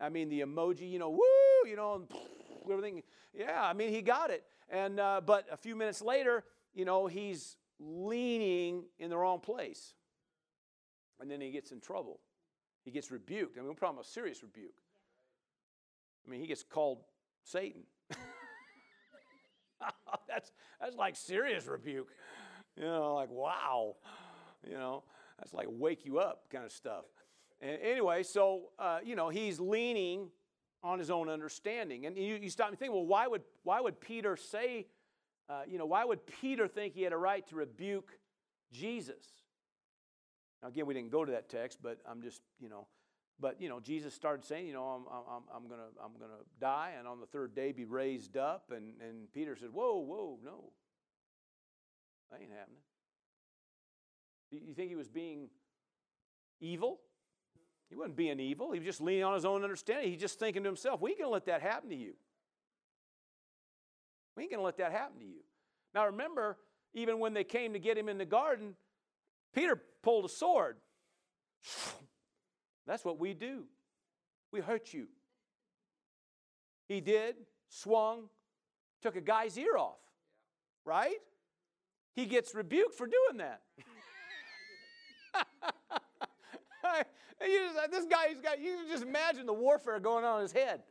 I 0.00 0.08
mean, 0.08 0.28
the 0.28 0.40
emoji, 0.40 0.90
you 0.90 0.98
know, 0.98 1.10
woo, 1.10 1.68
you 1.68 1.76
know, 1.76 1.94
and 1.94 2.08
everything. 2.70 3.02
Yeah, 3.32 3.62
I 3.62 3.72
mean, 3.72 3.90
he 3.90 4.02
got 4.02 4.30
it. 4.30 4.44
And, 4.70 4.98
uh, 4.98 5.20
but 5.24 5.46
a 5.50 5.56
few 5.56 5.76
minutes 5.76 6.02
later, 6.02 6.44
you 6.74 6.84
know, 6.84 7.06
he's 7.06 7.56
leaning 7.78 8.84
in 8.98 9.10
the 9.10 9.16
wrong 9.16 9.40
place. 9.40 9.94
And 11.20 11.30
then 11.30 11.40
he 11.40 11.50
gets 11.50 11.70
in 11.70 11.80
trouble. 11.80 12.20
He 12.84 12.90
gets 12.90 13.10
rebuked. 13.10 13.56
I 13.56 13.60
mean, 13.60 13.68
we're 13.68 13.74
talking 13.74 13.96
about 13.96 14.06
serious 14.06 14.42
rebuke. 14.42 14.76
I 16.26 16.30
mean, 16.30 16.40
he 16.40 16.46
gets 16.46 16.62
called 16.62 16.98
Satan. 17.44 17.82
That's, 20.34 20.52
that's 20.80 20.96
like 20.96 21.16
serious 21.16 21.66
rebuke. 21.66 22.08
You 22.76 22.84
know, 22.84 23.14
like, 23.14 23.30
wow. 23.30 23.94
You 24.66 24.74
know, 24.74 25.04
that's 25.38 25.54
like 25.54 25.68
wake 25.70 26.04
you 26.04 26.18
up 26.18 26.50
kind 26.50 26.64
of 26.64 26.72
stuff. 26.72 27.04
And 27.60 27.78
anyway, 27.80 28.22
so, 28.22 28.70
uh, 28.78 28.98
you 29.04 29.16
know, 29.16 29.28
he's 29.28 29.60
leaning 29.60 30.28
on 30.82 30.98
his 30.98 31.10
own 31.10 31.28
understanding. 31.28 32.06
And 32.06 32.16
you, 32.16 32.34
you 32.36 32.50
stop 32.50 32.68
and 32.68 32.78
think, 32.78 32.92
well, 32.92 33.06
why 33.06 33.26
would, 33.26 33.42
why 33.62 33.80
would 33.80 34.00
Peter 34.00 34.36
say, 34.36 34.86
uh, 35.48 35.62
you 35.66 35.78
know, 35.78 35.86
why 35.86 36.04
would 36.04 36.26
Peter 36.26 36.66
think 36.66 36.94
he 36.94 37.02
had 37.02 37.12
a 37.12 37.16
right 37.16 37.46
to 37.48 37.56
rebuke 37.56 38.18
Jesus? 38.72 39.24
Now, 40.62 40.68
again, 40.68 40.86
we 40.86 40.94
didn't 40.94 41.10
go 41.10 41.24
to 41.24 41.32
that 41.32 41.48
text, 41.48 41.78
but 41.82 41.98
I'm 42.10 42.22
just, 42.22 42.42
you 42.60 42.68
know, 42.68 42.86
but, 43.40 43.60
you 43.60 43.68
know, 43.68 43.80
Jesus 43.80 44.14
started 44.14 44.44
saying, 44.44 44.66
you 44.66 44.72
know, 44.72 44.84
I'm, 44.84 45.02
I'm, 45.10 45.42
I'm 45.54 45.68
going 45.68 45.80
to 45.80 46.02
I'm 46.02 46.12
gonna 46.18 46.40
die 46.60 46.92
and 46.98 47.06
on 47.08 47.20
the 47.20 47.26
third 47.26 47.54
day 47.54 47.72
be 47.72 47.84
raised 47.84 48.36
up. 48.36 48.70
And, 48.70 48.94
and 49.00 49.32
Peter 49.32 49.56
said, 49.56 49.70
whoa, 49.72 49.98
whoa, 49.98 50.38
no. 50.44 50.72
That 52.30 52.40
ain't 52.40 52.52
happening. 52.52 52.78
You 54.50 54.74
think 54.74 54.90
he 54.90 54.96
was 54.96 55.08
being 55.08 55.48
evil? 56.60 57.00
He 57.90 57.96
wasn't 57.96 58.16
being 58.16 58.38
evil. 58.38 58.72
He 58.72 58.78
was 58.78 58.86
just 58.86 59.00
leaning 59.00 59.24
on 59.24 59.34
his 59.34 59.44
own 59.44 59.64
understanding. 59.64 60.10
He's 60.10 60.20
just 60.20 60.38
thinking 60.38 60.62
to 60.62 60.68
himself, 60.68 61.00
we 61.00 61.10
ain't 61.10 61.18
going 61.18 61.28
to 61.28 61.32
let 61.32 61.46
that 61.46 61.60
happen 61.60 61.90
to 61.90 61.96
you. 61.96 62.14
We 64.36 64.44
ain't 64.44 64.52
going 64.52 64.60
to 64.60 64.64
let 64.64 64.78
that 64.78 64.92
happen 64.92 65.18
to 65.20 65.26
you. 65.26 65.42
Now 65.94 66.06
remember, 66.06 66.58
even 66.94 67.18
when 67.18 67.34
they 67.34 67.44
came 67.44 67.72
to 67.72 67.78
get 67.78 67.98
him 67.98 68.08
in 68.08 68.18
the 68.18 68.24
garden, 68.24 68.74
Peter 69.52 69.80
pulled 70.02 70.24
a 70.24 70.28
sword. 70.28 70.76
That's 72.86 73.04
what 73.04 73.18
we 73.18 73.34
do. 73.34 73.64
We 74.52 74.60
hurt 74.60 74.92
you. 74.92 75.06
He 76.86 77.00
did, 77.00 77.36
swung, 77.68 78.28
took 79.02 79.16
a 79.16 79.20
guy's 79.20 79.58
ear 79.58 79.76
off, 79.76 79.98
right? 80.84 81.16
He 82.14 82.26
gets 82.26 82.54
rebuked 82.54 82.94
for 82.94 83.06
doing 83.06 83.38
that. 83.38 83.62
this 87.90 88.06
guy, 88.06 88.28
he's 88.28 88.40
got, 88.40 88.60
you 88.60 88.76
can 88.76 88.88
just 88.88 89.02
imagine 89.02 89.46
the 89.46 89.52
warfare 89.52 89.98
going 89.98 90.24
on 90.24 90.36
in 90.36 90.42
his 90.42 90.52
head. 90.52 90.82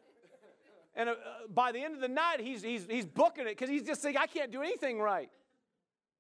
And 0.96 1.10
uh, 1.10 1.16
by 1.50 1.72
the 1.72 1.80
end 1.80 1.96
of 1.96 2.02
the 2.02 2.08
night, 2.08 2.40
he's, 2.40 2.62
he's, 2.62 2.86
he's 2.90 3.06
booking 3.06 3.46
it 3.46 3.50
because 3.50 3.70
he's 3.70 3.84
just 3.84 4.02
saying, 4.02 4.18
I 4.18 4.28
can't 4.28 4.52
do 4.52 4.62
anything 4.62 5.00
right. 5.00 5.30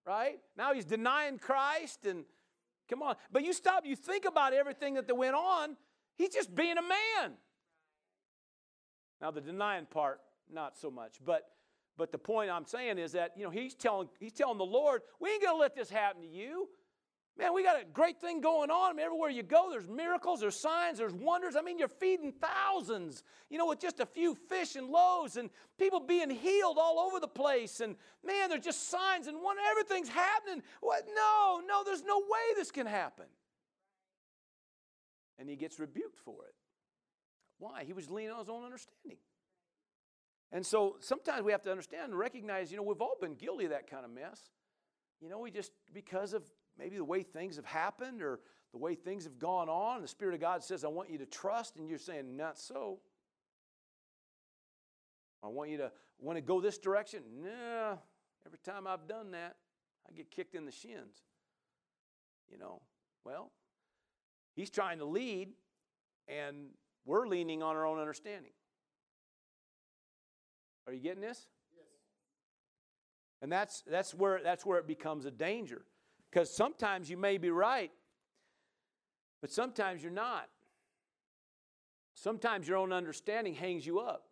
Right? 0.05 0.39
Now 0.57 0.73
he's 0.73 0.85
denying 0.85 1.37
Christ 1.37 2.05
and 2.05 2.25
come 2.89 3.01
on. 3.01 3.15
But 3.31 3.43
you 3.43 3.53
stop, 3.53 3.85
you 3.85 3.95
think 3.95 4.25
about 4.25 4.53
everything 4.53 4.95
that 4.95 5.15
went 5.15 5.35
on, 5.35 5.75
he's 6.15 6.29
just 6.29 6.53
being 6.53 6.77
a 6.77 6.81
man. 6.81 7.33
Now 9.21 9.31
the 9.31 9.41
denying 9.41 9.85
part, 9.85 10.19
not 10.51 10.77
so 10.77 10.91
much. 10.91 11.17
But 11.23 11.45
but 11.97 12.11
the 12.11 12.17
point 12.17 12.49
I'm 12.49 12.65
saying 12.65 12.97
is 12.97 13.11
that, 13.11 13.33
you 13.37 13.43
know, 13.43 13.51
he's 13.51 13.75
telling, 13.75 14.09
he's 14.19 14.33
telling 14.33 14.57
the 14.57 14.65
Lord, 14.65 15.01
we 15.19 15.29
ain't 15.29 15.43
gonna 15.43 15.57
let 15.57 15.75
this 15.75 15.89
happen 15.89 16.23
to 16.23 16.27
you. 16.27 16.67
Man, 17.37 17.53
we 17.55 17.63
got 17.63 17.81
a 17.81 17.85
great 17.85 18.21
thing 18.21 18.41
going 18.41 18.69
on. 18.69 18.91
I 18.91 18.93
mean, 18.93 19.03
everywhere 19.03 19.31
you 19.31 19.41
go, 19.41 19.69
there's 19.71 19.87
miracles, 19.87 20.39
there's 20.39 20.55
signs, 20.55 20.99
there's 20.99 21.15
wonders. 21.15 21.55
I 21.55 21.61
mean, 21.61 21.79
you're 21.79 21.87
feeding 21.87 22.31
thousands, 22.31 23.23
you 23.49 23.57
know, 23.57 23.67
with 23.67 23.79
just 23.79 23.99
a 23.99 24.05
few 24.05 24.35
fish 24.35 24.75
and 24.75 24.87
loaves, 24.87 25.35
and 25.37 25.49
people 25.79 25.99
being 25.99 26.29
healed 26.29 26.77
all 26.79 26.99
over 26.99 27.19
the 27.19 27.27
place. 27.27 27.79
And 27.79 27.95
man, 28.23 28.49
there's 28.49 28.63
just 28.63 28.87
signs 28.89 29.25
and 29.25 29.41
wonder. 29.41 29.63
Everything's 29.71 30.09
happening. 30.09 30.61
What? 30.81 31.05
No, 31.15 31.61
no, 31.67 31.83
there's 31.83 32.03
no 32.03 32.19
way 32.19 32.55
this 32.55 32.69
can 32.69 32.85
happen. 32.85 33.25
And 35.39 35.49
he 35.49 35.55
gets 35.55 35.79
rebuked 35.79 36.19
for 36.19 36.45
it. 36.45 36.53
Why? 37.57 37.83
He 37.83 37.93
was 37.93 38.11
leaning 38.11 38.31
on 38.31 38.39
his 38.39 38.49
own 38.49 38.63
understanding. 38.63 39.17
And 40.51 40.63
so 40.63 40.97
sometimes 40.99 41.41
we 41.41 41.51
have 41.51 41.63
to 41.63 41.71
understand 41.71 42.11
and 42.11 42.19
recognize, 42.19 42.69
you 42.69 42.77
know, 42.77 42.83
we've 42.83 43.01
all 43.01 43.17
been 43.19 43.33
guilty 43.33 43.65
of 43.65 43.71
that 43.71 43.89
kind 43.89 44.05
of 44.05 44.11
mess. 44.11 44.39
You 45.19 45.29
know, 45.29 45.39
we 45.39 45.49
just, 45.49 45.71
because 45.91 46.33
of 46.33 46.43
maybe 46.77 46.97
the 46.97 47.03
way 47.03 47.23
things 47.23 47.55
have 47.55 47.65
happened 47.65 48.21
or 48.21 48.39
the 48.71 48.77
way 48.77 48.95
things 48.95 49.23
have 49.23 49.39
gone 49.39 49.69
on. 49.69 50.01
The 50.01 50.07
Spirit 50.07 50.33
of 50.33 50.41
God 50.41 50.63
says, 50.63 50.83
I 50.83 50.87
want 50.87 51.09
you 51.09 51.17
to 51.19 51.25
trust, 51.25 51.77
and 51.77 51.87
you're 51.87 51.97
saying, 51.99 52.35
Not 52.35 52.57
so. 52.59 52.99
I 55.43 55.47
want 55.47 55.69
you 55.69 55.77
to 55.77 55.91
want 56.19 56.37
to 56.37 56.41
go 56.41 56.61
this 56.61 56.77
direction. 56.77 57.21
No, 57.41 57.99
every 58.45 58.59
time 58.63 58.87
I've 58.87 59.07
done 59.07 59.31
that, 59.31 59.57
I 60.07 60.13
get 60.13 60.31
kicked 60.31 60.55
in 60.55 60.65
the 60.65 60.71
shins. 60.71 61.21
You 62.49 62.57
know, 62.57 62.81
well, 63.25 63.51
he's 64.55 64.69
trying 64.69 64.99
to 64.99 65.05
lead, 65.05 65.49
and 66.27 66.67
we're 67.05 67.27
leaning 67.27 67.61
on 67.61 67.75
our 67.75 67.85
own 67.85 67.99
understanding. 67.99 68.51
Are 70.87 70.93
you 70.93 70.99
getting 70.99 71.21
this? 71.21 71.47
Yes. 71.73 71.85
And 73.41 73.51
that's 73.51 73.83
that's 73.89 74.13
where 74.13 74.41
that's 74.43 74.65
where 74.65 74.79
it 74.79 74.87
becomes 74.87 75.25
a 75.25 75.31
danger. 75.31 75.83
Because 76.33 76.49
sometimes 76.49 77.11
you 77.11 77.17
may 77.17 77.37
be 77.37 77.51
right, 77.51 77.91
but 79.39 79.51
sometimes 79.51 80.01
you're 80.01 80.11
not. 80.11 80.49
Sometimes 82.15 82.67
your 82.67 82.77
own 82.77 82.91
understanding 82.91 83.53
hangs 83.53 83.85
you 83.85 83.99
up. 83.99 84.25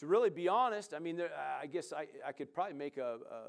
To 0.00 0.08
really 0.08 0.30
be 0.30 0.48
honest, 0.48 0.94
I 0.94 0.98
mean, 0.98 1.16
there, 1.16 1.30
I 1.62 1.66
guess 1.66 1.92
I, 1.92 2.06
I 2.26 2.32
could 2.32 2.52
probably 2.52 2.74
make 2.74 2.96
a, 2.96 3.18
a, 3.30 3.40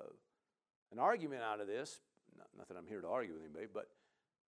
an 0.91 0.99
argument 0.99 1.41
out 1.41 1.59
of 1.59 1.65
this. 1.65 2.01
Not, 2.37 2.47
not 2.55 2.67
that 2.67 2.77
I'm 2.77 2.85
here 2.85 3.01
to 3.01 3.07
argue 3.07 3.33
with 3.33 3.41
anybody, 3.41 3.65
but 3.73 3.87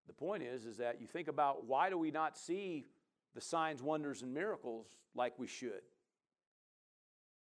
the 0.06 0.14
point 0.14 0.44
is, 0.44 0.66
is 0.66 0.78
that 0.78 1.02
you 1.02 1.08
think 1.08 1.28
about 1.30 1.66
why 1.66 1.90
do 1.90 1.98
we 1.98 2.12
not 2.12 2.38
see 2.38 2.86
the 3.34 3.42
signs, 3.42 3.82
wonders, 3.82 4.22
and 4.22 4.32
miracles 4.32 4.86
like 5.16 5.40
we 5.40 5.48
should? 5.48 5.82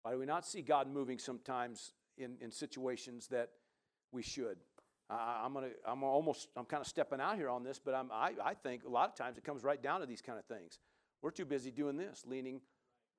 Why 0.02 0.12
do 0.12 0.18
we 0.20 0.26
not 0.26 0.46
see 0.46 0.62
God 0.62 0.86
moving 0.86 1.18
sometimes 1.18 1.92
in, 2.16 2.36
in 2.40 2.50
situations 2.50 3.28
that 3.28 3.50
we 4.12 4.22
should? 4.22 4.58
I, 5.10 5.44
am 5.44 5.54
gonna, 5.54 5.68
I'm 5.86 6.02
almost, 6.02 6.48
I'm 6.56 6.64
kind 6.64 6.80
of 6.80 6.86
stepping 6.86 7.20
out 7.20 7.36
here 7.36 7.48
on 7.48 7.64
this, 7.64 7.78
but 7.78 7.94
I'm, 7.94 8.10
I, 8.12 8.32
I 8.42 8.54
think 8.54 8.84
a 8.84 8.88
lot 8.88 9.08
of 9.08 9.14
times 9.14 9.36
it 9.36 9.44
comes 9.44 9.62
right 9.62 9.82
down 9.82 10.00
to 10.00 10.06
these 10.06 10.22
kind 10.22 10.38
of 10.38 10.44
things. 10.46 10.78
We're 11.20 11.30
too 11.30 11.44
busy 11.44 11.70
doing 11.70 11.96
this, 11.96 12.24
leaning 12.26 12.60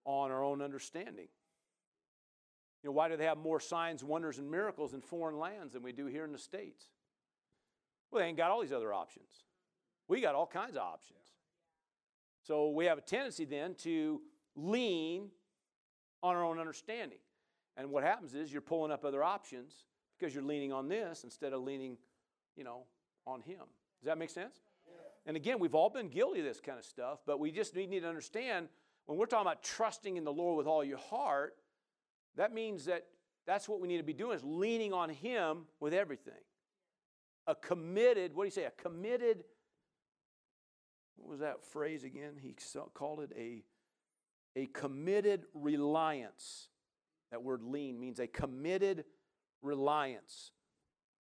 on 0.06 0.32
our 0.32 0.44
own 0.44 0.62
understanding. 0.62 1.28
You 2.84 2.90
know, 2.90 2.92
why 2.92 3.08
do 3.08 3.16
they 3.16 3.26
have 3.26 3.38
more 3.38 3.60
signs, 3.60 4.04
wonders, 4.04 4.40
and 4.40 4.50
miracles 4.50 4.94
in 4.94 5.02
foreign 5.02 5.38
lands 5.38 5.74
than 5.74 5.84
we 5.84 5.94
do 5.94 6.06
here 6.08 6.26
in 6.26 6.34
the 6.34 6.40
States? 6.40 6.86
Well, 8.12 8.22
they 8.22 8.28
ain't 8.28 8.38
got 8.38 8.52
all 8.52 8.62
these 8.62 8.74
other 8.74 8.94
options. 8.94 9.30
We 10.08 10.20
got 10.20 10.36
all 10.36 10.48
kinds 10.48 10.76
of 10.76 10.82
options. 10.82 11.20
So 12.44 12.72
we 12.72 12.86
have 12.86 12.98
a 12.98 13.02
tendency 13.02 13.46
then 13.46 13.76
to 13.84 14.22
lean 14.56 15.30
on 16.22 16.36
our 16.36 16.44
own 16.44 16.60
understanding. 16.60 17.20
And 17.78 17.90
what 17.90 18.04
happens 18.04 18.34
is 18.34 18.52
you're 18.52 18.62
pulling 18.62 18.92
up 18.92 19.04
other 19.04 19.24
options 19.24 19.74
because 20.18 20.34
you're 20.34 20.44
leaning 20.44 20.72
on 20.72 20.88
this 20.88 21.24
instead 21.24 21.54
of 21.54 21.62
leaning, 21.62 21.98
you 22.56 22.64
know, 22.64 22.84
on 23.26 23.42
him. 23.42 23.64
Does 24.02 24.06
that 24.06 24.18
make 24.18 24.30
sense? 24.30 24.58
Yeah. 24.86 24.94
And 25.26 25.38
again, 25.38 25.60
we've 25.60 25.76
all 25.76 25.90
been 25.90 26.10
guilty 26.10 26.40
of 26.40 26.46
this 26.46 26.60
kind 26.60 26.78
of 26.78 26.86
stuff, 26.86 27.20
but 27.26 27.40
we 27.40 27.52
just 27.52 27.76
need 27.76 28.02
to 28.02 28.08
understand 28.08 28.68
when 29.06 29.18
we're 29.18 29.26
talking 29.26 29.48
about 29.48 29.64
trusting 29.64 30.18
in 30.18 30.24
the 30.24 30.32
Lord 30.32 30.58
with 30.58 30.68
all 30.68 30.84
your 30.84 30.98
heart, 30.98 31.56
that 32.36 32.54
means 32.54 32.86
that 32.86 33.06
that's 33.46 33.68
what 33.68 33.82
we 33.82 33.88
need 33.88 33.98
to 33.98 34.04
be 34.04 34.14
doing 34.14 34.38
is 34.38 34.44
leaning 34.44 34.94
on 34.94 35.10
him 35.10 35.66
with 35.80 35.94
everything. 35.94 36.34
A 37.48 37.56
committed, 37.56 38.34
what 38.34 38.44
do 38.44 38.48
you 38.48 38.52
say? 38.52 38.64
A 38.64 38.72
committed 38.72 39.44
what 41.24 41.30
was 41.30 41.40
that 41.40 41.64
phrase 41.64 42.04
again? 42.04 42.34
He 42.42 42.56
called 42.94 43.22
it 43.22 43.32
a 43.38 43.64
a 44.56 44.68
committed 44.68 45.46
reliance. 45.54 46.68
That 47.34 47.42
word 47.42 47.64
lean 47.64 48.00
means 48.00 48.20
a 48.20 48.28
committed 48.28 49.06
reliance. 49.64 50.52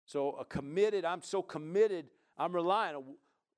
So, 0.06 0.34
a 0.34 0.46
committed, 0.46 1.04
I'm 1.04 1.24
so 1.24 1.42
committed, 1.42 2.06
I'm 2.38 2.54
relying. 2.54 3.04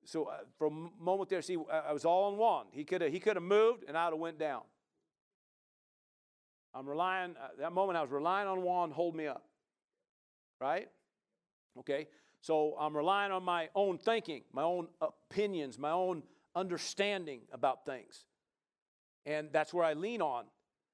So, 0.06 0.30
uh, 0.30 0.38
for 0.58 0.68
a 0.68 0.72
moment 0.72 1.30
there, 1.30 1.42
see, 1.42 1.58
I 1.70 1.92
was 1.92 2.06
all 2.06 2.32
on 2.32 2.38
Juan. 2.38 2.68
He 2.72 2.86
could 2.86 3.02
have 3.02 3.12
he 3.12 3.20
could 3.20 3.36
have 3.36 3.44
moved, 3.44 3.84
and 3.86 3.98
I'd 3.98 4.12
have 4.12 4.18
went 4.18 4.40
down. 4.40 4.62
I'm 6.74 6.88
relying, 6.88 7.32
uh, 7.32 7.50
that 7.60 7.74
moment 7.74 7.98
I 7.98 8.02
was 8.02 8.12
relying 8.12 8.48
on 8.48 8.62
Juan, 8.62 8.92
hold 8.92 9.14
me 9.14 9.28
up. 9.28 9.44
Right? 10.62 10.88
Okay? 11.80 12.08
So, 12.40 12.78
I'm 12.80 12.96
relying 12.96 13.34
on 13.34 13.44
my 13.44 13.68
own 13.76 13.98
thinking, 13.98 14.44
my 14.54 14.64
own 14.64 14.88
opinions, 15.02 15.78
my 15.78 15.92
own 15.92 16.24
understanding 16.56 17.42
about 17.52 17.86
things. 17.86 18.24
And 19.26 19.50
that's 19.52 19.74
where 19.74 19.84
I 19.84 19.96
lean 19.96 20.22
on. 20.22 20.46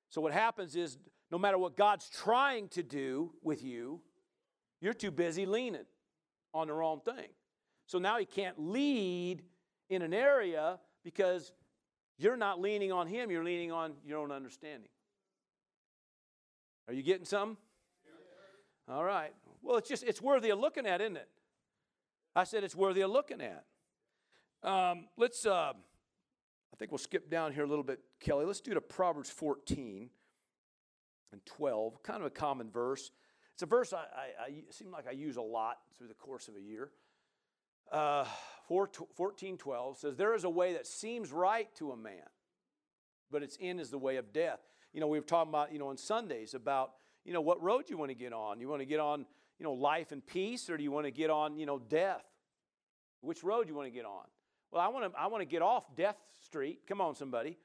So, 0.10 0.20
what 0.20 0.34
happens 0.34 0.76
is 0.76 0.98
no 1.34 1.40
matter 1.40 1.58
what 1.58 1.76
God's 1.76 2.08
trying 2.10 2.68
to 2.70 2.84
do 2.84 3.32
with 3.42 3.64
you, 3.64 4.02
you're 4.82 4.94
too 4.94 5.10
busy 5.10 5.48
leaning 5.48 5.88
on 6.54 6.68
the 6.68 6.74
wrong 6.74 7.00
thing. 7.00 7.30
So 7.88 7.98
now 7.98 8.20
He 8.20 8.26
can't 8.26 8.60
lead 8.60 9.42
in 9.90 10.04
an 10.04 10.14
area 10.14 10.78
because 11.04 11.52
you're 12.20 12.38
not 12.38 12.62
leaning 12.62 12.92
on 12.92 13.08
Him, 13.08 13.32
you're 13.32 13.44
leaning 13.44 13.72
on 13.72 13.94
your 14.06 14.20
own 14.20 14.32
understanding. 14.32 14.90
Are 16.88 16.94
you 16.94 17.02
getting 17.02 17.26
some? 17.26 17.58
All 18.88 19.04
right. 19.04 19.34
Well, 19.64 19.78
it's 19.78 19.90
just, 19.90 20.04
it's 20.04 20.22
worthy 20.22 20.52
of 20.52 20.60
looking 20.60 20.86
at, 20.86 21.02
isn't 21.02 21.18
it? 21.18 21.30
I 22.36 22.44
said 22.44 22.64
it's 22.64 22.76
worthy 22.76 23.02
of 23.02 23.10
looking 23.10 23.42
at. 23.42 23.64
Um, 24.62 25.08
let's, 25.18 25.48
uh, 25.48 25.74
I 25.74 26.76
think 26.78 26.92
we'll 26.92 27.00
skip 27.00 27.32
down 27.32 27.54
here 27.54 27.64
a 27.64 27.68
little 27.68 27.84
bit, 27.84 28.02
Kelly. 28.20 28.46
Let's 28.46 28.62
do 28.62 28.76
to 28.76 28.82
Proverbs 28.82 29.32
14 29.32 30.12
and 31.34 31.46
12, 31.46 32.02
kind 32.04 32.22
of 32.22 32.28
a 32.28 32.30
common 32.30 32.70
verse. 32.70 33.12
It's 33.54 33.64
a 33.64 33.66
verse 33.68 33.94
I, 33.94 33.98
I, 33.98 34.46
I 34.46 34.54
seem 34.70 34.92
like 34.92 35.08
I 35.08 35.12
use 35.12 35.36
a 35.36 35.42
lot 35.42 35.78
through 35.98 36.08
the 36.08 36.14
course 36.14 36.48
of 36.48 36.56
a 36.56 36.62
year. 36.62 36.92
Uh, 37.92 38.26
14, 38.68 39.58
12 39.58 39.98
says, 39.98 40.16
There 40.16 40.34
is 40.34 40.46
a 40.46 40.50
way 40.50 40.74
that 40.74 40.88
seems 40.88 41.32
right 41.32 41.68
to 41.76 41.92
a 41.92 41.98
man, 41.98 42.30
but 43.30 43.44
its 43.44 43.58
end 43.60 43.80
is 43.80 43.90
the 43.90 43.98
way 43.98 44.16
of 44.16 44.32
death. 44.32 44.60
You 44.94 45.02
know, 45.02 45.08
we 45.08 45.20
were 45.20 45.26
talking 45.26 45.50
about, 45.50 45.74
you 45.74 45.80
know, 45.80 45.90
on 45.90 45.98
Sundays 45.98 46.54
about, 46.54 46.94
you 47.26 47.34
know, 47.34 47.42
what 47.42 47.62
road 47.62 47.90
you 47.90 47.98
want 47.98 48.10
to 48.10 48.16
get 48.16 48.32
on. 48.32 48.60
You 48.60 48.70
want 48.70 48.82
to 48.82 48.86
get 48.86 49.00
on, 49.00 49.26
you 49.60 49.64
know, 49.64 49.74
life 49.74 50.12
and 50.12 50.26
peace, 50.26 50.70
or 50.70 50.78
do 50.78 50.84
you 50.84 50.92
want 50.92 51.06
to 51.06 51.12
get 51.12 51.30
on, 51.30 51.58
you 51.58 51.66
know, 51.66 51.80
death? 51.80 52.24
Which 53.22 53.44
road 53.44 53.68
you 53.68 53.76
want 53.76 53.88
to 53.88 53.94
get 53.94 54.06
on? 54.06 54.26
Well, 54.72 54.82
I 54.82 54.88
want 54.88 55.12
to, 55.12 55.20
I 55.20 55.28
want 55.28 55.42
to 55.42 55.46
get 55.46 55.62
off 55.62 55.96
Death 55.96 56.18
Street. 56.44 56.82
Come 56.88 57.02
on, 57.02 57.16
somebody 57.16 57.58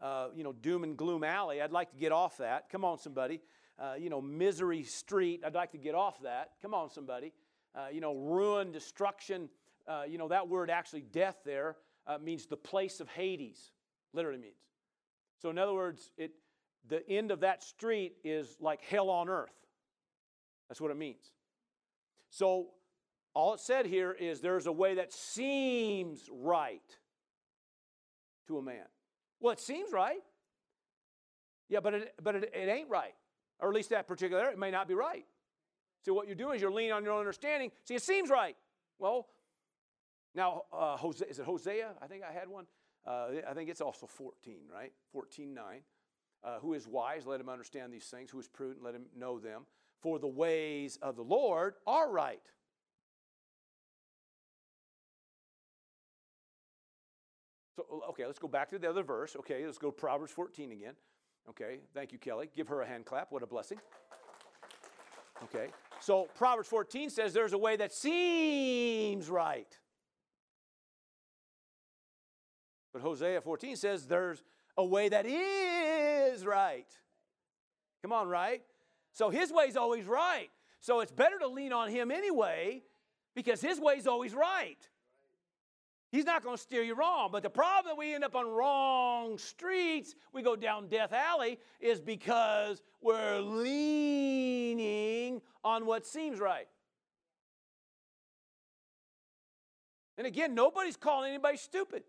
uh, 0.00 0.28
you 0.34 0.44
know, 0.44 0.52
doom 0.52 0.84
and 0.84 0.96
gloom 0.96 1.24
alley. 1.24 1.60
I'd 1.60 1.72
like 1.72 1.90
to 1.90 1.96
get 1.96 2.12
off 2.12 2.38
that. 2.38 2.68
Come 2.70 2.84
on, 2.84 2.98
somebody. 2.98 3.40
Uh, 3.78 3.94
you 3.98 4.10
know, 4.10 4.20
misery 4.20 4.82
street. 4.84 5.42
I'd 5.44 5.54
like 5.54 5.72
to 5.72 5.78
get 5.78 5.94
off 5.94 6.22
that. 6.22 6.52
Come 6.62 6.74
on, 6.74 6.90
somebody. 6.90 7.32
Uh, 7.74 7.86
you 7.92 8.00
know, 8.00 8.14
ruin, 8.14 8.70
destruction. 8.70 9.48
Uh, 9.86 10.02
you 10.08 10.18
know, 10.18 10.28
that 10.28 10.48
word 10.48 10.70
actually, 10.70 11.02
death 11.02 11.38
there, 11.44 11.76
uh, 12.06 12.18
means 12.18 12.46
the 12.46 12.56
place 12.56 13.00
of 13.00 13.08
Hades, 13.08 13.72
literally 14.12 14.38
means. 14.38 14.54
So, 15.42 15.50
in 15.50 15.58
other 15.58 15.74
words, 15.74 16.12
it, 16.16 16.32
the 16.88 17.06
end 17.08 17.30
of 17.30 17.40
that 17.40 17.62
street 17.62 18.14
is 18.24 18.56
like 18.60 18.82
hell 18.82 19.10
on 19.10 19.28
earth. 19.28 19.54
That's 20.68 20.80
what 20.80 20.90
it 20.90 20.96
means. 20.96 21.32
So, 22.30 22.68
all 23.34 23.54
it 23.54 23.60
said 23.60 23.86
here 23.86 24.12
is 24.12 24.40
there's 24.40 24.66
a 24.66 24.72
way 24.72 24.94
that 24.94 25.12
seems 25.12 26.28
right 26.30 26.80
to 28.46 28.58
a 28.58 28.62
man. 28.62 28.86
Well, 29.40 29.52
it 29.52 29.60
seems 29.60 29.92
right. 29.92 30.20
Yeah, 31.68 31.80
but 31.80 31.94
it, 31.94 32.14
but 32.22 32.34
it, 32.36 32.52
it 32.54 32.68
ain't 32.68 32.88
right. 32.88 33.14
Or 33.60 33.68
at 33.68 33.74
least 33.74 33.90
that 33.90 34.06
particular 34.06 34.42
area, 34.42 34.52
it 34.52 34.58
may 34.58 34.70
not 34.70 34.88
be 34.88 34.94
right. 34.94 35.24
So 36.04 36.12
what 36.12 36.26
you're 36.26 36.36
doing 36.36 36.56
is 36.56 36.62
you're 36.62 36.72
leaning 36.72 36.92
on 36.92 37.02
your 37.02 37.12
own 37.12 37.20
understanding. 37.20 37.70
See, 37.84 37.94
it 37.94 38.02
seems 38.02 38.28
right. 38.28 38.56
Well, 38.98 39.26
now, 40.34 40.62
uh, 40.72 40.96
Hosea, 40.96 41.28
is 41.28 41.38
it 41.38 41.46
Hosea? 41.46 41.90
I 42.02 42.06
think 42.06 42.22
I 42.28 42.32
had 42.32 42.48
one. 42.48 42.66
Uh, 43.06 43.28
I 43.48 43.54
think 43.54 43.70
it's 43.70 43.80
also 43.80 44.06
14, 44.06 44.56
right? 44.72 44.92
14, 45.12 45.54
9. 45.54 45.64
Uh, 46.42 46.58
who 46.60 46.74
is 46.74 46.86
wise, 46.86 47.26
let 47.26 47.40
him 47.40 47.48
understand 47.48 47.92
these 47.92 48.04
things. 48.04 48.30
Who 48.30 48.38
is 48.38 48.48
prudent, 48.48 48.84
let 48.84 48.94
him 48.94 49.06
know 49.16 49.38
them. 49.38 49.62
For 50.00 50.18
the 50.18 50.28
ways 50.28 50.98
of 51.00 51.16
the 51.16 51.22
Lord 51.22 51.74
are 51.86 52.10
right. 52.10 52.42
Okay, 58.10 58.26
let's 58.26 58.38
go 58.38 58.48
back 58.48 58.70
to 58.70 58.78
the 58.78 58.88
other 58.88 59.02
verse. 59.02 59.36
Okay, 59.36 59.64
let's 59.64 59.78
go 59.78 59.90
to 59.90 59.96
Proverbs 59.96 60.32
14 60.32 60.72
again. 60.72 60.94
Okay, 61.48 61.80
thank 61.92 62.12
you, 62.12 62.18
Kelly. 62.18 62.50
Give 62.56 62.68
her 62.68 62.82
a 62.82 62.86
hand 62.86 63.04
clap. 63.04 63.30
What 63.30 63.42
a 63.42 63.46
blessing. 63.46 63.78
Okay, 65.44 65.68
so 66.00 66.28
Proverbs 66.36 66.68
14 66.68 67.10
says 67.10 67.32
there's 67.32 67.52
a 67.52 67.58
way 67.58 67.76
that 67.76 67.92
seems 67.92 69.28
right. 69.28 69.78
But 72.92 73.02
Hosea 73.02 73.40
14 73.40 73.76
says 73.76 74.06
there's 74.06 74.42
a 74.76 74.84
way 74.84 75.08
that 75.08 75.26
is 75.26 76.46
right. 76.46 76.86
Come 78.02 78.12
on, 78.12 78.28
right? 78.28 78.62
So 79.12 79.30
his 79.30 79.52
way's 79.52 79.76
always 79.76 80.06
right. 80.06 80.48
So 80.80 81.00
it's 81.00 81.12
better 81.12 81.38
to 81.38 81.48
lean 81.48 81.72
on 81.72 81.90
him 81.90 82.10
anyway 82.10 82.82
because 83.34 83.60
his 83.60 83.80
way's 83.80 84.06
always 84.06 84.34
right. 84.34 84.78
He's 86.14 86.24
not 86.24 86.44
going 86.44 86.54
to 86.54 86.62
steer 86.62 86.84
you 86.84 86.94
wrong. 86.94 87.30
But 87.32 87.42
the 87.42 87.50
problem 87.50 87.86
that 87.86 87.98
we 87.98 88.14
end 88.14 88.22
up 88.22 88.36
on 88.36 88.46
wrong 88.46 89.36
streets, 89.36 90.14
we 90.32 90.42
go 90.42 90.54
down 90.54 90.86
Death 90.86 91.12
Alley, 91.12 91.58
is 91.80 92.00
because 92.00 92.82
we're 93.02 93.40
leaning 93.40 95.42
on 95.64 95.86
what 95.86 96.06
seems 96.06 96.38
right. 96.38 96.68
And 100.16 100.24
again, 100.24 100.54
nobody's 100.54 100.96
calling 100.96 101.30
anybody 101.30 101.56
stupid. 101.56 102.04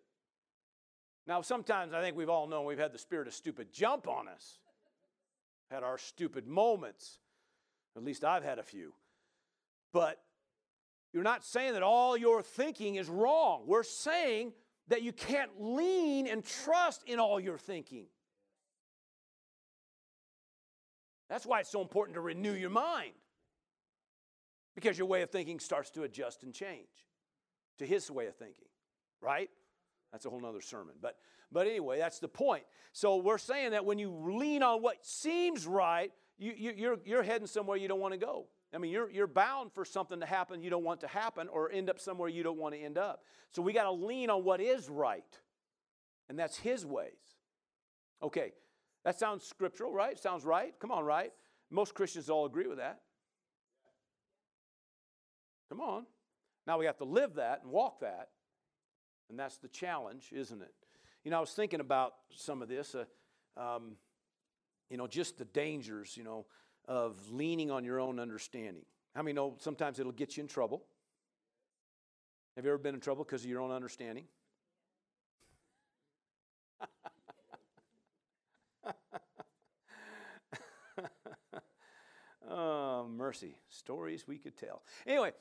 Now, 1.26 1.41
sometimes 1.41 1.91
I 1.91 2.01
think 2.01 2.16
we've 2.16 2.30
all 2.30 2.45
known 2.45 2.66
we've 2.66 2.78
had 2.78 2.93
the 2.93 2.99
spirit 2.99 3.28
of 3.28 3.34
stupid 3.34 3.74
jump 3.74 4.08
on 4.08 4.28
us, 4.28 4.60
had 5.72 5.82
our 5.82 5.97
stupid 5.97 6.45
moments. 6.45 7.18
At 7.97 8.03
least 8.03 8.24
I've 8.24 8.43
had 8.43 8.60
a 8.60 8.64
few. 8.64 8.93
But 9.91 10.22
you're 11.16 11.24
not 11.24 11.45
saying 11.45 11.72
that 11.74 11.82
all 11.82 12.18
your 12.18 12.41
thinking 12.41 12.95
is 12.95 13.07
wrong. 13.07 13.63
We're 13.66 13.84
saying 13.84 14.51
that 14.89 15.01
you 15.01 15.13
can't 15.13 15.49
lean 15.57 16.28
and 16.28 16.43
trust 16.43 17.03
in 17.07 17.22
all 17.22 17.39
your 17.39 17.57
thinking. 17.57 18.07
That's 21.30 21.45
why 21.45 21.61
it's 21.61 21.72
so 21.72 21.80
important 21.80 22.16
to 22.16 22.22
renew 22.22 22.51
your 22.51 22.70
mind. 22.70 23.13
Because 24.76 24.97
your 24.97 25.07
way 25.07 25.22
of 25.22 25.30
thinking 25.30 25.61
starts 25.61 25.89
to 25.91 26.03
adjust 26.03 26.43
and 26.43 26.53
change 26.53 26.89
to 27.78 27.86
his 27.86 28.11
way 28.11 28.28
of 28.28 28.36
thinking, 28.36 28.68
right? 29.22 29.49
That's 30.11 30.26
a 30.26 30.30
whole 30.30 30.41
nother 30.41 30.59
sermon. 30.59 30.95
But, 31.01 31.16
but 31.49 31.66
anyway, 31.66 31.97
that's 31.97 32.20
the 32.20 32.28
point. 32.28 32.66
So 32.91 33.16
we're 33.16 33.38
saying 33.38 33.72
that 33.72 33.86
when 33.86 33.99
you 33.99 34.11
lean 34.11 34.63
on 34.63 34.82
what 34.82 35.05
seems 35.05 35.66
right, 35.66 36.11
you, 36.38 36.53
you, 36.57 36.74
you're, 36.76 36.97
you're 37.05 37.24
heading 37.24 37.47
somewhere 37.47 37.78
you 37.78 37.88
don't 37.88 38.01
want 38.01 38.13
to 38.13 38.20
go. 38.20 38.47
I 38.76 38.78
mean, 38.78 38.91
you're, 38.91 39.09
you're 39.09 39.28
bound 39.28 39.71
for 39.71 39.86
something 39.86 40.19
to 40.19 40.26
happen 40.26 40.61
you 40.61 40.69
don't 40.69 40.84
want 40.84 40.99
to 40.99 41.07
happen 41.07 41.47
or 41.47 41.71
end 41.71 41.89
up 41.89 41.99
somewhere 41.99 42.28
you 42.28 42.43
don't 42.43 42.57
want 42.57 42.76
to 42.76 42.82
end 42.82 42.97
up. 42.97 43.23
So 43.51 43.61
we 43.61 43.71
got 43.71 43.84
to 43.84 43.91
lean 43.91 44.30
on 44.30 44.43
what 44.43 44.59
is 44.59 44.89
right, 44.89 45.23
and 46.28 46.38
that's 46.38 46.57
His 46.57 46.86
ways. 46.86 47.38
Okay, 48.21 48.51
that 49.05 49.17
sounds 49.17 49.45
scriptural, 49.45 49.93
right? 49.93 50.19
Sounds 50.19 50.43
right? 50.43 50.73
Come 50.80 50.91
on, 50.91 51.05
right? 51.05 51.32
Most 51.71 51.93
Christians 51.93 52.30
all 52.30 52.45
agree 52.45 52.67
with 52.67 52.78
that. 52.78 52.99
Come 55.69 55.80
on. 55.80 56.05
Now 56.67 56.78
we 56.78 56.86
have 56.86 56.97
to 56.97 57.05
live 57.05 57.36
that 57.36 57.61
and 57.63 57.71
walk 57.71 58.01
that. 58.01 58.30
And 59.30 59.39
that's 59.39 59.57
the 59.57 59.67
challenge, 59.67 60.30
isn't 60.32 60.61
it? 60.61 60.73
You 61.23 61.32
know, 61.32 61.38
I 61.38 61.39
was 61.39 61.51
thinking 61.51 61.80
about 61.80 62.13
some 62.36 62.61
of 62.61 62.67
this, 62.67 62.95
uh, 62.95 63.05
um, 63.59 63.93
you 64.89 64.97
know, 64.97 65.07
just 65.07 65.38
the 65.38 65.45
dangers, 65.45 66.15
you 66.15 66.23
know, 66.23 66.45
of 66.88 67.15
leaning 67.31 67.71
on 67.71 67.83
your 67.83 67.99
own 67.99 68.19
understanding. 68.19 68.86
How 69.15 69.21
many 69.23 69.33
know 69.33 69.55
sometimes 69.59 69.99
it'll 69.99 70.11
get 70.11 70.38
you 70.38 70.41
in 70.41 70.47
trouble? 70.47 70.83
Have 72.55 72.65
you 72.65 72.71
ever 72.71 72.77
been 72.77 72.95
in 72.95 73.01
trouble 73.01 73.23
because 73.23 73.43
of 73.43 73.49
your 73.49 73.61
own 73.61 73.71
understanding? 73.71 74.25
oh, 82.49 83.07
mercy. 83.09 83.57
Stories 83.67 84.27
we 84.27 84.38
could 84.38 84.55
tell. 84.57 84.83
Anyway, 85.05 85.31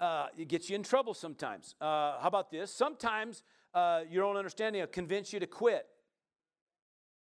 uh, 0.00 0.26
it 0.36 0.48
gets 0.48 0.68
you 0.68 0.74
in 0.74 0.82
trouble 0.82 1.14
sometimes. 1.14 1.76
Uh, 1.80 2.18
how 2.20 2.26
about 2.28 2.50
this? 2.50 2.74
Sometimes 2.74 3.44
uh, 3.72 4.00
your 4.10 4.24
own 4.24 4.36
understanding 4.36 4.80
will 4.80 4.88
convince 4.88 5.32
you 5.32 5.40
to 5.40 5.46
quit 5.46 5.86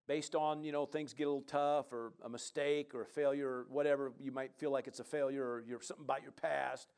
based 0.06 0.34
on, 0.34 0.62
you 0.62 0.72
know, 0.72 0.86
things 0.86 1.12
get 1.14 1.24
a 1.24 1.30
little 1.30 1.42
tough 1.42 1.92
or 1.92 2.12
a 2.24 2.28
mistake 2.28 2.94
or 2.94 3.02
a 3.02 3.06
failure 3.06 3.48
or 3.48 3.66
whatever. 3.68 4.12
You 4.20 4.32
might 4.32 4.54
feel 4.54 4.70
like 4.70 4.86
it's 4.86 5.00
a 5.00 5.04
failure 5.04 5.44
or 5.44 5.64
you're 5.66 5.80
something 5.80 6.04
about 6.04 6.22
your 6.22 6.32
past. 6.32 6.88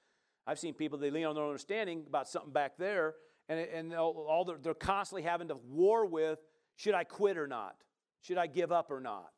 I've 0.47 0.59
seen 0.59 0.75
people, 0.75 0.99
they 0.99 1.11
lean 1.11 1.25
on 1.25 1.35
their 1.35 1.45
own 1.45 1.51
understanding 1.51 2.05
about 2.07 2.29
something 2.29 2.53
back 2.53 2.77
there, 2.79 3.15
and, 3.49 3.61
and 3.61 3.95
all 3.95 4.45
they're, 4.45 4.59
they're 4.63 4.75
constantly 4.75 5.23
having 5.23 5.49
to 5.49 5.57
war 5.57 6.07
with 6.07 6.39
should 6.77 6.95
I 6.95 7.05
quit 7.05 7.39
or 7.39 7.47
not? 7.47 7.77
Should 8.21 8.39
I 8.39 8.47
give 8.47 8.71
up 8.71 8.91
or 8.91 9.01
not? 9.01 9.31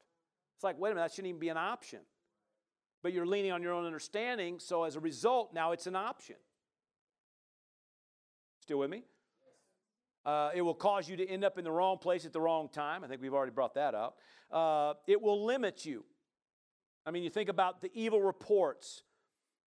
It's 0.57 0.65
like, 0.65 0.79
wait 0.79 0.91
a 0.91 0.95
minute, 0.95 1.07
that 1.07 1.15
shouldn't 1.15 1.29
even 1.29 1.41
be 1.41 1.51
an 1.51 1.57
option 1.57 2.01
but 3.03 3.13
you're 3.13 3.27
leaning 3.27 3.53
on 3.53 3.63
your 3.63 3.73
own 3.73 3.85
understanding, 3.85 4.59
so 4.59 4.85
as 4.85 4.97
a 4.97 5.01
result, 5.01 5.55
now 5.55 5.73
it's 5.73 5.87
an 5.87 5.97
option. 5.97 6.37
Still 8.61 8.79
with 8.79 8.91
me? 8.91 9.05
Uh, 10.29 10.51
it 10.55 10.61
will 10.61 10.75
cause 10.75 11.09
you 11.09 11.17
to 11.17 11.27
end 11.27 11.45
up 11.45 11.57
in 11.57 11.65
the 11.65 11.71
wrong 11.71 11.97
place 11.97 12.27
at 12.27 12.33
the 12.33 12.41
wrong 12.41 12.69
time. 12.69 13.03
I 13.05 13.07
think 13.09 13.23
we've 13.23 13.33
already 13.33 13.53
brought 13.53 13.75
that 13.75 13.95
up. 13.95 14.19
Uh, 14.51 14.95
it 15.07 15.21
will 15.23 15.45
limit 15.45 15.87
you. 15.87 16.05
I 17.07 17.11
mean, 17.11 17.23
you 17.23 17.31
think 17.31 17.49
about 17.49 17.81
the 17.81 17.91
evil 17.95 18.21
reports, 18.21 19.03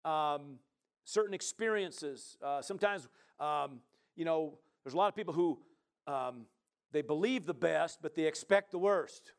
um, 0.05 0.59
certain 1.05 1.33
experiences. 1.33 2.37
Uh, 2.45 2.61
sometimes, 2.61 3.09
um, 3.39 3.81
you 4.17 4.25
know, 4.25 4.59
there's 4.85 4.95
a 4.95 4.99
lot 4.99 5.09
of 5.09 5.17
people 5.17 5.33
who 5.33 5.59
um, 6.07 6.47
they 6.93 7.03
believe 7.03 7.47
the 7.47 7.55
best, 7.55 8.01
but 8.03 8.15
they 8.15 8.27
expect 8.27 8.71
the 8.71 8.79
worst. 8.79 9.33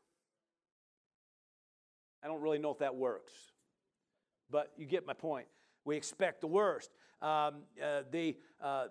I 2.24 2.26
don't 2.26 2.40
really 2.40 2.58
know 2.58 2.70
if 2.70 2.78
that 2.78 2.96
works 2.96 3.32
but 4.52 4.70
you 4.76 4.86
get 4.86 5.04
my 5.04 5.14
point. 5.14 5.46
We 5.84 5.96
expect 5.96 6.42
the 6.42 6.46
worst. 6.46 6.90
Um, 7.20 7.62
uh, 7.82 8.02
the 8.10 8.36
uh, 8.60 8.88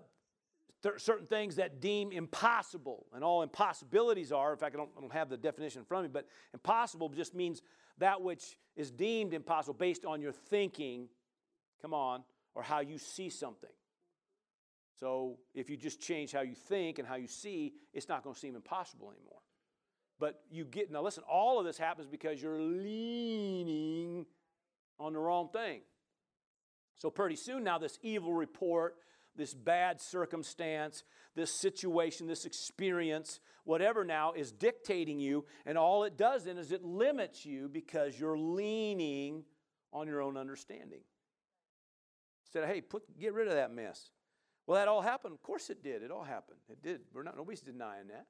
certain 0.98 1.28
things 1.28 1.56
that 1.58 1.80
deem 1.80 2.12
impossible, 2.12 3.06
and 3.14 3.24
all 3.24 3.44
impossibilities 3.44 4.32
are. 4.32 4.52
In 4.52 4.58
fact, 4.58 4.76
I 4.76 4.78
don't, 4.78 4.90
I 4.98 5.02
don't 5.02 5.14
have 5.14 5.30
the 5.30 5.38
definition 5.38 5.80
in 5.80 5.86
front 5.86 6.06
of 6.06 6.12
me, 6.12 6.14
but 6.14 6.28
impossible 6.54 7.10
just 7.10 7.36
means 7.36 7.62
that 8.00 8.22
which 8.22 8.58
is 8.76 8.92
deemed 8.92 9.34
impossible 9.34 9.76
based 9.76 10.06
on 10.06 10.22
your 10.22 10.32
thinking. 10.32 11.08
Come 11.82 11.94
on, 11.94 12.24
or 12.56 12.64
how 12.64 12.80
you 12.80 12.98
see 12.98 13.30
something. 13.30 13.70
So 15.00 15.40
if 15.56 15.70
you 15.70 15.78
just 15.78 16.00
change 16.00 16.32
how 16.32 16.42
you 16.42 16.54
think 16.54 17.00
and 17.00 17.08
how 17.08 17.16
you 17.16 17.28
see, 17.28 17.74
it's 17.92 18.08
not 18.08 18.24
going 18.24 18.36
to 18.36 18.40
seem 18.40 18.56
impossible 18.56 19.12
anymore. 19.12 19.40
But 20.20 20.42
you 20.52 20.66
get 20.66 20.92
now. 20.92 21.02
Listen, 21.02 21.24
all 21.28 21.60
of 21.60 21.66
this 21.66 21.80
happens 21.80 22.08
because 22.08 22.40
you're 22.42 22.62
leaning 22.62 24.28
on 25.00 25.14
the 25.14 25.20
wrong 25.20 25.50
thing. 25.50 25.82
So, 26.98 27.10
pretty 27.10 27.36
soon 27.36 27.64
now, 27.64 27.80
this 27.80 27.98
evil 28.04 28.32
report, 28.32 28.98
this 29.36 29.54
bad 29.54 30.02
circumstance, 30.02 31.04
this 31.36 31.54
situation, 31.54 32.28
this 32.28 32.46
experience, 32.46 33.40
whatever 33.64 34.04
now 34.04 34.34
is 34.34 34.52
dictating 34.52 35.20
you. 35.20 35.46
And 35.66 35.78
all 35.78 36.04
it 36.04 36.18
does 36.18 36.46
then 36.46 36.58
is 36.58 36.72
it 36.72 36.84
limits 36.84 37.46
you 37.46 37.70
because 37.70 38.20
you're 38.20 38.38
leaning 38.38 39.44
on 39.94 40.08
your 40.08 40.22
own 40.22 40.38
understanding. 40.38 41.02
Instead 42.46 42.68
hey, 42.68 42.82
put, 42.82 43.04
get 43.20 43.34
rid 43.34 43.48
of 43.48 43.54
that 43.54 43.74
mess. 43.74 44.12
Well, 44.68 44.78
that 44.78 44.88
all 44.88 45.02
happened. 45.02 45.34
Of 45.34 45.42
course 45.42 45.70
it 45.70 45.84
did. 45.84 46.04
It 46.04 46.12
all 46.12 46.24
happened. 46.24 46.60
It 46.70 46.82
did. 46.82 47.02
We're 47.14 47.24
not, 47.24 47.36
nobody's 47.36 47.62
denying 47.62 48.08
that. 48.08 48.26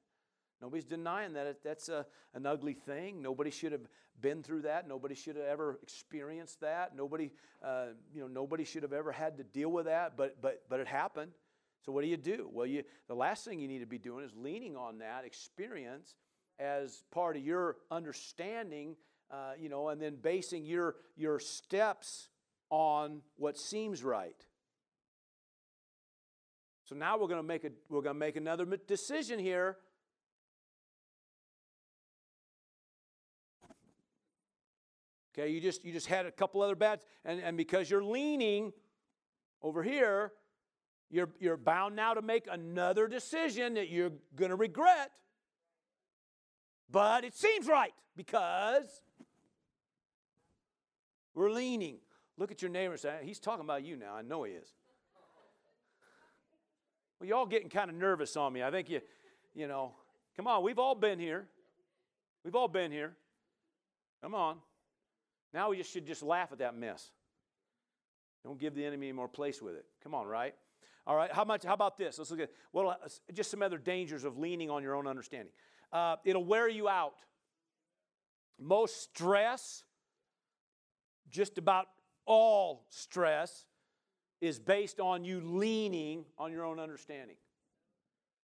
Nobody's 0.62 0.84
denying 0.84 1.32
that 1.32 1.58
that's 1.64 1.88
a, 1.88 2.06
an 2.34 2.46
ugly 2.46 2.74
thing. 2.74 3.20
Nobody 3.20 3.50
should 3.50 3.72
have 3.72 3.88
been 4.20 4.44
through 4.44 4.62
that. 4.62 4.86
Nobody 4.88 5.16
should 5.16 5.34
have 5.34 5.44
ever 5.44 5.80
experienced 5.82 6.60
that. 6.60 6.94
Nobody, 6.96 7.32
uh, 7.64 7.86
you 8.14 8.20
know, 8.20 8.28
nobody 8.28 8.62
should 8.62 8.84
have 8.84 8.92
ever 8.92 9.10
had 9.10 9.36
to 9.38 9.44
deal 9.44 9.70
with 9.70 9.86
that. 9.86 10.16
But 10.16 10.40
but 10.40 10.62
but 10.70 10.78
it 10.78 10.86
happened. 10.86 11.32
So 11.84 11.90
what 11.90 12.02
do 12.02 12.08
you 12.08 12.16
do? 12.16 12.48
Well, 12.52 12.66
you 12.66 12.84
the 13.08 13.16
last 13.16 13.44
thing 13.44 13.58
you 13.58 13.66
need 13.66 13.80
to 13.80 13.86
be 13.86 13.98
doing 13.98 14.24
is 14.24 14.30
leaning 14.36 14.76
on 14.76 14.98
that 14.98 15.24
experience 15.24 16.14
as 16.60 17.02
part 17.10 17.36
of 17.36 17.42
your 17.42 17.76
understanding, 17.90 18.94
uh, 19.32 19.54
you 19.58 19.68
know, 19.68 19.88
and 19.88 20.00
then 20.00 20.14
basing 20.14 20.64
your 20.64 20.94
your 21.16 21.40
steps 21.40 22.28
on 22.70 23.20
what 23.36 23.58
seems 23.58 24.04
right. 24.04 24.46
So 26.84 26.94
now 26.94 27.18
we're 27.18 27.28
going 27.28 27.40
to 27.40 27.46
make 27.46 27.64
a 27.64 27.70
we're 27.88 28.02
going 28.02 28.14
to 28.14 28.20
make 28.20 28.36
another 28.36 28.64
decision 28.86 29.40
here 29.40 29.76
Okay, 35.34 35.50
you 35.50 35.60
just 35.60 35.84
you 35.84 35.92
just 35.92 36.06
had 36.06 36.26
a 36.26 36.30
couple 36.30 36.60
other 36.60 36.74
bets, 36.74 37.06
and, 37.24 37.40
and 37.40 37.56
because 37.56 37.90
you're 37.90 38.04
leaning 38.04 38.72
over 39.62 39.82
here, 39.82 40.32
you're, 41.12 41.28
you're 41.38 41.58
bound 41.58 41.94
now 41.94 42.14
to 42.14 42.22
make 42.22 42.46
another 42.50 43.06
decision 43.06 43.74
that 43.74 43.90
you're 43.90 44.12
going 44.34 44.50
to 44.50 44.56
regret. 44.56 45.10
But 46.90 47.24
it 47.24 47.34
seems 47.34 47.68
right 47.68 47.92
because 48.16 49.02
we're 51.34 51.50
leaning. 51.50 51.98
Look 52.38 52.50
at 52.50 52.62
your 52.62 52.70
neighbor 52.70 52.92
and 52.92 53.00
say, 53.00 53.18
He's 53.22 53.38
talking 53.38 53.64
about 53.64 53.84
you 53.84 53.96
now. 53.96 54.14
I 54.14 54.22
know 54.22 54.44
he 54.44 54.52
is. 54.52 54.68
Well, 57.20 57.28
y'all 57.28 57.46
getting 57.46 57.68
kind 57.68 57.90
of 57.90 57.96
nervous 57.96 58.36
on 58.36 58.52
me. 58.52 58.62
I 58.62 58.70
think 58.70 58.88
you, 58.88 59.00
you 59.54 59.68
know, 59.68 59.92
come 60.36 60.46
on, 60.46 60.62
we've 60.62 60.78
all 60.78 60.94
been 60.94 61.18
here. 61.18 61.46
We've 62.42 62.56
all 62.56 62.68
been 62.68 62.90
here. 62.90 63.14
Come 64.22 64.34
on. 64.34 64.56
Now 65.52 65.70
we 65.70 65.76
just 65.76 65.92
should 65.92 66.06
just 66.06 66.22
laugh 66.22 66.50
at 66.52 66.58
that 66.58 66.76
mess. 66.76 67.10
Don't 68.44 68.58
give 68.58 68.74
the 68.74 68.84
enemy 68.84 69.08
any 69.08 69.12
more 69.12 69.28
place 69.28 69.62
with 69.62 69.74
it. 69.74 69.84
Come 70.02 70.14
on, 70.14 70.26
right? 70.26 70.54
All 71.06 71.16
right. 71.16 71.32
How 71.32 71.44
much? 71.44 71.64
How 71.64 71.74
about 71.74 71.96
this? 71.96 72.18
Let's 72.18 72.30
look 72.30 72.40
at 72.40 72.50
well, 72.72 72.90
uh, 72.90 73.08
just 73.32 73.50
some 73.50 73.62
other 73.62 73.78
dangers 73.78 74.24
of 74.24 74.38
leaning 74.38 74.70
on 74.70 74.82
your 74.82 74.94
own 74.94 75.06
understanding. 75.06 75.52
Uh, 75.92 76.16
it'll 76.24 76.44
wear 76.44 76.68
you 76.68 76.88
out. 76.88 77.14
Most 78.58 79.02
stress, 79.02 79.84
just 81.28 81.58
about 81.58 81.86
all 82.24 82.86
stress, 82.88 83.66
is 84.40 84.58
based 84.58 85.00
on 85.00 85.24
you 85.24 85.40
leaning 85.40 86.24
on 86.38 86.52
your 86.52 86.64
own 86.64 86.78
understanding. 86.78 87.36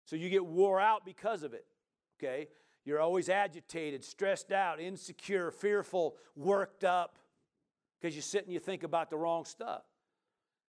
So 0.04 0.16
you 0.16 0.28
get 0.30 0.44
wore 0.44 0.80
out 0.80 1.04
because 1.04 1.42
of 1.42 1.54
it. 1.54 1.66
Okay. 2.18 2.48
You're 2.88 3.00
always 3.00 3.28
agitated, 3.28 4.02
stressed 4.02 4.50
out, 4.50 4.80
insecure, 4.80 5.50
fearful, 5.50 6.16
worked 6.34 6.84
up 6.84 7.18
because 8.00 8.16
you 8.16 8.22
sit 8.22 8.44
and 8.44 8.52
you 8.54 8.58
think 8.58 8.82
about 8.82 9.10
the 9.10 9.18
wrong 9.18 9.44
stuff. 9.44 9.82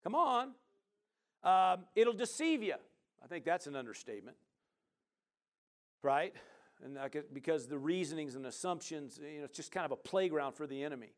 Come 0.01 0.15
on. 0.15 0.51
Um, 1.43 1.83
it'll 1.93 2.13
deceive 2.13 2.63
you. 2.63 2.75
I 3.21 3.27
think 3.27 3.43
that's 3.43 3.67
an 3.67 3.75
understatement. 3.75 4.37
Right? 6.03 6.33
And 6.85 6.97
because 7.33 7.67
the 7.67 7.77
reasonings 7.77 8.35
and 8.35 8.45
assumptions, 8.45 9.19
you 9.21 9.39
know, 9.39 9.43
it's 9.43 9.57
just 9.57 9.73
kind 9.73 9.85
of 9.85 9.91
a 9.91 9.97
playground 9.97 10.53
for 10.53 10.65
the 10.65 10.85
enemy. 10.85 11.11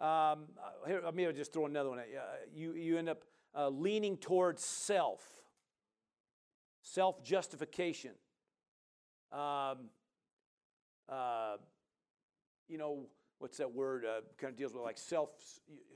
Um, 0.00 0.46
here, 0.88 1.02
let 1.04 1.14
me 1.14 1.30
just 1.32 1.52
throw 1.52 1.66
another 1.66 1.90
one 1.90 2.00
at 2.00 2.08
you. 2.10 2.72
You, 2.72 2.74
you 2.74 2.98
end 2.98 3.08
up 3.08 3.22
uh, 3.56 3.68
leaning 3.68 4.16
towards 4.16 4.64
self, 4.64 5.22
self 6.82 7.22
justification. 7.22 8.10
Um, 9.30 9.90
uh, 11.10 11.56
you 12.68 12.78
know, 12.78 13.06
what's 13.38 13.58
that 13.58 13.72
word? 13.72 14.04
Uh, 14.04 14.20
kind 14.38 14.52
of 14.52 14.56
deals 14.56 14.72
with 14.72 14.82
like 14.82 14.98
self 14.98 15.30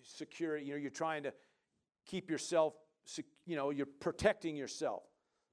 security. 0.02 0.66
You 0.66 0.72
know, 0.72 0.78
you're 0.78 0.90
trying 0.90 1.22
to 1.22 1.32
keep 2.06 2.30
yourself, 2.30 2.74
you 3.46 3.56
know, 3.56 3.70
you're 3.70 3.86
protecting 3.86 4.56
yourself. 4.56 5.04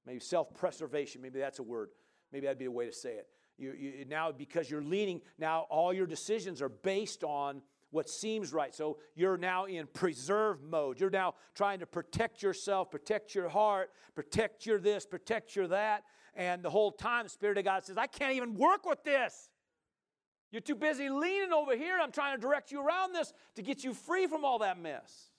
Maybe 0.05 0.19
self 0.19 0.53
preservation, 0.53 1.21
maybe 1.21 1.39
that's 1.39 1.59
a 1.59 1.63
word. 1.63 1.89
Maybe 2.31 2.45
that'd 2.45 2.57
be 2.57 2.65
a 2.65 2.71
way 2.71 2.85
to 2.85 2.93
say 2.93 3.11
it. 3.13 3.27
You, 3.57 3.73
you, 3.77 4.05
now, 4.05 4.31
because 4.31 4.71
you're 4.71 4.81
leaning, 4.81 5.21
now 5.37 5.67
all 5.69 5.93
your 5.93 6.07
decisions 6.07 6.61
are 6.61 6.69
based 6.69 7.23
on 7.23 7.61
what 7.91 8.09
seems 8.09 8.53
right. 8.53 8.73
So 8.73 8.97
you're 9.15 9.37
now 9.37 9.65
in 9.65 9.85
preserve 9.85 10.63
mode. 10.63 10.99
You're 10.99 11.09
now 11.09 11.35
trying 11.53 11.79
to 11.79 11.85
protect 11.85 12.41
yourself, 12.41 12.89
protect 12.89 13.35
your 13.35 13.49
heart, 13.49 13.91
protect 14.15 14.65
your 14.65 14.79
this, 14.79 15.05
protect 15.05 15.55
your 15.55 15.67
that. 15.67 16.03
And 16.33 16.63
the 16.63 16.69
whole 16.69 16.91
time, 16.91 17.25
the 17.25 17.29
Spirit 17.29 17.57
of 17.57 17.65
God 17.65 17.83
says, 17.83 17.97
I 17.97 18.07
can't 18.07 18.33
even 18.33 18.55
work 18.55 18.85
with 18.85 19.03
this. 19.03 19.49
You're 20.51 20.61
too 20.61 20.75
busy 20.75 21.09
leaning 21.09 21.53
over 21.53 21.75
here. 21.75 21.97
I'm 22.01 22.11
trying 22.11 22.35
to 22.35 22.41
direct 22.41 22.71
you 22.71 22.85
around 22.85 23.13
this 23.13 23.33
to 23.55 23.61
get 23.61 23.83
you 23.83 23.93
free 23.93 24.27
from 24.27 24.43
all 24.43 24.59
that 24.59 24.79
mess. 24.79 25.29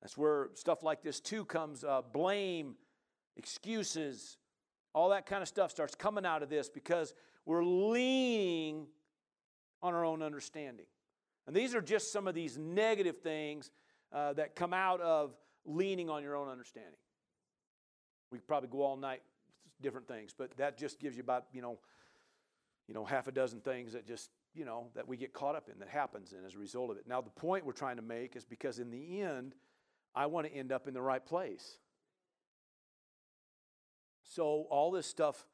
That's 0.00 0.16
where 0.16 0.48
stuff 0.54 0.82
like 0.82 1.02
this 1.02 1.20
too 1.20 1.44
comes 1.44 1.84
uh, 1.84 2.02
blame, 2.12 2.74
excuses, 3.36 4.36
all 4.94 5.10
that 5.10 5.26
kind 5.26 5.42
of 5.42 5.48
stuff 5.48 5.70
starts 5.70 5.94
coming 5.94 6.26
out 6.26 6.42
of 6.42 6.48
this 6.48 6.68
because 6.68 7.14
we're 7.44 7.64
leaning 7.64 8.86
on 9.82 9.94
our 9.94 10.04
own 10.04 10.22
understanding. 10.22 10.86
And 11.46 11.54
these 11.54 11.74
are 11.74 11.80
just 11.80 12.12
some 12.12 12.26
of 12.26 12.34
these 12.34 12.58
negative 12.58 13.18
things 13.18 13.70
uh, 14.12 14.32
that 14.34 14.54
come 14.54 14.72
out 14.72 15.00
of 15.00 15.34
leaning 15.64 16.10
on 16.10 16.22
your 16.22 16.36
own 16.36 16.48
understanding. 16.48 16.98
We 18.30 18.38
could 18.38 18.48
probably 18.48 18.68
go 18.68 18.82
all 18.82 18.96
night 18.96 19.22
different 19.80 20.06
things, 20.06 20.34
but 20.36 20.56
that 20.56 20.78
just 20.78 20.98
gives 20.98 21.16
you 21.16 21.22
about, 21.22 21.46
you 21.52 21.62
know, 21.62 21.78
you 22.88 22.94
know, 22.94 23.04
half 23.04 23.26
a 23.26 23.32
dozen 23.32 23.60
things 23.60 23.92
that 23.92 24.06
just, 24.06 24.30
you 24.54 24.64
know, 24.64 24.88
that 24.94 25.06
we 25.06 25.16
get 25.16 25.32
caught 25.32 25.54
up 25.54 25.68
in, 25.72 25.78
that 25.78 25.88
happens 25.88 26.32
in 26.32 26.44
as 26.44 26.54
a 26.54 26.58
result 26.58 26.90
of 26.90 26.96
it. 26.96 27.04
Now, 27.06 27.20
the 27.20 27.30
point 27.30 27.64
we're 27.64 27.72
trying 27.72 27.96
to 27.96 28.02
make 28.02 28.36
is 28.36 28.44
because 28.44 28.78
in 28.78 28.90
the 28.90 29.20
end, 29.22 29.54
I 30.14 30.26
want 30.26 30.46
to 30.46 30.52
end 30.52 30.72
up 30.72 30.88
in 30.88 30.94
the 30.94 31.02
right 31.02 31.24
place. 31.24 31.78
So 34.24 34.66
all 34.70 34.90
this 34.90 35.06
stuff, 35.06 35.46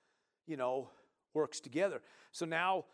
you 0.46 0.56
know, 0.56 0.90
works 1.34 1.60
together. 1.60 2.00
So 2.32 2.46
now 2.46 2.84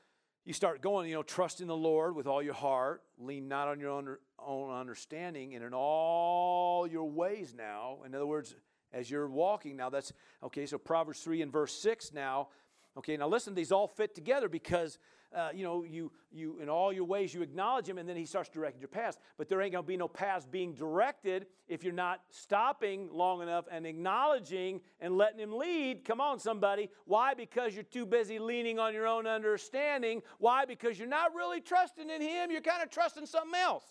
you 0.45 0.53
start 0.53 0.83
going, 0.83 1.09
you 1.09 1.15
know, 1.15 1.23
trust 1.23 1.61
in 1.61 1.69
the 1.69 1.77
Lord 1.77 2.15
with 2.15 2.27
all 2.27 2.43
your 2.43 2.55
heart, 2.55 3.03
lean 3.19 3.49
not 3.49 3.69
on 3.69 3.81
your 3.81 3.91
own, 3.91 4.17
own 4.39 4.71
understanding, 4.71 5.55
and 5.55 5.65
in 5.65 5.73
all 5.73 6.87
your 6.87 7.09
ways 7.09 7.55
now. 7.57 7.99
In 8.05 8.15
other 8.15 8.27
words, 8.27 8.55
as 8.93 9.11
you're 9.11 9.29
walking 9.29 9.77
now, 9.77 9.91
that's 9.91 10.13
okay. 10.43 10.67
So 10.67 10.79
Proverbs 10.79 11.21
3 11.21 11.43
and 11.43 11.53
verse 11.53 11.75
6 11.75 12.13
now. 12.13 12.49
Okay, 12.97 13.17
now 13.17 13.29
listen, 13.29 13.55
these 13.55 13.73
all 13.73 13.89
fit 13.89 14.15
together 14.15 14.49
because 14.49 14.99
uh, 15.35 15.49
you 15.53 15.65
know, 15.65 15.83
you, 15.83 16.13
you, 16.33 16.61
in 16.61 16.69
all 16.69 16.93
your 16.93 17.05
ways, 17.05 17.35
you 17.35 17.43
acknowledge 17.43 17.89
him, 17.89 17.99
and 17.99 18.09
then 18.09 18.17
he 18.17 18.25
starts 18.25 18.49
directing 18.49 18.81
your 18.81 18.89
paths. 18.89 19.19
But 19.37 19.49
there 19.49 19.61
ain't 19.61 19.73
going 19.73 19.85
to 19.85 19.89
be 19.89 19.97
no 19.97 20.07
paths 20.07 20.47
being 20.47 20.75
directed 20.75 21.47
if 21.67 21.83
you're 21.83 21.93
not 21.93 22.21
stopping 22.31 23.09
long 23.11 23.43
enough 23.43 23.65
and 23.71 23.85
acknowledging 23.85 24.81
and 25.01 25.17
letting 25.17 25.41
him 25.41 25.53
lead. 25.53 26.05
Come 26.05 26.21
on, 26.21 26.39
somebody. 26.39 26.89
Why? 27.05 27.35
Because 27.35 27.75
you're 27.75 27.83
too 27.83 28.07
busy 28.07 28.39
leaning 28.39 28.79
on 28.79 28.95
your 28.95 29.09
own 29.09 29.27
understanding. 29.27 30.23
Why? 30.39 30.65
Because 30.65 30.99
you're 30.99 31.09
not 31.09 31.35
really 31.35 31.61
trusting 31.61 32.09
in 32.09 32.23
him. 32.23 32.53
You're 32.53 32.61
kind 32.61 32.83
of 32.83 32.91
trusting 32.91 33.27
something 33.27 33.59
else. 33.59 33.85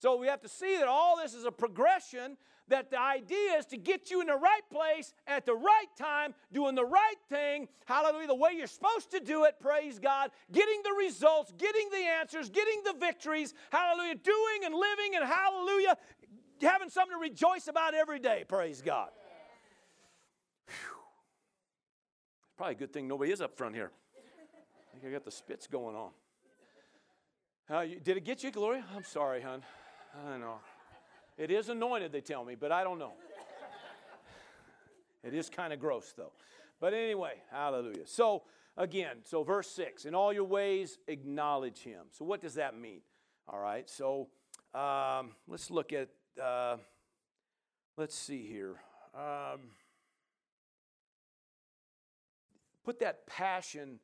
So 0.00 0.16
we 0.16 0.26
have 0.26 0.42
to 0.42 0.48
see 0.50 0.76
that 0.76 0.86
all 0.86 1.16
this 1.16 1.32
is 1.32 1.46
a 1.46 1.52
progression 1.52 2.36
that 2.68 2.90
the 2.90 3.00
idea 3.00 3.58
is 3.58 3.66
to 3.66 3.76
get 3.76 4.10
you 4.10 4.20
in 4.20 4.26
the 4.26 4.36
right 4.36 4.62
place 4.70 5.12
at 5.26 5.44
the 5.46 5.54
right 5.54 5.86
time, 5.98 6.34
doing 6.52 6.74
the 6.74 6.84
right 6.84 7.16
thing, 7.28 7.68
hallelujah, 7.84 8.26
the 8.26 8.34
way 8.34 8.52
you're 8.56 8.66
supposed 8.66 9.10
to 9.10 9.20
do 9.20 9.44
it, 9.44 9.56
praise 9.60 9.98
God, 9.98 10.30
getting 10.52 10.80
the 10.82 10.94
results, 10.98 11.52
getting 11.58 11.88
the 11.90 12.06
answers, 12.20 12.48
getting 12.48 12.80
the 12.84 12.94
victories, 12.98 13.54
hallelujah, 13.70 14.14
doing 14.16 14.64
and 14.64 14.74
living 14.74 15.14
and 15.16 15.24
hallelujah, 15.24 15.96
having 16.62 16.88
something 16.88 17.16
to 17.16 17.20
rejoice 17.20 17.68
about 17.68 17.94
every 17.94 18.18
day, 18.18 18.44
praise 18.48 18.80
God. 18.80 19.10
Whew. 20.66 20.98
Probably 22.56 22.74
a 22.74 22.78
good 22.78 22.92
thing 22.92 23.08
nobody 23.08 23.32
is 23.32 23.40
up 23.40 23.56
front 23.56 23.74
here. 23.74 23.90
I 24.16 24.98
think 24.98 25.10
I 25.10 25.12
got 25.12 25.24
the 25.24 25.30
spits 25.30 25.66
going 25.66 25.96
on. 25.96 26.10
Uh, 27.68 27.84
did 28.02 28.16
it 28.16 28.24
get 28.24 28.42
you, 28.42 28.50
Gloria? 28.50 28.84
I'm 28.94 29.04
sorry, 29.04 29.40
hon. 29.40 29.62
I 30.26 30.36
know. 30.36 30.60
It 31.36 31.50
is 31.50 31.68
anointed, 31.68 32.12
they 32.12 32.20
tell 32.20 32.44
me, 32.44 32.54
but 32.54 32.70
I 32.70 32.84
don't 32.84 32.98
know. 32.98 33.12
It 35.24 35.32
is 35.34 35.48
kind 35.48 35.72
of 35.72 35.80
gross, 35.80 36.12
though. 36.16 36.32
But 36.80 36.92
anyway, 36.92 37.34
hallelujah. 37.50 38.06
So, 38.06 38.42
again, 38.76 39.18
so 39.24 39.42
verse 39.42 39.68
6 39.70 40.04
In 40.04 40.14
all 40.14 40.32
your 40.32 40.44
ways, 40.44 40.98
acknowledge 41.08 41.78
him. 41.78 42.06
So, 42.10 42.24
what 42.24 42.40
does 42.42 42.54
that 42.54 42.78
mean? 42.78 43.00
All 43.48 43.58
right, 43.58 43.88
so 43.88 44.28
um, 44.74 45.30
let's 45.48 45.70
look 45.70 45.92
at, 45.92 46.08
uh, 46.42 46.76
let's 47.96 48.14
see 48.14 48.46
here. 48.46 48.76
Um, 49.14 49.60
put 52.84 53.00
that 53.00 53.26
passion 53.26 53.98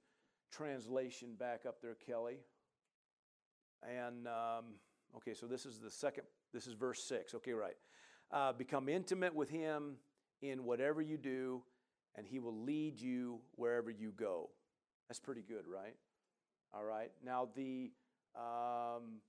translation 0.50 1.34
back 1.38 1.66
up 1.66 1.80
there, 1.82 1.96
Kelly. 2.06 2.38
And, 3.82 4.26
um, 4.26 4.64
okay, 5.16 5.34
so 5.34 5.46
this 5.46 5.64
is 5.64 5.78
the 5.78 5.90
second 5.90 6.24
this 6.52 6.66
is 6.66 6.74
verse 6.74 7.02
6. 7.04 7.34
Okay, 7.36 7.52
right. 7.52 7.76
Uh, 8.32 8.52
become 8.52 8.88
intimate 8.88 9.34
with 9.34 9.50
him 9.50 9.96
in 10.42 10.64
whatever 10.64 11.02
you 11.02 11.16
do, 11.16 11.62
and 12.16 12.26
he 12.26 12.38
will 12.38 12.56
lead 12.64 13.00
you 13.00 13.40
wherever 13.56 13.90
you 13.90 14.12
go. 14.12 14.50
That's 15.08 15.20
pretty 15.20 15.42
good, 15.42 15.64
right? 15.66 15.94
All 16.72 16.84
right. 16.84 17.10
Now, 17.24 17.48
the, 17.56 17.90
um, 18.36 19.20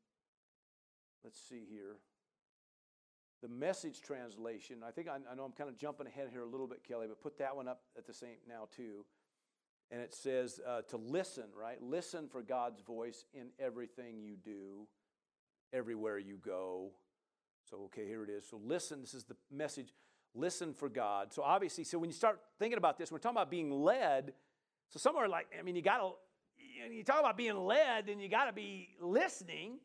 let's 1.23 1.39
see 1.39 1.63
here. 1.69 1.95
The 3.41 3.47
message 3.47 4.01
translation, 4.01 4.77
I 4.87 4.91
think 4.91 5.07
I, 5.07 5.15
I 5.31 5.35
know 5.35 5.43
I'm 5.43 5.51
kind 5.51 5.69
of 5.69 5.77
jumping 5.77 6.05
ahead 6.05 6.29
here 6.31 6.43
a 6.43 6.47
little 6.47 6.67
bit, 6.67 6.83
Kelly, 6.87 7.07
but 7.07 7.19
put 7.21 7.39
that 7.39 7.55
one 7.55 7.67
up 7.67 7.81
at 7.97 8.05
the 8.05 8.13
same 8.13 8.37
now, 8.47 8.67
too. 8.75 9.05
And 9.89 9.99
it 9.99 10.13
says 10.13 10.59
uh, 10.65 10.81
to 10.89 10.97
listen, 10.97 11.45
right? 11.59 11.81
Listen 11.81 12.27
for 12.29 12.43
God's 12.43 12.81
voice 12.81 13.25
in 13.33 13.47
everything 13.59 14.21
you 14.21 14.35
do, 14.35 14.87
everywhere 15.73 16.19
you 16.19 16.37
go. 16.37 16.91
So, 17.71 17.83
okay, 17.85 18.05
here 18.05 18.21
it 18.21 18.29
is. 18.29 18.45
So, 18.49 18.59
listen, 18.61 18.99
this 18.99 19.13
is 19.13 19.23
the 19.23 19.35
message 19.49 19.93
listen 20.35 20.73
for 20.73 20.89
God. 20.89 21.31
So, 21.31 21.41
obviously, 21.41 21.85
so 21.85 21.97
when 21.97 22.09
you 22.09 22.13
start 22.13 22.41
thinking 22.59 22.77
about 22.77 22.97
this, 22.97 23.11
we're 23.13 23.19
talking 23.19 23.37
about 23.37 23.49
being 23.49 23.71
led. 23.71 24.33
So, 24.89 24.99
somewhere 24.99 25.29
like, 25.29 25.47
I 25.57 25.63
mean, 25.63 25.77
you 25.77 25.81
got 25.81 25.99
to, 25.99 26.11
you 26.93 27.01
talk 27.05 27.21
about 27.21 27.37
being 27.37 27.55
led, 27.55 28.07
then 28.07 28.19
you 28.19 28.27
got 28.27 28.45
to 28.45 28.53
be 28.53 28.89
listening. 28.99 29.79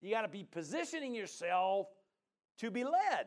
You 0.00 0.10
got 0.10 0.22
to 0.22 0.28
be 0.28 0.42
positioning 0.42 1.14
yourself 1.14 1.86
to 2.58 2.72
be 2.72 2.82
led. 2.82 3.26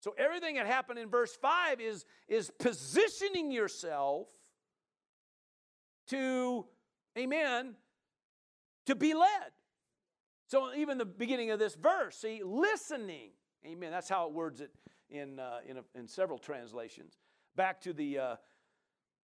So, 0.00 0.12
everything 0.18 0.56
that 0.56 0.66
happened 0.66 0.98
in 0.98 1.08
verse 1.08 1.36
5 1.40 1.80
is, 1.80 2.04
is 2.26 2.50
positioning 2.58 3.52
yourself 3.52 4.26
to, 6.08 6.66
amen, 7.16 7.74
to 8.86 8.96
be 8.96 9.14
led. 9.14 9.52
So 10.46 10.74
even 10.74 10.98
the 10.98 11.04
beginning 11.04 11.50
of 11.50 11.58
this 11.58 11.74
verse, 11.74 12.16
see, 12.16 12.42
listening. 12.44 13.30
Amen. 13.66 13.90
That's 13.90 14.08
how 14.08 14.26
it 14.26 14.32
words 14.32 14.60
it 14.60 14.70
in, 15.10 15.40
uh, 15.40 15.58
in, 15.66 15.78
a, 15.78 15.84
in 15.94 16.06
several 16.06 16.38
translations. 16.38 17.18
Back 17.56 17.80
to 17.82 17.92
the, 17.92 18.18
uh, 18.18 18.36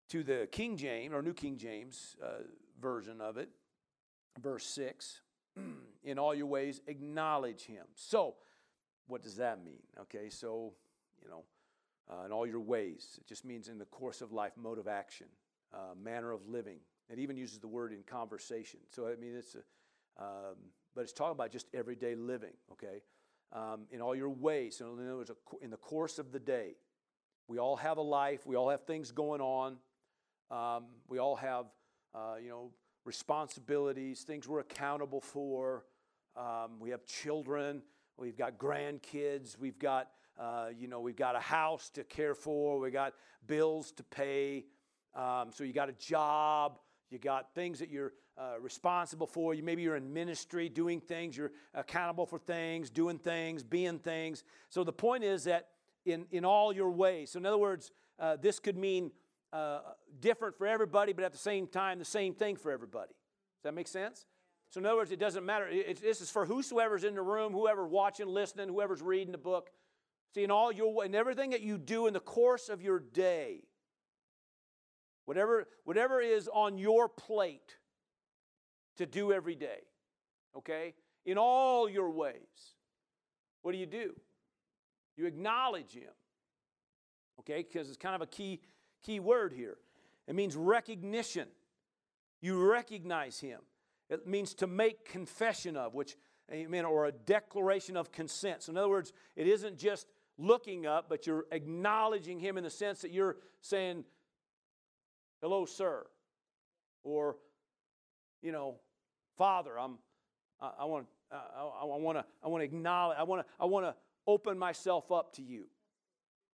to 0.09 0.23
the 0.23 0.47
King 0.51 0.77
James, 0.77 1.13
or 1.13 1.21
New 1.21 1.33
King 1.33 1.57
James 1.57 2.15
uh, 2.23 2.43
version 2.81 3.19
of 3.19 3.37
it, 3.37 3.49
verse 4.41 4.65
6. 4.65 5.21
in 6.03 6.19
all 6.19 6.33
your 6.33 6.45
ways, 6.45 6.81
acknowledge 6.87 7.65
him. 7.65 7.85
So, 7.95 8.35
what 9.07 9.21
does 9.21 9.35
that 9.37 9.63
mean? 9.63 9.81
Okay, 10.01 10.29
so, 10.29 10.73
you 11.21 11.29
know, 11.29 11.43
uh, 12.09 12.25
in 12.25 12.31
all 12.31 12.47
your 12.47 12.59
ways, 12.59 13.17
it 13.19 13.27
just 13.27 13.45
means 13.45 13.67
in 13.67 13.77
the 13.77 13.85
course 13.85 14.21
of 14.21 14.31
life, 14.31 14.53
mode 14.55 14.79
of 14.79 14.87
action, 14.87 15.27
uh, 15.73 15.95
manner 16.01 16.31
of 16.31 16.47
living. 16.47 16.77
It 17.09 17.19
even 17.19 17.37
uses 17.37 17.59
the 17.59 17.67
word 17.67 17.91
in 17.91 18.03
conversation. 18.03 18.79
So, 18.89 19.07
I 19.07 19.15
mean, 19.15 19.35
it's 19.35 19.55
a, 19.55 20.23
um, 20.23 20.55
but 20.99 21.03
it's 21.03 21.13
talking 21.13 21.31
about 21.31 21.49
just 21.49 21.67
everyday 21.73 22.13
living, 22.13 22.51
okay? 22.73 23.01
Um, 23.53 23.85
in 23.89 24.01
all 24.01 24.13
your 24.13 24.27
ways. 24.27 24.81
In, 24.81 24.97
words, 24.97 25.31
in 25.61 25.69
the 25.69 25.77
course 25.77 26.19
of 26.19 26.33
the 26.33 26.39
day, 26.39 26.75
we 27.47 27.57
all 27.57 27.77
have 27.77 27.95
a 27.95 28.01
life, 28.01 28.45
we 28.45 28.57
all 28.57 28.69
have 28.69 28.83
things 28.83 29.13
going 29.13 29.39
on, 29.39 29.77
um, 30.51 30.87
we 31.07 31.17
all 31.17 31.37
have, 31.37 31.67
uh, 32.13 32.35
you 32.43 32.49
know, 32.49 32.71
responsibilities, 33.05 34.23
things 34.23 34.45
we're 34.45 34.59
accountable 34.59 35.21
for. 35.21 35.85
Um, 36.35 36.81
we 36.81 36.89
have 36.89 37.05
children, 37.05 37.81
we've 38.17 38.37
got 38.37 38.57
grandkids, 38.57 39.57
we've 39.57 39.79
got, 39.79 40.09
uh, 40.37 40.67
you 40.77 40.89
know, 40.89 40.99
we've 40.99 41.15
got 41.15 41.37
a 41.37 41.39
house 41.39 41.89
to 41.91 42.03
care 42.03 42.35
for, 42.35 42.77
we 42.77 42.91
got 42.91 43.13
bills 43.47 43.93
to 43.93 44.03
pay. 44.03 44.65
Um, 45.15 45.51
so 45.53 45.63
you 45.63 45.71
got 45.71 45.87
a 45.87 45.93
job, 45.93 46.77
you 47.09 47.19
got 47.19 47.55
things 47.55 47.79
that 47.79 47.89
you're 47.89 48.11
uh, 48.39 48.59
responsible 48.61 49.27
for. 49.27 49.53
You 49.53 49.63
maybe 49.63 49.81
you're 49.81 49.97
in 49.97 50.13
ministry, 50.13 50.69
doing 50.69 51.01
things. 51.01 51.35
You're 51.35 51.51
accountable 51.73 52.25
for 52.25 52.39
things, 52.39 52.89
doing 52.89 53.19
things, 53.19 53.63
being 53.63 53.99
things. 53.99 54.43
So 54.69 54.83
the 54.83 54.93
point 54.93 55.23
is 55.23 55.43
that 55.43 55.67
in 56.05 56.25
in 56.31 56.45
all 56.45 56.73
your 56.73 56.89
ways. 56.89 57.31
So 57.31 57.39
in 57.39 57.45
other 57.45 57.57
words, 57.57 57.91
uh, 58.17 58.37
this 58.41 58.59
could 58.59 58.77
mean 58.77 59.11
uh, 59.51 59.79
different 60.19 60.57
for 60.57 60.67
everybody, 60.67 61.13
but 61.13 61.23
at 61.23 61.31
the 61.31 61.37
same 61.37 61.67
time, 61.67 61.99
the 61.99 62.05
same 62.05 62.33
thing 62.33 62.55
for 62.55 62.71
everybody. 62.71 63.09
Does 63.09 63.63
that 63.63 63.73
make 63.73 63.87
sense? 63.87 64.25
So 64.69 64.79
in 64.79 64.85
other 64.85 64.97
words, 64.97 65.11
it 65.11 65.19
doesn't 65.19 65.45
matter. 65.45 65.67
It, 65.67 66.01
this 66.01 66.21
is 66.21 66.29
for 66.29 66.45
whosoever's 66.45 67.03
in 67.03 67.15
the 67.15 67.21
room, 67.21 67.53
whoever 67.53 67.87
watching, 67.87 68.27
listening, 68.27 68.69
whoever's 68.69 69.01
reading 69.01 69.31
the 69.31 69.39
book. 69.39 69.71
See, 70.33 70.43
in 70.43 70.51
all 70.51 70.71
your 70.71 71.03
and 71.03 71.15
everything 71.15 71.49
that 71.49 71.61
you 71.61 71.77
do 71.77 72.07
in 72.07 72.13
the 72.13 72.19
course 72.19 72.69
of 72.69 72.81
your 72.81 72.99
day, 72.99 73.63
whatever 75.25 75.67
whatever 75.83 76.21
is 76.21 76.47
on 76.53 76.77
your 76.77 77.09
plate 77.09 77.78
to 78.99 79.05
do 79.05 79.33
every 79.33 79.55
day. 79.55 79.81
Okay, 80.55 80.93
in 81.25 81.37
all 81.37 81.89
your 81.89 82.11
ways, 82.11 82.75
what 83.61 83.71
do 83.71 83.77
you 83.77 83.85
do? 83.85 84.13
You 85.17 85.25
acknowledge 85.25 85.93
Him. 85.93 86.11
Okay, 87.39 87.65
because 87.69 87.87
it's 87.87 87.97
kind 87.97 88.15
of 88.15 88.21
a 88.21 88.27
key 88.27 88.61
key 89.01 89.19
word 89.19 89.53
here. 89.53 89.77
It 90.27 90.35
means 90.35 90.55
recognition. 90.55 91.47
You 92.41 92.69
recognize 92.69 93.39
Him. 93.39 93.61
It 94.09 94.27
means 94.27 94.53
to 94.55 94.67
make 94.67 95.05
confession 95.05 95.77
of, 95.77 95.93
which, 95.93 96.15
amen, 96.51 96.85
or 96.85 97.05
a 97.05 97.11
declaration 97.11 97.95
of 97.95 98.11
consent. 98.11 98.63
So, 98.63 98.71
in 98.71 98.77
other 98.77 98.89
words, 98.89 99.13
it 99.35 99.47
isn't 99.47 99.77
just 99.77 100.07
looking 100.37 100.85
up, 100.85 101.07
but 101.09 101.27
you're 101.27 101.45
acknowledging 101.51 102.39
Him 102.39 102.57
in 102.57 102.63
the 102.63 102.69
sense 102.69 103.01
that 103.01 103.11
you're 103.11 103.37
saying, 103.61 104.03
hello, 105.41 105.65
sir. 105.65 106.05
Or, 107.03 107.37
you 108.41 108.51
know, 108.51 108.79
Father, 109.39 109.79
I'm, 109.79 109.97
I, 110.61 110.71
I 110.81 110.85
want, 110.85 111.07
I, 111.31 111.37
I 111.81 111.85
want 111.85 112.17
to, 112.17 112.25
I 112.43 112.49
want 112.49 112.59
to 112.61 112.65
acknowledge, 112.65 113.17
I 113.17 113.23
want 113.23 113.47
to, 113.47 113.53
I 113.57 113.65
want 113.65 113.85
to 113.85 113.95
open 114.27 114.59
myself 114.59 115.13
up 115.13 115.33
to 115.35 115.41
you. 115.41 115.67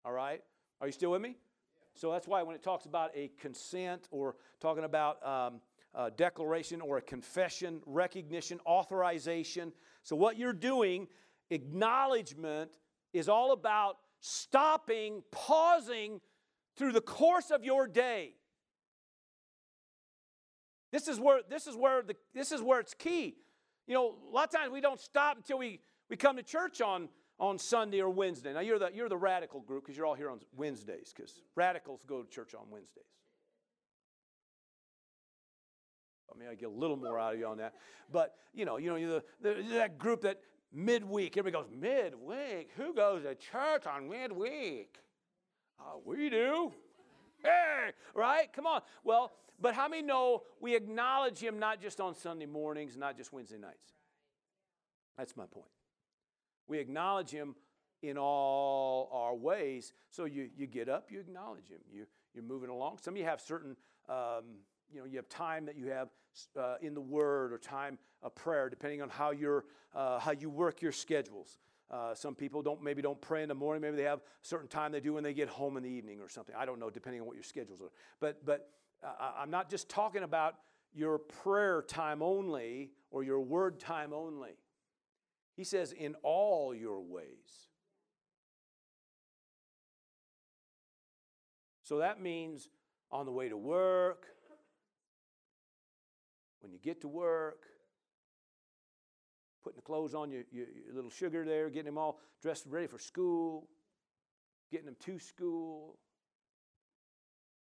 All 0.03 0.11
right? 0.11 0.41
Are 0.81 0.87
you 0.87 0.91
still 0.91 1.11
with 1.11 1.21
me? 1.21 1.37
So 1.95 2.11
that's 2.11 2.27
why 2.27 2.43
when 2.43 2.55
it 2.55 2.61
talks 2.61 2.85
about 2.85 3.11
a 3.15 3.31
consent 3.39 4.09
or 4.11 4.35
talking 4.59 4.83
about 4.83 5.25
um, 5.25 5.61
a 5.95 6.11
declaration 6.11 6.81
or 6.81 6.97
a 6.97 7.01
confession, 7.01 7.79
recognition, 7.85 8.59
authorization. 8.67 9.71
So, 10.01 10.17
what 10.17 10.37
you're 10.37 10.51
doing, 10.51 11.07
acknowledgement, 11.51 12.79
is 13.13 13.29
all 13.29 13.53
about 13.53 13.97
stopping, 14.19 15.23
pausing 15.31 16.19
through 16.75 16.91
the 16.91 17.01
course 17.01 17.49
of 17.49 17.63
your 17.63 17.87
day. 17.87 18.33
This 20.93 21.07
is 21.07 21.19
where 21.19 21.39
this 21.49 21.65
is 21.65 21.75
where 21.75 22.03
the 22.03 22.15
this 22.35 22.51
is 22.51 22.61
where 22.61 22.79
it's 22.79 22.93
key. 22.93 23.35
You 23.87 23.95
know, 23.95 24.15
a 24.31 24.33
lot 24.33 24.45
of 24.45 24.51
times 24.51 24.71
we 24.71 24.79
don't 24.79 24.99
stop 24.99 25.35
until 25.35 25.57
we, 25.57 25.81
we 26.09 26.15
come 26.15 26.37
to 26.37 26.43
church 26.43 26.79
on, 26.79 27.09
on 27.37 27.57
Sunday 27.57 27.99
or 27.99 28.09
Wednesday. 28.09 28.53
Now 28.53 28.61
you're 28.61 28.79
the 28.79 28.91
you're 28.93 29.09
the 29.09 29.17
radical 29.17 29.59
group 29.59 29.83
because 29.83 29.97
you're 29.97 30.05
all 30.05 30.13
here 30.13 30.29
on 30.29 30.39
Wednesdays, 30.55 31.11
because 31.13 31.41
radicals 31.55 32.03
go 32.07 32.21
to 32.21 32.29
church 32.29 32.53
on 32.53 32.69
Wednesdays. 32.69 33.03
I 36.33 36.39
mean, 36.39 36.47
I 36.49 36.55
get 36.55 36.69
a 36.69 36.71
little 36.71 36.95
more 36.95 37.19
out 37.19 37.33
of 37.33 37.39
you 37.39 37.47
on 37.47 37.57
that. 37.57 37.73
But, 38.11 38.35
you 38.53 38.65
know, 38.65 38.77
you 38.77 38.89
know, 38.89 38.99
the, 38.99 39.23
the, 39.41 39.63
that 39.73 39.97
group 39.99 40.21
that 40.21 40.39
midweek, 40.71 41.37
everybody 41.37 41.63
goes, 41.63 41.71
midweek? 41.75 42.71
Who 42.75 42.93
goes 42.93 43.23
to 43.23 43.35
church 43.35 43.85
on 43.85 44.09
midweek? 44.09 44.97
Uh, 45.79 45.99
we 46.03 46.29
do. 46.29 46.71
Hey, 47.43 47.91
right? 48.15 48.51
Come 48.53 48.65
on. 48.65 48.81
Well, 49.03 49.33
but 49.59 49.75
how 49.75 49.87
many 49.87 50.01
know 50.01 50.43
we 50.59 50.75
acknowledge 50.75 51.39
him 51.39 51.59
not 51.59 51.81
just 51.81 52.01
on 52.01 52.15
Sunday 52.15 52.45
mornings, 52.45 52.97
not 52.97 53.17
just 53.17 53.31
Wednesday 53.31 53.57
nights? 53.57 53.93
That's 55.17 55.37
my 55.37 55.45
point. 55.45 55.67
We 56.67 56.79
acknowledge 56.79 57.29
him 57.29 57.55
in 58.01 58.17
all 58.17 59.09
our 59.13 59.35
ways. 59.35 59.93
So 60.09 60.25
you, 60.25 60.49
you 60.57 60.65
get 60.67 60.89
up, 60.89 61.11
you 61.11 61.19
acknowledge 61.19 61.69
him. 61.69 61.79
You, 61.91 62.05
you're 62.33 62.43
moving 62.43 62.69
along. 62.69 62.97
Some 63.01 63.13
of 63.13 63.17
you 63.17 63.25
have 63.25 63.41
certain 63.41 63.75
um, 64.09 64.43
you 64.93 64.99
know, 64.99 65.05
you 65.05 65.17
have 65.17 65.29
time 65.29 65.65
that 65.65 65.75
you 65.75 65.87
have 65.87 66.09
uh, 66.59 66.75
in 66.81 66.93
the 66.93 67.01
Word 67.01 67.51
or 67.51 67.57
time 67.57 67.97
of 68.21 68.35
prayer, 68.35 68.69
depending 68.69 69.01
on 69.01 69.09
how, 69.09 69.31
you 69.31 69.63
uh, 69.95 70.19
how 70.19 70.31
you 70.31 70.49
work 70.49 70.81
your 70.81 70.91
schedules. 70.91 71.57
Uh, 71.91 72.15
some 72.15 72.33
people 72.33 72.61
don't 72.61 72.81
maybe 72.81 73.01
don't 73.01 73.21
pray 73.21 73.43
in 73.43 73.49
the 73.49 73.55
morning. 73.55 73.81
Maybe 73.81 73.97
they 73.97 74.03
have 74.03 74.19
a 74.19 74.21
certain 74.41 74.67
time 74.67 74.91
they 74.91 74.99
do 74.99 75.13
when 75.13 75.23
they 75.23 75.33
get 75.33 75.49
home 75.49 75.77
in 75.77 75.83
the 75.83 75.89
evening 75.89 76.21
or 76.21 76.29
something. 76.29 76.55
I 76.57 76.65
don't 76.65 76.79
know, 76.79 76.89
depending 76.89 77.21
on 77.21 77.27
what 77.27 77.35
your 77.35 77.43
schedules 77.43 77.81
are. 77.81 77.91
But 78.19 78.45
but 78.45 78.69
uh, 79.03 79.33
I'm 79.37 79.51
not 79.51 79.69
just 79.69 79.89
talking 79.89 80.23
about 80.23 80.55
your 80.93 81.17
prayer 81.17 81.81
time 81.81 82.21
only 82.21 82.91
or 83.11 83.23
your 83.23 83.41
word 83.41 83.79
time 83.79 84.13
only. 84.13 84.57
He 85.55 85.63
says, 85.63 85.91
in 85.91 86.15
all 86.23 86.73
your 86.73 87.01
ways. 87.01 87.67
So 91.83 91.99
that 91.99 92.21
means 92.21 92.69
on 93.11 93.25
the 93.25 93.31
way 93.31 93.49
to 93.49 93.57
work, 93.57 94.25
when 96.61 96.71
you 96.71 96.79
get 96.79 97.01
to 97.01 97.07
work, 97.07 97.65
putting 99.63 99.77
the 99.77 99.81
clothes 99.81 100.13
on, 100.13 100.29
your, 100.31 100.43
your, 100.51 100.65
your 100.85 100.95
little 100.95 101.09
sugar 101.09 101.45
there, 101.45 101.69
getting 101.69 101.85
them 101.85 101.97
all 101.97 102.19
dressed 102.41 102.65
ready 102.67 102.87
for 102.87 102.99
school, 102.99 103.67
getting 104.71 104.85
them 104.85 104.95
to 104.99 105.19
school. 105.19 105.97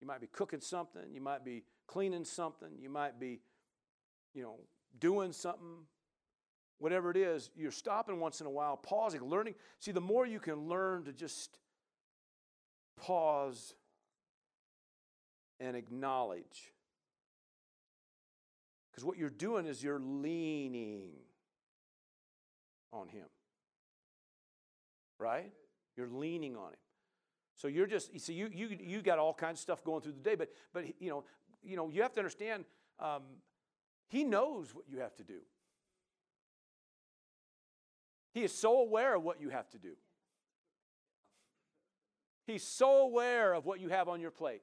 You 0.00 0.06
might 0.06 0.20
be 0.20 0.28
cooking 0.28 0.60
something, 0.60 1.02
you 1.12 1.20
might 1.20 1.44
be 1.44 1.64
cleaning 1.86 2.24
something, 2.24 2.68
you 2.78 2.90
might 2.90 3.18
be, 3.18 3.40
you 4.34 4.42
know, 4.42 4.56
doing 4.98 5.32
something. 5.32 5.86
Whatever 6.78 7.10
it 7.10 7.16
is, 7.16 7.50
you're 7.56 7.72
stopping 7.72 8.20
once 8.20 8.40
in 8.40 8.46
a 8.46 8.50
while, 8.50 8.76
pausing, 8.76 9.22
learning. 9.22 9.54
See, 9.80 9.90
the 9.90 10.00
more 10.00 10.24
you 10.24 10.38
can 10.38 10.68
learn 10.68 11.04
to 11.04 11.12
just 11.12 11.58
pause 12.96 13.74
and 15.58 15.76
acknowledge 15.76 16.72
because 18.98 19.06
what 19.06 19.16
you're 19.16 19.30
doing 19.30 19.66
is 19.66 19.80
you're 19.80 20.00
leaning 20.00 21.10
on 22.92 23.08
Him. 23.08 23.26
Right? 25.18 25.52
You're 25.96 26.08
leaning 26.08 26.56
on 26.56 26.68
Him. 26.68 26.78
So 27.56 27.66
you're 27.66 27.86
just, 27.86 28.12
you 28.12 28.20
see, 28.20 28.34
you, 28.34 28.48
you, 28.52 28.76
you 28.80 29.02
got 29.02 29.18
all 29.18 29.34
kinds 29.34 29.58
of 29.58 29.62
stuff 29.62 29.82
going 29.82 30.00
through 30.00 30.12
the 30.12 30.20
day, 30.20 30.36
but, 30.36 30.50
but 30.72 30.84
you, 31.00 31.10
know, 31.10 31.24
you 31.62 31.76
know, 31.76 31.88
you 31.88 32.02
have 32.02 32.12
to 32.12 32.20
understand, 32.20 32.64
um, 33.00 33.22
He 34.08 34.22
knows 34.24 34.74
what 34.74 34.84
you 34.88 35.00
have 35.00 35.16
to 35.16 35.24
do. 35.24 35.40
He 38.32 38.44
is 38.44 38.52
so 38.52 38.80
aware 38.80 39.14
of 39.14 39.24
what 39.24 39.40
you 39.40 39.48
have 39.48 39.68
to 39.70 39.78
do. 39.78 39.94
He's 42.46 42.62
so 42.62 43.02
aware 43.02 43.52
of 43.52 43.66
what 43.66 43.80
you 43.80 43.88
have 43.88 44.08
on 44.08 44.20
your 44.20 44.30
plate. 44.30 44.62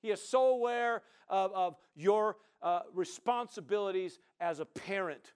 He 0.00 0.10
is 0.10 0.22
so 0.22 0.48
aware 0.50 1.02
of, 1.28 1.52
of 1.54 1.76
your 1.96 2.36
uh, 2.60 2.82
responsibilities 2.94 4.18
as 4.40 4.60
a 4.60 4.64
parent, 4.64 5.32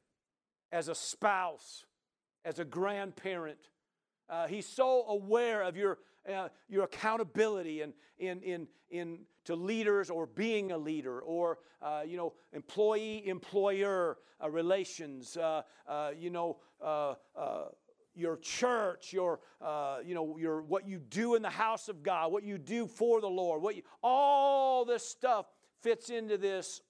as 0.73 0.89
a 0.89 0.95
spouse, 0.95 1.85
as 2.45 2.59
a 2.59 2.65
grandparent. 2.65 3.59
Uh, 4.29 4.47
he's 4.47 4.67
so 4.67 5.05
aware 5.09 5.63
of 5.63 5.77
your, 5.77 5.99
uh, 6.33 6.49
your 6.69 6.85
accountability 6.85 7.83
in, 7.83 7.93
in, 8.19 8.43
in, 8.43 8.69
in, 8.91 9.19
to 9.45 9.55
leaders 9.55 10.11
or 10.11 10.27
being 10.27 10.73
a 10.73 10.79
leader 10.79 11.21
or, 11.21 11.59
uh, 11.81 12.03
you 12.05 12.17
know, 12.17 12.33
employee-employer 12.53 14.19
uh, 14.43 14.51
relations, 14.51 15.37
uh, 15.37 15.63
you 16.19 16.31
know, 16.31 16.59
your 18.17 18.39
church, 18.39 19.13
your, 19.13 19.41
uh, 19.61 19.99
you 20.05 20.15
know, 20.15 20.37
your, 20.39 20.63
what 20.63 20.89
you 20.89 20.99
do 20.99 21.35
in 21.35 21.43
the 21.43 21.51
house 21.51 21.89
of 21.89 22.03
God, 22.03 22.33
what 22.33 22.43
you 22.43 22.59
do 22.59 22.87
for 22.87 23.21
the 23.21 23.29
Lord, 23.29 23.63
what 23.63 23.77
you, 23.77 23.83
all 24.03 24.85
this 24.85 25.07
stuff 25.07 25.47
fits 25.83 26.09
into 26.09 26.39
this 26.39 26.81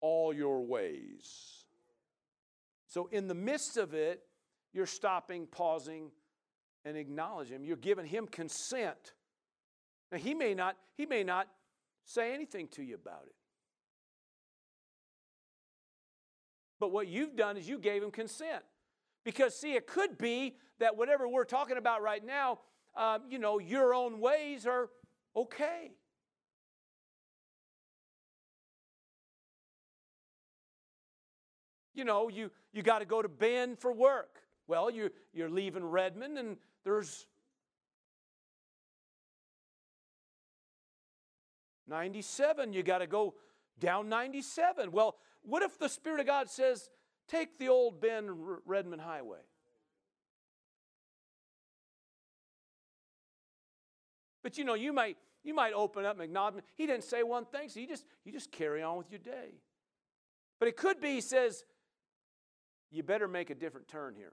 all 0.00 0.34
your 0.34 0.60
ways. 0.60 1.63
So, 2.94 3.08
in 3.10 3.26
the 3.26 3.34
midst 3.34 3.76
of 3.76 3.92
it, 3.92 4.20
you're 4.72 4.86
stopping, 4.86 5.48
pausing, 5.48 6.12
and 6.84 6.96
acknowledging 6.96 7.56
him. 7.56 7.64
You're 7.64 7.76
giving 7.76 8.06
him 8.06 8.28
consent. 8.28 9.14
Now, 10.12 10.18
he 10.18 10.32
may 10.32 10.54
not, 10.54 10.76
he 10.96 11.04
may 11.04 11.24
not 11.24 11.48
say 12.04 12.32
anything 12.32 12.68
to 12.68 12.84
you 12.84 12.94
about 12.94 13.24
it. 13.26 13.34
But 16.78 16.92
what 16.92 17.08
you've 17.08 17.34
done 17.34 17.56
is 17.56 17.68
you 17.68 17.80
gave 17.80 18.00
him 18.00 18.12
consent. 18.12 18.62
Because, 19.24 19.58
see, 19.58 19.72
it 19.72 19.88
could 19.88 20.16
be 20.16 20.54
that 20.78 20.96
whatever 20.96 21.26
we're 21.26 21.42
talking 21.42 21.78
about 21.78 22.00
right 22.00 22.24
now, 22.24 22.60
um, 22.96 23.22
you 23.28 23.40
know, 23.40 23.58
your 23.58 23.92
own 23.92 24.20
ways 24.20 24.68
are 24.68 24.88
okay. 25.34 25.90
You 31.94 32.04
know, 32.04 32.28
you, 32.28 32.50
you 32.72 32.82
got 32.82 32.98
to 33.00 33.04
go 33.04 33.22
to 33.22 33.28
Bend 33.28 33.78
for 33.78 33.92
work. 33.92 34.40
Well, 34.66 34.90
you're, 34.90 35.10
you're 35.32 35.50
leaving 35.50 35.84
Redmond 35.84 36.38
and 36.38 36.56
there's 36.84 37.26
97. 41.88 42.72
You 42.72 42.82
got 42.82 42.98
to 42.98 43.06
go 43.06 43.34
down 43.78 44.08
97. 44.08 44.90
Well, 44.90 45.16
what 45.42 45.62
if 45.62 45.78
the 45.78 45.88
Spirit 45.88 46.20
of 46.20 46.26
God 46.26 46.48
says, 46.48 46.88
take 47.28 47.58
the 47.58 47.68
old 47.68 48.00
Bend 48.00 48.30
Redmond 48.64 49.02
Highway? 49.02 49.40
But 54.42 54.58
you 54.58 54.64
know, 54.64 54.74
you 54.74 54.92
might 54.92 55.16
you 55.42 55.54
might 55.54 55.72
open 55.72 56.04
up 56.04 56.20
acknowledge. 56.20 56.62
He 56.74 56.86
didn't 56.86 57.04
say 57.04 57.22
one 57.22 57.46
thing, 57.46 57.68
so 57.68 57.80
you 57.80 57.88
just 57.88 58.04
you 58.24 58.32
just 58.32 58.52
carry 58.52 58.82
on 58.82 58.98
with 58.98 59.10
your 59.10 59.18
day. 59.18 59.54
But 60.58 60.68
it 60.68 60.76
could 60.76 61.00
be 61.00 61.14
he 61.14 61.20
says, 61.20 61.64
you 62.94 63.02
better 63.02 63.28
make 63.28 63.50
a 63.50 63.54
different 63.54 63.88
turn 63.88 64.14
here. 64.14 64.32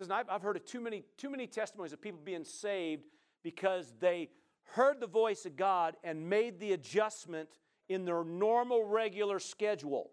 Listen, 0.00 0.12
I've, 0.28 0.42
heard 0.42 0.56
of 0.56 0.64
too 0.64 0.80
many 0.80 1.04
too 1.16 1.30
many 1.30 1.46
testimonies 1.46 1.92
of 1.92 2.00
people 2.00 2.20
being 2.24 2.44
saved 2.44 3.04
because 3.42 3.92
they 4.00 4.28
heard 4.72 5.00
the 5.00 5.06
voice 5.06 5.46
of 5.46 5.56
God 5.56 5.96
and 6.02 6.28
made 6.28 6.58
the 6.58 6.72
adjustment 6.72 7.48
in 7.88 8.04
their 8.04 8.24
normal, 8.24 8.84
regular 8.84 9.38
schedule. 9.38 10.10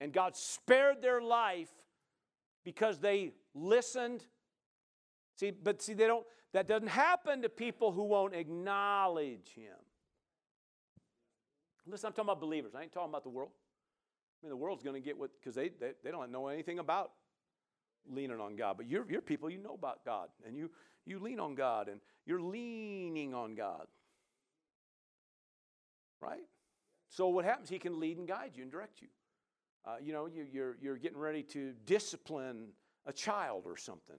And 0.00 0.12
God 0.12 0.36
spared 0.36 1.02
their 1.02 1.20
life 1.20 1.70
because 2.64 2.98
they 2.98 3.32
listened. 3.54 4.24
See, 5.36 5.50
but 5.50 5.80
see, 5.80 5.94
they 5.94 6.06
don't, 6.06 6.26
that 6.52 6.68
doesn't 6.68 6.88
happen 6.88 7.42
to 7.42 7.48
people 7.48 7.92
who 7.92 8.04
won't 8.04 8.34
acknowledge 8.34 9.54
Him. 9.54 9.76
Listen, 11.90 12.08
I'm 12.08 12.12
talking 12.12 12.30
about 12.30 12.40
believers. 12.40 12.72
I 12.74 12.82
ain't 12.82 12.92
talking 12.92 13.10
about 13.10 13.24
the 13.24 13.30
world. 13.30 13.50
I 14.42 14.46
mean, 14.46 14.50
the 14.50 14.56
world's 14.56 14.82
going 14.82 14.94
to 14.94 15.04
get 15.04 15.18
what, 15.18 15.30
because 15.40 15.54
they, 15.54 15.68
they, 15.68 15.92
they 16.04 16.10
don't 16.10 16.30
know 16.30 16.48
anything 16.48 16.78
about 16.78 17.12
leaning 18.08 18.40
on 18.40 18.56
God. 18.56 18.76
But 18.76 18.88
you're, 18.88 19.04
you're 19.10 19.20
people, 19.20 19.50
you 19.50 19.58
know 19.58 19.74
about 19.74 20.04
God. 20.04 20.28
And 20.46 20.56
you, 20.56 20.70
you 21.04 21.18
lean 21.18 21.40
on 21.40 21.54
God 21.54 21.88
and 21.88 22.00
you're 22.26 22.40
leaning 22.40 23.34
on 23.34 23.54
God. 23.54 23.86
Right? 26.22 26.46
So 27.08 27.28
what 27.28 27.44
happens? 27.44 27.68
He 27.68 27.78
can 27.78 27.98
lead 27.98 28.18
and 28.18 28.28
guide 28.28 28.52
you 28.54 28.62
and 28.62 28.70
direct 28.70 29.02
you. 29.02 29.08
Uh, 29.84 29.96
you 30.02 30.12
know, 30.12 30.26
you, 30.26 30.46
you're, 30.50 30.76
you're 30.80 30.96
getting 30.96 31.18
ready 31.18 31.42
to 31.42 31.72
discipline 31.86 32.68
a 33.06 33.12
child 33.12 33.64
or 33.66 33.76
something. 33.76 34.16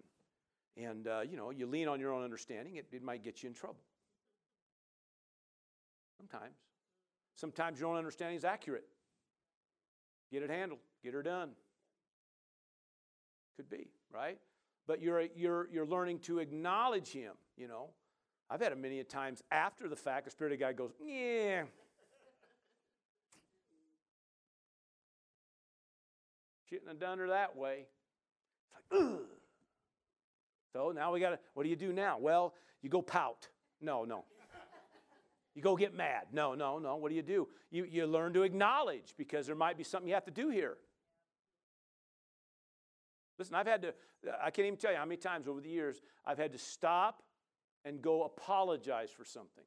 And, 0.78 1.08
uh, 1.08 1.22
you 1.22 1.38
know, 1.38 1.52
you 1.52 1.68
lean 1.68 1.88
on 1.88 2.00
your 2.00 2.14
own 2.14 2.24
understanding, 2.24 2.76
it, 2.76 2.88
it 2.92 3.04
might 3.04 3.24
get 3.24 3.44
you 3.44 3.48
in 3.48 3.54
trouble. 3.54 3.82
Sometimes. 6.18 6.56
Sometimes 7.42 7.80
your 7.80 7.90
own 7.90 7.98
understanding 7.98 8.38
is 8.38 8.46
accurate. 8.46 8.86
Get 10.32 10.44
it 10.44 10.50
handled, 10.50 10.80
get 11.04 11.14
her 11.14 11.24
done. 11.24 11.50
Could 13.58 13.70
be, 13.70 13.90
right? 14.14 14.38
but 14.88 15.02
you're, 15.02 15.22
you're, 15.36 15.70
you're 15.72 15.86
learning 15.86 16.20
to 16.20 16.40
acknowledge 16.40 17.10
Him, 17.10 17.32
you 17.56 17.68
know. 17.68 17.92
I've 18.50 18.62
had 18.62 18.74
it 18.74 18.78
many 18.78 19.00
a 19.00 19.04
times 19.04 19.42
after 19.50 19.88
the 19.88 19.96
fact, 19.96 20.26
the 20.26 20.32
Spirit 20.32 20.52
of 20.52 20.60
God 20.60 20.76
goes, 20.76 20.92
yeah. 21.02 21.64
Shouldn't 26.70 26.90
have 26.90 27.00
done 27.00 27.20
her 27.20 27.28
that 27.30 27.56
way. 27.56 27.86
Like. 28.92 29.20
So 30.74 30.92
now 30.96 31.12
we 31.12 31.20
got 31.20 31.32
to, 31.32 31.40
what 31.54 31.64
do 31.64 31.70
you 31.70 31.76
do 31.76 31.92
now? 31.92 32.18
Well, 32.18 32.54
you 32.82 32.90
go 32.90 33.02
pout. 33.02 33.50
No, 33.82 34.06
no. 34.06 34.26
You 35.56 35.62
go 35.62 35.76
get 35.76 35.94
mad. 35.94 36.28
No, 36.32 36.56
no, 36.56 36.80
no. 36.80 36.96
What 36.96 37.10
do 37.10 37.16
you 37.16 37.22
do? 37.22 37.48
You, 37.72 37.86
you 37.86 38.06
learn 38.06 38.34
to 38.34 38.44
acknowledge 38.44 39.14
because 39.18 39.48
there 39.48 39.56
might 39.56 39.78
be 39.78 39.84
something 39.84 40.08
you 40.08 40.14
have 40.14 40.26
to 40.26 40.32
do 40.32 40.50
here. 40.50 40.78
Listen, 43.38 43.56
I've 43.56 43.68
had 43.68 43.82
to, 43.82 43.94
I 44.42 44.52
can't 44.52 44.68
even 44.68 44.78
tell 44.78 44.92
you 44.92 44.98
how 44.98 45.06
many 45.06 45.18
times 45.18 45.48
over 45.48 45.60
the 45.60 45.70
years 45.70 46.02
I've 46.26 46.38
had 46.38 46.52
to 46.54 46.58
stop 46.58 47.24
and 47.84 48.02
go 48.02 48.24
apologize 48.24 49.10
for 49.10 49.26
something. 49.26 49.64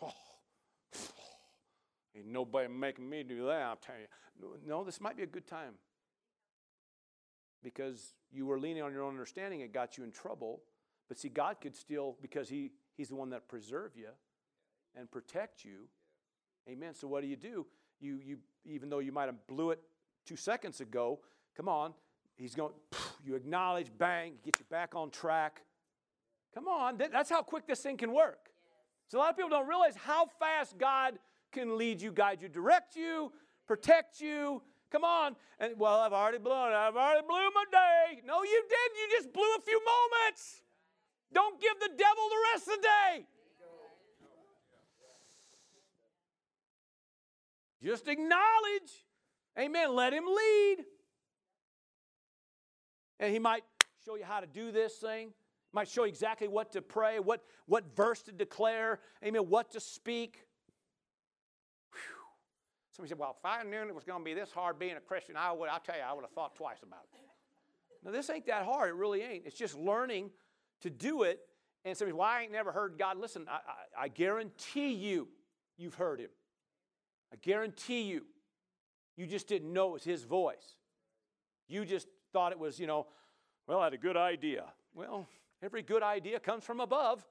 Ain't 2.14 2.26
nobody 2.26 2.68
making 2.68 3.08
me 3.08 3.22
do 3.22 3.46
that, 3.46 3.62
I'll 3.62 3.76
tell 3.76 3.96
you. 3.96 4.06
No, 4.66 4.84
this 4.84 5.00
might 5.00 5.16
be 5.16 5.22
a 5.22 5.26
good 5.26 5.46
time. 5.46 5.74
Because 7.62 8.14
you 8.32 8.46
were 8.46 8.58
leaning 8.58 8.82
on 8.82 8.92
your 8.92 9.02
own 9.02 9.12
understanding, 9.12 9.60
it 9.60 9.72
got 9.72 9.98
you 9.98 10.04
in 10.04 10.10
trouble. 10.10 10.60
But 11.10 11.18
see, 11.18 11.28
God 11.28 11.56
could 11.60 11.74
still, 11.74 12.16
because 12.22 12.48
he, 12.48 12.70
He's 12.96 13.08
the 13.08 13.16
one 13.16 13.30
that 13.30 13.48
preserve 13.48 13.96
you 13.96 14.10
and 14.94 15.10
protect 15.10 15.64
you. 15.64 15.88
Amen. 16.68 16.94
So 16.94 17.08
what 17.08 17.22
do 17.22 17.26
you 17.26 17.34
do? 17.34 17.66
You, 18.00 18.20
you, 18.24 18.38
even 18.64 18.88
though 18.88 19.00
you 19.00 19.10
might 19.10 19.26
have 19.26 19.46
blew 19.48 19.72
it 19.72 19.80
two 20.24 20.36
seconds 20.36 20.80
ago. 20.80 21.18
Come 21.56 21.68
on. 21.68 21.94
He's 22.36 22.54
going, 22.54 22.72
you 23.24 23.34
acknowledge, 23.34 23.88
bang, 23.98 24.34
get 24.44 24.56
you 24.60 24.64
back 24.70 24.94
on 24.94 25.10
track. 25.10 25.62
Come 26.54 26.68
on. 26.68 26.96
That's 26.96 27.28
how 27.28 27.42
quick 27.42 27.66
this 27.66 27.80
thing 27.80 27.96
can 27.96 28.12
work. 28.12 28.50
So 29.08 29.18
a 29.18 29.20
lot 29.20 29.30
of 29.30 29.36
people 29.36 29.50
don't 29.50 29.66
realize 29.66 29.96
how 29.96 30.26
fast 30.38 30.78
God 30.78 31.18
can 31.50 31.76
lead 31.76 32.00
you, 32.00 32.12
guide 32.12 32.40
you, 32.40 32.48
direct 32.48 32.94
you, 32.94 33.32
protect 33.66 34.20
you. 34.20 34.62
Come 34.92 35.04
on. 35.04 35.34
And 35.58 35.74
well, 35.76 35.98
I've 35.98 36.12
already 36.12 36.38
blown 36.38 36.70
it. 36.70 36.76
I've 36.76 36.94
already 36.94 37.26
blew 37.26 37.50
my 37.52 37.64
day. 37.72 38.20
No, 38.24 38.44
you 38.44 38.62
didn't. 38.68 38.98
You 39.00 39.18
just 39.18 39.32
blew 39.32 39.54
a 39.58 39.62
few 39.62 39.80
moments. 39.84 40.62
Don't 41.32 41.60
give 41.60 41.78
the 41.80 41.88
devil 41.88 42.24
the 42.28 42.36
rest 42.52 42.68
of 42.68 42.74
the 42.76 42.82
day. 42.82 43.26
Just 47.82 48.08
acknowledge 48.08 49.04
Amen. 49.58 49.94
Let 49.94 50.12
him 50.12 50.24
lead. 50.26 50.84
And 53.18 53.32
he 53.32 53.38
might 53.38 53.64
show 54.04 54.16
you 54.16 54.24
how 54.24 54.40
to 54.40 54.46
do 54.46 54.72
this 54.72 54.94
thing. 54.94 55.32
Might 55.72 55.88
show 55.88 56.04
you 56.04 56.08
exactly 56.08 56.48
what 56.48 56.72
to 56.72 56.82
pray, 56.82 57.20
what, 57.20 57.44
what 57.66 57.84
verse 57.94 58.22
to 58.22 58.32
declare, 58.32 58.98
amen, 59.24 59.42
what 59.42 59.70
to 59.72 59.80
speak. 59.80 60.46
Somebody 62.90 63.10
said, 63.10 63.18
Well, 63.18 63.36
if 63.38 63.44
I 63.44 63.62
knew 63.62 63.76
it 63.76 63.94
was 63.94 64.04
going 64.04 64.20
to 64.20 64.24
be 64.24 64.34
this 64.34 64.50
hard 64.50 64.78
being 64.80 64.96
a 64.96 65.00
Christian, 65.00 65.36
I 65.36 65.52
would, 65.52 65.68
I'll 65.68 65.78
tell 65.78 65.94
you, 65.94 66.02
I 66.02 66.12
would 66.12 66.22
have 66.22 66.32
thought 66.32 66.56
twice 66.56 66.78
about 66.82 67.00
it. 67.12 67.20
Now, 68.04 68.10
this 68.10 68.30
ain't 68.30 68.46
that 68.46 68.64
hard. 68.64 68.88
It 68.88 68.94
really 68.94 69.22
ain't. 69.22 69.44
It's 69.46 69.56
just 69.56 69.76
learning 69.76 70.30
to 70.80 70.90
do 70.90 71.22
it. 71.22 71.40
And 71.84 71.96
somebody, 71.96 72.16
well, 72.16 72.28
I 72.28 72.42
ain't 72.42 72.52
never 72.52 72.72
heard 72.72 72.98
God. 72.98 73.18
Listen, 73.18 73.46
I, 73.48 73.54
I, 73.54 74.04
I 74.04 74.08
guarantee 74.08 74.92
you, 74.92 75.28
you've 75.78 75.94
heard 75.94 76.20
him. 76.20 76.30
I 77.32 77.36
guarantee 77.36 78.02
you. 78.02 78.24
You 79.16 79.26
just 79.26 79.48
didn't 79.48 79.72
know 79.72 79.88
it 79.88 79.92
was 79.92 80.04
his 80.04 80.24
voice. 80.24 80.76
You 81.68 81.84
just 81.84 82.08
thought 82.32 82.52
it 82.52 82.58
was, 82.58 82.78
you 82.78 82.86
know, 82.86 83.06
well, 83.66 83.80
I 83.80 83.84
had 83.84 83.94
a 83.94 83.98
good 83.98 84.16
idea. 84.16 84.64
Well, 84.94 85.26
every 85.62 85.82
good 85.82 86.02
idea 86.02 86.40
comes 86.40 86.64
from 86.64 86.80
above. 86.80 87.24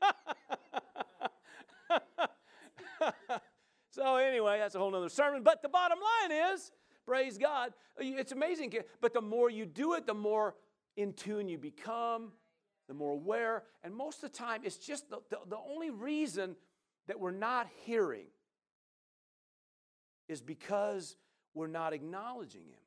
so, 3.90 4.16
anyway, 4.16 4.58
that's 4.58 4.74
a 4.74 4.78
whole 4.78 4.94
other 4.94 5.08
sermon. 5.08 5.42
But 5.42 5.62
the 5.62 5.68
bottom 5.68 5.98
line 5.98 6.32
is, 6.52 6.72
praise 7.06 7.38
God, 7.38 7.72
it's 7.98 8.32
amazing. 8.32 8.74
But 9.00 9.14
the 9.14 9.20
more 9.20 9.50
you 9.50 9.66
do 9.66 9.94
it, 9.94 10.06
the 10.06 10.14
more 10.14 10.54
in 10.96 11.12
tune 11.12 11.48
you 11.48 11.58
become, 11.58 12.32
the 12.88 12.94
more 12.94 13.12
aware. 13.12 13.64
And 13.82 13.94
most 13.94 14.22
of 14.22 14.32
the 14.32 14.38
time, 14.38 14.62
it's 14.64 14.76
just 14.76 15.08
the, 15.10 15.18
the, 15.30 15.38
the 15.48 15.58
only 15.58 15.90
reason 15.90 16.56
that 17.08 17.18
we're 17.18 17.30
not 17.30 17.68
hearing 17.84 18.26
is 20.28 20.40
because 20.40 21.16
we're 21.54 21.66
not 21.66 21.92
acknowledging 21.92 22.62
Him. 22.62 22.78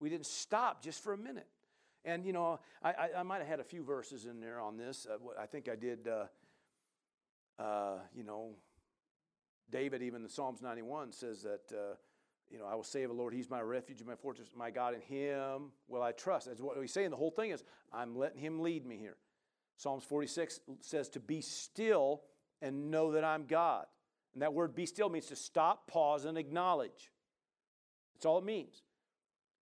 We 0.00 0.08
didn't 0.08 0.26
stop 0.26 0.82
just 0.82 1.02
for 1.02 1.12
a 1.12 1.18
minute. 1.18 1.46
And, 2.04 2.24
you 2.24 2.32
know, 2.32 2.58
I, 2.82 2.92
I, 2.92 3.08
I 3.18 3.22
might 3.22 3.38
have 3.38 3.46
had 3.46 3.60
a 3.60 3.64
few 3.64 3.84
verses 3.84 4.24
in 4.24 4.40
there 4.40 4.58
on 4.58 4.78
this. 4.78 5.06
Uh, 5.08 5.18
I 5.38 5.46
think 5.46 5.68
I 5.68 5.76
did, 5.76 6.08
uh, 6.08 7.62
uh, 7.62 7.98
you 8.14 8.24
know, 8.24 8.52
David, 9.70 10.02
even 10.02 10.22
in 10.22 10.28
Psalms 10.28 10.62
91, 10.62 11.12
says 11.12 11.42
that, 11.42 11.72
uh, 11.72 11.94
you 12.50 12.58
know, 12.58 12.66
I 12.66 12.74
will 12.74 12.84
say 12.84 13.02
of 13.04 13.10
the 13.10 13.16
Lord, 13.16 13.32
He's 13.32 13.48
my 13.48 13.60
refuge 13.60 14.00
and 14.00 14.08
my 14.08 14.16
fortress, 14.16 14.48
my 14.56 14.70
God, 14.70 14.94
in 14.94 15.00
Him 15.00 15.70
will 15.88 16.02
I 16.02 16.12
trust. 16.12 16.46
That's 16.46 16.60
what 16.60 16.76
he's 16.80 16.92
saying. 16.92 17.10
The 17.10 17.16
whole 17.16 17.30
thing 17.30 17.50
is, 17.50 17.62
I'm 17.92 18.16
letting 18.16 18.40
Him 18.40 18.60
lead 18.60 18.84
me 18.84 18.96
here. 18.96 19.16
Psalms 19.76 20.04
46 20.04 20.60
says 20.80 21.08
to 21.10 21.20
be 21.20 21.40
still 21.40 22.22
and 22.60 22.90
know 22.90 23.12
that 23.12 23.24
I'm 23.24 23.46
God. 23.46 23.86
And 24.34 24.42
that 24.42 24.52
word 24.52 24.74
be 24.74 24.86
still 24.86 25.08
means 25.08 25.26
to 25.26 25.36
stop, 25.36 25.86
pause, 25.88 26.24
and 26.24 26.36
acknowledge. 26.36 27.10
That's 28.14 28.26
all 28.26 28.38
it 28.38 28.44
means. 28.44 28.82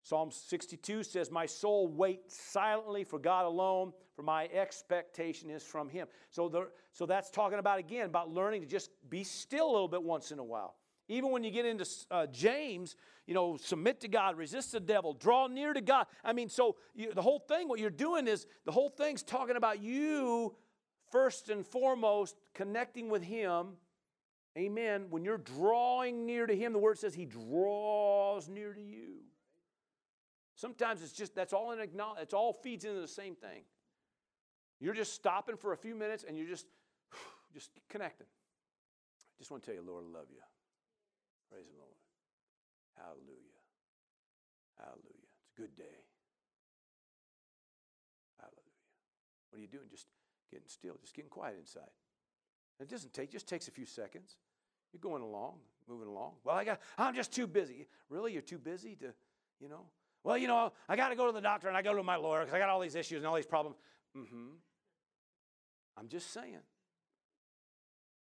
Psalm 0.01 0.31
62 0.31 1.03
says, 1.03 1.29
My 1.29 1.45
soul 1.45 1.87
waits 1.87 2.41
silently 2.41 3.03
for 3.03 3.19
God 3.19 3.45
alone, 3.45 3.91
for 4.15 4.23
my 4.23 4.45
expectation 4.45 5.49
is 5.49 5.63
from 5.63 5.89
Him. 5.89 6.07
So, 6.31 6.47
the, 6.47 6.69
so 6.93 7.05
that's 7.05 7.29
talking 7.29 7.59
about, 7.59 7.77
again, 7.77 8.05
about 8.05 8.31
learning 8.31 8.61
to 8.61 8.67
just 8.67 8.89
be 9.09 9.23
still 9.23 9.69
a 9.69 9.71
little 9.71 9.87
bit 9.87 10.01
once 10.01 10.31
in 10.31 10.39
a 10.39 10.43
while. 10.43 10.75
Even 11.07 11.31
when 11.31 11.43
you 11.43 11.51
get 11.51 11.65
into 11.65 11.85
uh, 12.11 12.27
James, 12.27 12.95
you 13.25 13.33
know, 13.33 13.57
submit 13.57 14.01
to 14.01 14.07
God, 14.07 14.37
resist 14.37 14.73
the 14.73 14.79
devil, 14.79 15.13
draw 15.13 15.47
near 15.47 15.73
to 15.73 15.81
God. 15.81 16.05
I 16.23 16.33
mean, 16.33 16.49
so 16.49 16.75
you, 16.93 17.13
the 17.13 17.21
whole 17.21 17.39
thing, 17.39 17.67
what 17.69 17.79
you're 17.79 17.89
doing 17.89 18.27
is 18.27 18.45
the 18.65 18.71
whole 18.71 18.89
thing's 18.89 19.23
talking 19.23 19.55
about 19.55 19.81
you 19.81 20.55
first 21.11 21.49
and 21.49 21.65
foremost 21.65 22.35
connecting 22.53 23.09
with 23.09 23.23
Him 23.23 23.77
Amen. 24.57 25.05
When 25.11 25.23
you're 25.23 25.37
drawing 25.37 26.25
near 26.25 26.47
to 26.47 26.55
Him, 26.55 26.73
the 26.73 26.79
Word 26.79 26.97
says 26.97 27.13
He 27.13 27.25
draws 27.25 28.49
near 28.49 28.73
to 28.73 28.81
you. 28.81 29.19
Sometimes 30.55 31.03
it's 31.03 31.11
just 31.11 31.35
that's 31.35 31.53
all 31.53 31.71
in 31.71 31.79
acknowledge, 31.79 32.23
it's 32.23 32.33
all 32.33 32.53
feeds 32.53 32.83
into 32.83 32.99
the 32.99 33.07
same 33.07 33.35
thing. 33.35 33.61
You're 34.79 34.95
just 34.95 35.13
stopping 35.13 35.57
for 35.57 35.73
a 35.73 35.77
few 35.77 35.93
minutes 35.93 36.25
and 36.27 36.35
you're 36.35 36.47
just 36.47 36.65
just 37.53 37.69
connecting. 37.87 38.25
I 38.25 39.37
just 39.37 39.51
want 39.51 39.63
to 39.63 39.67
tell 39.67 39.75
you, 39.75 39.87
Lord, 39.87 40.05
I 40.09 40.17
love 40.17 40.25
you. 40.31 40.41
Praise 41.51 41.65
the 41.65 41.77
Lord. 41.77 41.95
Hallelujah. 42.95 43.61
Hallelujah. 44.77 45.27
It's 45.41 45.51
a 45.57 45.61
good 45.61 45.75
day. 45.75 45.97
Hallelujah. 48.39 48.83
What 49.49 49.59
are 49.59 49.61
you 49.61 49.67
doing? 49.67 49.87
Just 49.89 50.07
getting 50.51 50.67
still, 50.67 50.95
just 51.01 51.15
getting 51.15 51.29
quiet 51.29 51.55
inside. 51.59 51.89
It 52.79 52.89
doesn't 52.89 53.13
take, 53.13 53.31
just 53.31 53.47
takes 53.47 53.67
a 53.67 53.71
few 53.71 53.85
seconds. 53.85 54.35
You're 54.93 55.01
going 55.01 55.23
along, 55.23 55.55
moving 55.87 56.07
along. 56.07 56.33
Well, 56.43 56.55
I 56.55 56.63
got, 56.63 56.79
I'm 56.97 57.15
just 57.15 57.33
too 57.33 57.47
busy. 57.47 57.87
Really? 58.09 58.33
You're 58.33 58.41
too 58.41 58.59
busy 58.59 58.95
to, 58.97 59.13
you 59.59 59.69
know? 59.69 59.85
Well, 60.23 60.37
you 60.37 60.47
know, 60.47 60.71
I 60.87 60.95
got 60.95 61.09
to 61.09 61.15
go 61.15 61.25
to 61.25 61.31
the 61.31 61.41
doctor 61.41 61.67
and 61.67 61.77
I 61.77 61.81
go 61.81 61.93
to 61.95 62.03
my 62.03 62.15
lawyer 62.17 62.41
because 62.41 62.53
I 62.53 62.59
got 62.59 62.69
all 62.69 62.79
these 62.79 62.95
issues 62.95 63.17
and 63.17 63.27
all 63.27 63.35
these 63.35 63.45
problems. 63.45 63.77
Mm-hmm. 64.15 64.49
I'm 65.97 66.07
just 66.07 66.31
saying. 66.31 66.59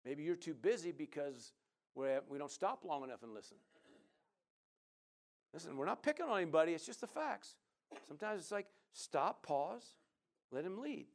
Maybe 0.04 0.22
you're 0.22 0.36
too 0.36 0.54
busy 0.54 0.92
because 0.92 1.52
we're, 1.94 2.20
we 2.28 2.38
don't 2.38 2.50
stop 2.50 2.84
long 2.84 3.04
enough 3.04 3.22
and 3.22 3.32
listen. 3.32 3.56
Listen, 5.52 5.76
we're 5.76 5.86
not 5.86 6.02
picking 6.02 6.26
on 6.26 6.36
anybody, 6.36 6.72
it's 6.72 6.86
just 6.86 7.00
the 7.00 7.06
facts. 7.06 7.54
Sometimes 8.08 8.40
it's 8.40 8.50
like, 8.50 8.66
stop, 8.92 9.46
pause, 9.46 9.94
let 10.50 10.64
him 10.64 10.80
lead. 10.80 11.06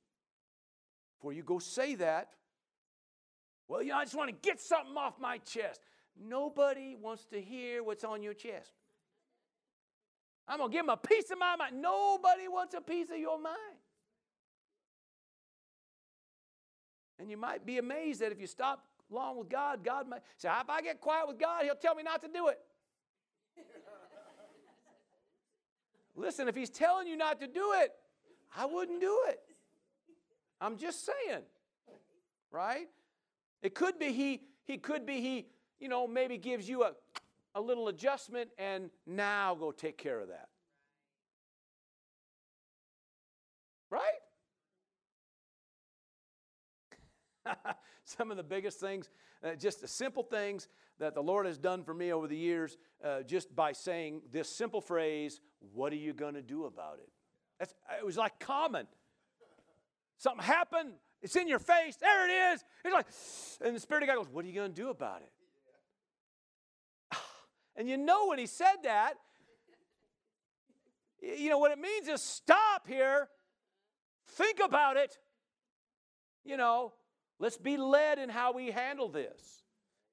Before 1.17 1.34
you 1.34 1.43
go 1.43 1.59
say 1.59 1.95
that, 1.95 2.30
well, 3.67 3.84
you 3.84 3.89
know, 3.89 3.97
I 3.97 4.03
just 4.03 4.15
want 4.15 4.30
to 4.30 4.49
get 4.49 4.59
something 4.59 4.95
off 4.95 5.19
my 5.19 5.38
chest. 5.39 5.82
Nobody 6.19 6.95
wants 6.95 7.25
to 7.25 7.41
hear 7.41 7.84
what's 7.84 8.03
on 8.03 8.23
your 8.23 8.34
chest. 8.34 8.71
I'm 10.47 10.57
going 10.57 10.71
to 10.71 10.73
give 10.75 10.86
them 10.86 10.89
a 10.89 10.97
piece 10.97 11.30
of 11.30 11.38
my 11.38 11.55
mind. 11.55 11.80
Nobody 11.80 12.47
wants 12.47 12.73
a 12.73 12.82
piece 12.82 13.11
of 13.11 13.17
your 13.17 13.39
mind. 13.39 13.55
And 17.19 17.30
you 17.30 17.38
might 17.38 17.65
be 17.65 17.77
amazed 17.77 18.21
that 18.21 18.32
if 18.32 18.39
you 18.39 18.47
stop 18.47 18.84
long 19.10 19.38
with 19.38 19.49
God, 19.49 19.84
God 19.84 20.07
might 20.07 20.22
say, 20.38 20.49
if 20.49 20.70
I 20.70 20.82
get 20.82 21.01
quiet 21.01 21.28
with 21.28 21.39
God, 21.39 21.64
He'll 21.64 21.76
tell 21.76 21.95
me 21.95 22.03
not 22.03 22.22
to 22.22 22.28
do 22.28 22.47
it. 22.47 22.60
Listen, 26.16 26.47
if 26.47 26.55
He's 26.55 26.70
telling 26.70 27.07
you 27.07 27.16
not 27.16 27.39
to 27.39 27.47
do 27.47 27.74
it, 27.78 27.91
I 28.55 28.66
wouldn't 28.66 28.99
do 28.99 29.22
it. 29.28 29.39
I'm 30.62 30.78
just 30.78 31.05
saying. 31.05 31.43
Right? 32.51 32.88
It 33.62 33.76
could 33.76 33.99
be 33.99 34.12
He, 34.12 34.41
He 34.66 34.78
could 34.78 35.05
be 35.05 35.22
He, 35.22 35.47
you 35.80 35.88
know, 35.88 36.07
maybe 36.07 36.38
gives 36.38 36.68
you 36.68 36.84
a, 36.84 36.91
a 37.55 37.62
little 37.62 37.88
adjustment 37.88 38.49
and 38.57 38.89
now 39.07 39.55
go 39.55 39.72
take 39.72 39.97
care 39.97 40.20
of 40.20 40.28
that. 40.30 40.49
Right? 43.89 44.01
Some 48.18 48.32
of 48.32 48.38
the 48.38 48.43
biggest 48.43 48.80
things, 48.80 49.07
uh, 49.43 49.53
just 49.53 49.82
the 49.82 49.88
simple 49.88 50.24
things 50.24 50.68
that 50.97 51.14
the 51.14 51.22
Lord 51.22 51.45
has 51.45 51.60
done 51.60 51.84
for 51.84 51.93
me 51.93 52.12
over 52.12 52.28
the 52.28 52.36
years, 52.36 52.76
uh, 53.03 53.22
just 53.22 53.55
by 53.55 53.72
saying 53.72 54.24
this 54.32 54.49
simple 54.49 54.82
phrase, 54.82 55.41
What 55.74 55.93
are 55.93 55.97
you 55.97 56.14
going 56.14 56.34
to 56.34 56.41
do 56.41 56.66
about 56.66 56.97
it? 56.97 57.10
That's, 57.60 57.76
it 57.99 58.03
was 58.03 58.18
like 58.18 58.39
common. 58.39 58.88
Something 60.18 60.43
happened, 60.43 60.93
it's 61.22 61.36
in 61.36 61.47
your 61.47 61.60
face, 61.60 61.97
there 61.97 62.28
it 62.28 62.53
is. 62.53 62.64
It's 62.84 62.93
like, 62.93 63.05
and 63.62 63.76
the 63.76 63.80
Spirit 63.80 64.03
of 64.03 64.10
God 64.10 64.16
goes, 64.16 64.30
What 64.30 64.43
are 64.43 64.47
you 64.47 64.55
going 64.55 64.74
to 64.74 64.82
do 64.82 64.89
about 64.89 65.22
it? 65.22 65.32
And 67.76 67.88
you 67.88 67.95
know 67.95 68.28
when 68.28 68.39
He 68.39 68.47
said 68.47 68.78
that, 68.84 69.14
you 71.22 71.49
know 71.49 71.60
what 71.60 71.72
it 71.72 71.78
means 71.78 72.07
is 72.07 72.24
stop 72.24 72.88
here, 72.88 73.30
think 74.30 74.60
about 74.64 74.97
it. 74.97 75.20
You 76.43 76.57
know, 76.57 76.93
Let's 77.39 77.57
be 77.57 77.77
led 77.77 78.19
in 78.19 78.29
how 78.29 78.53
we 78.53 78.71
handle 78.71 79.09
this. 79.09 79.63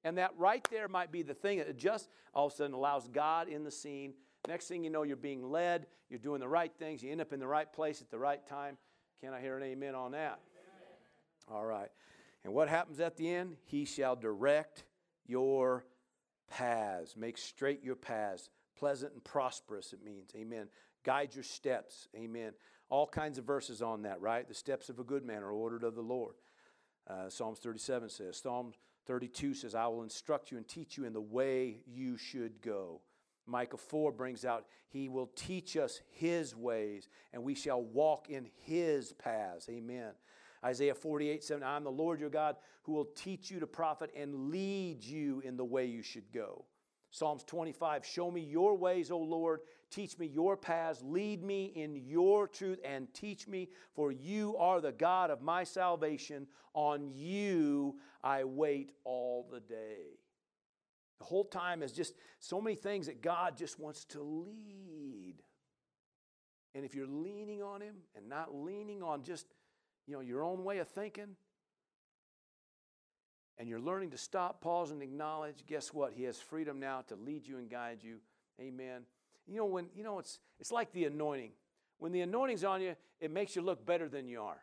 And 0.03 0.17
that 0.17 0.31
right 0.37 0.65
there 0.71 0.87
might 0.87 1.11
be 1.11 1.21
the 1.21 1.33
thing 1.33 1.57
that 1.57 1.77
just 1.77 2.09
all 2.33 2.47
of 2.47 2.53
a 2.53 2.55
sudden 2.55 2.73
allows 2.73 3.07
God 3.07 3.49
in 3.49 3.63
the 3.63 3.71
scene. 3.71 4.13
Next 4.47 4.67
thing 4.67 4.83
you 4.83 4.89
know, 4.89 5.03
you're 5.03 5.17
being 5.17 5.51
led, 5.51 5.87
you're 6.09 6.19
doing 6.19 6.39
the 6.39 6.47
right 6.47 6.71
things, 6.79 7.03
you 7.03 7.11
end 7.11 7.19
up 7.19 7.33
in 7.33 7.39
the 7.39 7.47
right 7.47 7.71
place 7.71 8.01
at 8.01 8.09
the 8.09 8.17
right 8.17 8.45
time. 8.47 8.77
Can 9.21 9.33
I 9.33 9.41
hear 9.41 9.57
an 9.57 9.63
amen 9.63 9.95
on 9.95 10.11
that? 10.11 10.39
All 11.51 11.65
right. 11.65 11.89
And 12.45 12.53
what 12.53 12.69
happens 12.69 12.99
at 12.99 13.17
the 13.17 13.29
end? 13.29 13.57
He 13.65 13.83
shall 13.83 14.15
direct 14.15 14.85
your 15.25 15.85
paths, 16.49 17.17
make 17.17 17.37
straight 17.37 17.83
your 17.83 17.95
paths. 17.95 18.49
Pleasant 18.77 19.13
and 19.13 19.23
prosperous, 19.23 19.91
it 19.91 20.03
means. 20.03 20.29
Amen. 20.35 20.67
Guide 21.03 21.33
your 21.33 21.43
steps. 21.43 22.07
Amen. 22.15 22.53
All 22.89 23.07
kinds 23.07 23.37
of 23.37 23.43
verses 23.43 23.81
on 23.81 24.03
that, 24.03 24.21
right? 24.21 24.47
The 24.47 24.53
steps 24.53 24.87
of 24.89 24.99
a 24.99 25.03
good 25.03 25.25
man 25.25 25.41
are 25.41 25.51
ordered 25.51 25.83
of 25.83 25.95
the 25.95 26.01
Lord. 26.01 26.35
Uh, 27.09 27.29
Psalms 27.29 27.59
37 27.59 28.09
says. 28.09 28.37
Psalm 28.37 28.73
32 29.05 29.53
says, 29.53 29.75
I 29.75 29.87
will 29.87 30.03
instruct 30.03 30.51
you 30.51 30.57
and 30.57 30.67
teach 30.67 30.97
you 30.97 31.05
in 31.05 31.13
the 31.13 31.21
way 31.21 31.77
you 31.85 32.17
should 32.17 32.61
go. 32.61 33.01
Micah 33.45 33.77
4 33.77 34.11
brings 34.11 34.43
out, 34.43 34.65
He 34.89 35.07
will 35.07 35.31
teach 35.35 35.77
us 35.77 36.01
His 36.11 36.55
ways, 36.55 37.07
and 37.31 37.43
we 37.43 37.55
shall 37.55 37.81
walk 37.81 38.29
in 38.29 38.49
His 38.65 39.13
paths. 39.13 39.69
Amen. 39.69 40.11
Isaiah 40.65 40.95
48 40.95 41.43
7, 41.43 41.63
I'm 41.63 41.83
the 41.83 41.91
Lord 41.91 42.19
your 42.19 42.29
God 42.29 42.57
who 42.83 42.93
will 42.93 43.07
teach 43.15 43.49
you 43.49 43.59
to 43.59 43.67
profit 43.67 44.11
and 44.15 44.49
lead 44.49 45.03
you 45.03 45.41
in 45.45 45.55
the 45.55 45.65
way 45.65 45.85
you 45.85 46.01
should 46.01 46.31
go. 46.33 46.65
Psalms 47.11 47.43
25, 47.43 48.05
show 48.05 48.29
me 48.29 48.41
your 48.41 48.75
ways, 48.75 49.11
O 49.11 49.17
Lord. 49.17 49.61
Teach 49.89 50.17
me 50.17 50.25
your 50.25 50.57
paths. 50.57 51.01
Lead 51.01 51.43
me 51.43 51.65
in 51.65 51.95
your 51.95 52.47
truth 52.47 52.79
and 52.83 53.13
teach 53.13 53.47
me, 53.47 53.69
for 53.95 54.11
you 54.11 54.57
are 54.57 54.81
the 54.81 54.91
God 54.91 55.29
of 55.29 55.41
my 55.41 55.63
salvation. 55.63 56.47
On 56.73 57.09
you 57.09 57.95
I 58.23 58.43
wait 58.43 58.91
all 59.03 59.47
the 59.51 59.59
day. 59.59 60.19
The 61.19 61.25
whole 61.25 61.45
time 61.45 61.81
is 61.81 61.91
just 61.91 62.13
so 62.39 62.61
many 62.61 62.75
things 62.75 63.07
that 63.07 63.21
God 63.21 63.57
just 63.57 63.79
wants 63.79 64.05
to 64.05 64.21
lead. 64.21 65.35
And 66.75 66.85
if 66.85 66.93
you're 66.93 67.07
leaning 67.07 67.63
on 67.63 67.81
Him 67.81 67.95
and 68.15 68.29
not 68.29 68.53
leaning 68.53 69.01
on 69.01 69.23
just, 69.23 69.47
you 70.05 70.13
know, 70.13 70.21
your 70.21 70.43
own 70.43 70.63
way 70.63 70.77
of 70.77 70.87
thinking, 70.87 71.35
and 73.57 73.67
you're 73.67 73.79
learning 73.79 74.11
to 74.11 74.17
stop, 74.17 74.61
pause, 74.61 74.91
and 74.91 75.01
acknowledge, 75.01 75.65
guess 75.65 75.91
what? 75.91 76.13
He 76.13 76.23
has 76.25 76.37
freedom 76.39 76.79
now 76.79 77.01
to 77.07 77.15
lead 77.15 77.47
you 77.47 77.57
and 77.57 77.69
guide 77.69 78.03
you. 78.03 78.17
Amen. 78.61 79.01
You 79.47 79.57
know, 79.57 79.65
when 79.65 79.87
you 79.95 80.03
know 80.03 80.19
it's 80.19 80.39
it's 80.59 80.71
like 80.71 80.91
the 80.91 81.05
anointing. 81.05 81.51
When 81.99 82.11
the 82.11 82.21
anointing's 82.21 82.63
on 82.63 82.81
you, 82.81 82.95
it 83.19 83.31
makes 83.31 83.55
you 83.55 83.61
look 83.61 83.85
better 83.85 84.07
than 84.07 84.27
you 84.27 84.41
are. 84.41 84.61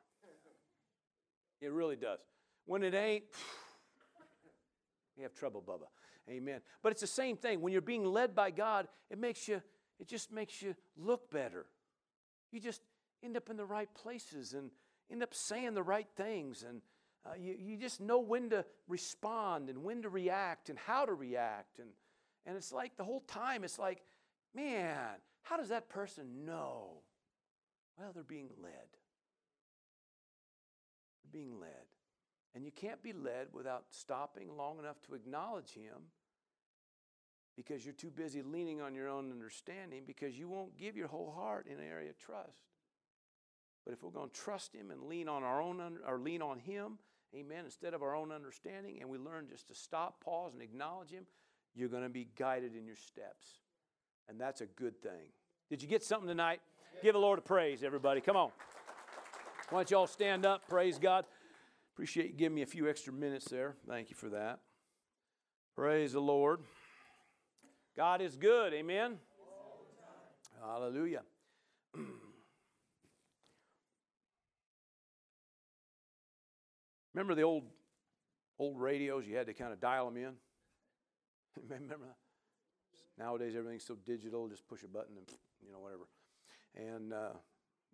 It 1.60 1.72
really 1.72 1.96
does. 1.96 2.20
When 2.66 2.82
it 2.82 2.94
ain't, 2.94 3.24
you 5.16 5.22
have 5.22 5.34
trouble, 5.34 5.62
Bubba. 5.66 5.86
Amen. 6.30 6.60
But 6.82 6.92
it's 6.92 7.00
the 7.00 7.06
same 7.06 7.36
thing. 7.36 7.60
When 7.60 7.72
you're 7.72 7.82
being 7.82 8.04
led 8.04 8.34
by 8.34 8.50
God, 8.50 8.88
it 9.10 9.18
makes 9.18 9.48
you, 9.48 9.60
it 9.98 10.06
just 10.08 10.32
makes 10.32 10.62
you 10.62 10.74
look 10.96 11.30
better. 11.30 11.66
You 12.50 12.60
just 12.60 12.82
end 13.22 13.36
up 13.36 13.50
in 13.50 13.56
the 13.56 13.64
right 13.64 13.92
places 13.94 14.54
and 14.54 14.70
end 15.10 15.22
up 15.22 15.34
saying 15.34 15.74
the 15.74 15.82
right 15.82 16.08
things 16.16 16.64
and 16.66 16.80
uh, 17.26 17.30
you, 17.38 17.54
you 17.58 17.76
just 17.76 18.00
know 18.00 18.18
when 18.18 18.50
to 18.50 18.64
respond 18.86 19.70
and 19.70 19.82
when 19.82 20.02
to 20.02 20.08
react 20.08 20.68
and 20.68 20.78
how 20.78 21.04
to 21.04 21.14
react. 21.14 21.78
And, 21.78 21.88
and 22.46 22.56
it's 22.56 22.72
like 22.72 22.96
the 22.96 23.04
whole 23.04 23.20
time, 23.20 23.64
it's 23.64 23.78
like, 23.78 24.02
man, 24.54 25.18
how 25.42 25.56
does 25.56 25.68
that 25.68 25.88
person 25.88 26.44
know? 26.46 27.02
Well, 27.98 28.12
they're 28.12 28.22
being 28.22 28.50
led. 28.62 28.72
They're 31.22 31.40
being 31.40 31.60
led. 31.60 31.70
And 32.54 32.64
you 32.64 32.70
can't 32.70 33.02
be 33.02 33.12
led 33.12 33.48
without 33.52 33.86
stopping 33.90 34.56
long 34.56 34.78
enough 34.78 35.00
to 35.02 35.14
acknowledge 35.14 35.70
Him 35.70 36.10
because 37.56 37.84
you're 37.84 37.94
too 37.94 38.10
busy 38.10 38.42
leaning 38.42 38.80
on 38.80 38.94
your 38.94 39.08
own 39.08 39.30
understanding 39.30 40.02
because 40.06 40.38
you 40.38 40.48
won't 40.48 40.76
give 40.76 40.96
your 40.96 41.08
whole 41.08 41.32
heart 41.36 41.66
in 41.66 41.78
an 41.78 41.88
area 41.88 42.10
of 42.10 42.18
trust. 42.18 42.62
But 43.84 43.92
if 43.92 44.02
we're 44.02 44.10
going 44.10 44.30
to 44.30 44.40
trust 44.40 44.74
Him 44.74 44.90
and 44.90 45.04
lean 45.04 45.28
on 45.28 45.42
our 45.42 45.60
own 45.60 45.98
or 46.06 46.18
lean 46.18 46.42
on 46.42 46.58
Him, 46.58 46.98
amen, 47.34 47.64
instead 47.64 47.92
of 47.92 48.02
our 48.02 48.14
own 48.14 48.32
understanding, 48.32 48.98
and 49.00 49.10
we 49.10 49.18
learn 49.18 49.48
just 49.48 49.68
to 49.68 49.74
stop, 49.74 50.24
pause, 50.24 50.52
and 50.54 50.62
acknowledge 50.62 51.10
Him, 51.10 51.26
you're 51.74 51.88
going 51.88 52.02
to 52.04 52.08
be 52.08 52.28
guided 52.36 52.76
in 52.76 52.86
your 52.86 52.96
steps. 52.96 53.63
And 54.28 54.40
that's 54.40 54.60
a 54.60 54.66
good 54.66 55.00
thing. 55.02 55.30
Did 55.70 55.82
you 55.82 55.88
get 55.88 56.02
something 56.02 56.28
tonight? 56.28 56.60
Give 57.02 57.14
the 57.14 57.18
Lord 57.18 57.38
a 57.38 57.42
praise, 57.42 57.82
everybody. 57.82 58.20
Come 58.20 58.36
on. 58.36 58.50
Why 59.70 59.78
don't 59.78 59.90
you 59.90 59.96
all 59.96 60.06
stand 60.06 60.46
up? 60.46 60.68
Praise 60.68 60.98
God. 60.98 61.24
Appreciate 61.94 62.26
you 62.28 62.32
giving 62.34 62.54
me 62.54 62.62
a 62.62 62.66
few 62.66 62.88
extra 62.88 63.12
minutes 63.12 63.46
there. 63.46 63.76
Thank 63.88 64.10
you 64.10 64.16
for 64.16 64.28
that. 64.30 64.60
Praise 65.74 66.12
the 66.12 66.20
Lord. 66.20 66.60
God 67.96 68.20
is 68.20 68.36
good. 68.36 68.72
Amen. 68.74 69.16
Hallelujah. 70.60 71.22
Remember 77.14 77.34
the 77.34 77.42
old 77.42 77.64
old 78.58 78.80
radios, 78.80 79.26
you 79.26 79.36
had 79.36 79.46
to 79.46 79.54
kind 79.54 79.72
of 79.72 79.80
dial 79.80 80.10
them 80.10 80.16
in. 80.16 80.32
Remember 81.68 82.06
that? 82.06 82.16
Nowadays, 83.18 83.54
everything's 83.56 83.84
so 83.84 83.96
digital. 84.04 84.48
Just 84.48 84.66
push 84.68 84.82
a 84.82 84.88
button 84.88 85.16
and 85.16 85.26
you 85.64 85.72
know 85.72 85.78
whatever. 85.78 86.08
And 86.74 87.12
uh, 87.12 87.36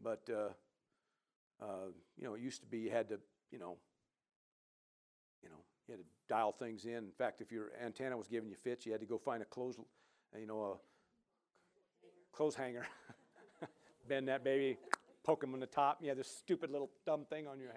but 0.03 0.29
uh, 0.31 1.65
uh, 1.65 1.89
you 2.17 2.25
know, 2.25 2.35
it 2.35 2.41
used 2.41 2.61
to 2.63 2.67
be 2.67 2.79
you 2.79 2.91
had 2.91 3.09
to 3.11 3.19
you 3.51 3.59
know 3.59 3.77
you 5.43 5.51
know 5.51 5.59
you 5.87 5.93
had 5.93 6.01
to 6.01 6.07
dial 6.29 6.53
things 6.53 6.85
in. 6.85 6.95
In 6.95 7.13
fact, 7.17 7.41
if 7.41 7.53
your 7.53 7.71
antenna 7.83 8.17
was 8.17 8.29
giving 8.29 8.49
you 8.49 8.57
fits, 8.57 8.87
you 8.87 8.93
had 8.93 9.01
to 9.01 9.07
go 9.07 9.19
find 9.19 9.43
a 9.43 9.47
clothes 9.47 9.77
you 10.39 10.47
know 10.47 10.63
a 10.63 12.37
clothes 12.37 12.55
hanger, 12.55 12.87
bend 14.09 14.29
that 14.29 14.43
baby, 14.45 14.79
poke 15.25 15.41
them 15.41 15.53
on 15.55 15.61
the 15.61 15.67
top. 15.67 15.99
You 16.01 16.09
had 16.09 16.19
this 16.19 16.29
stupid 16.31 16.71
little 16.71 16.91
dumb 17.05 17.25
thing 17.29 17.47
on 17.47 17.59
your 17.59 17.73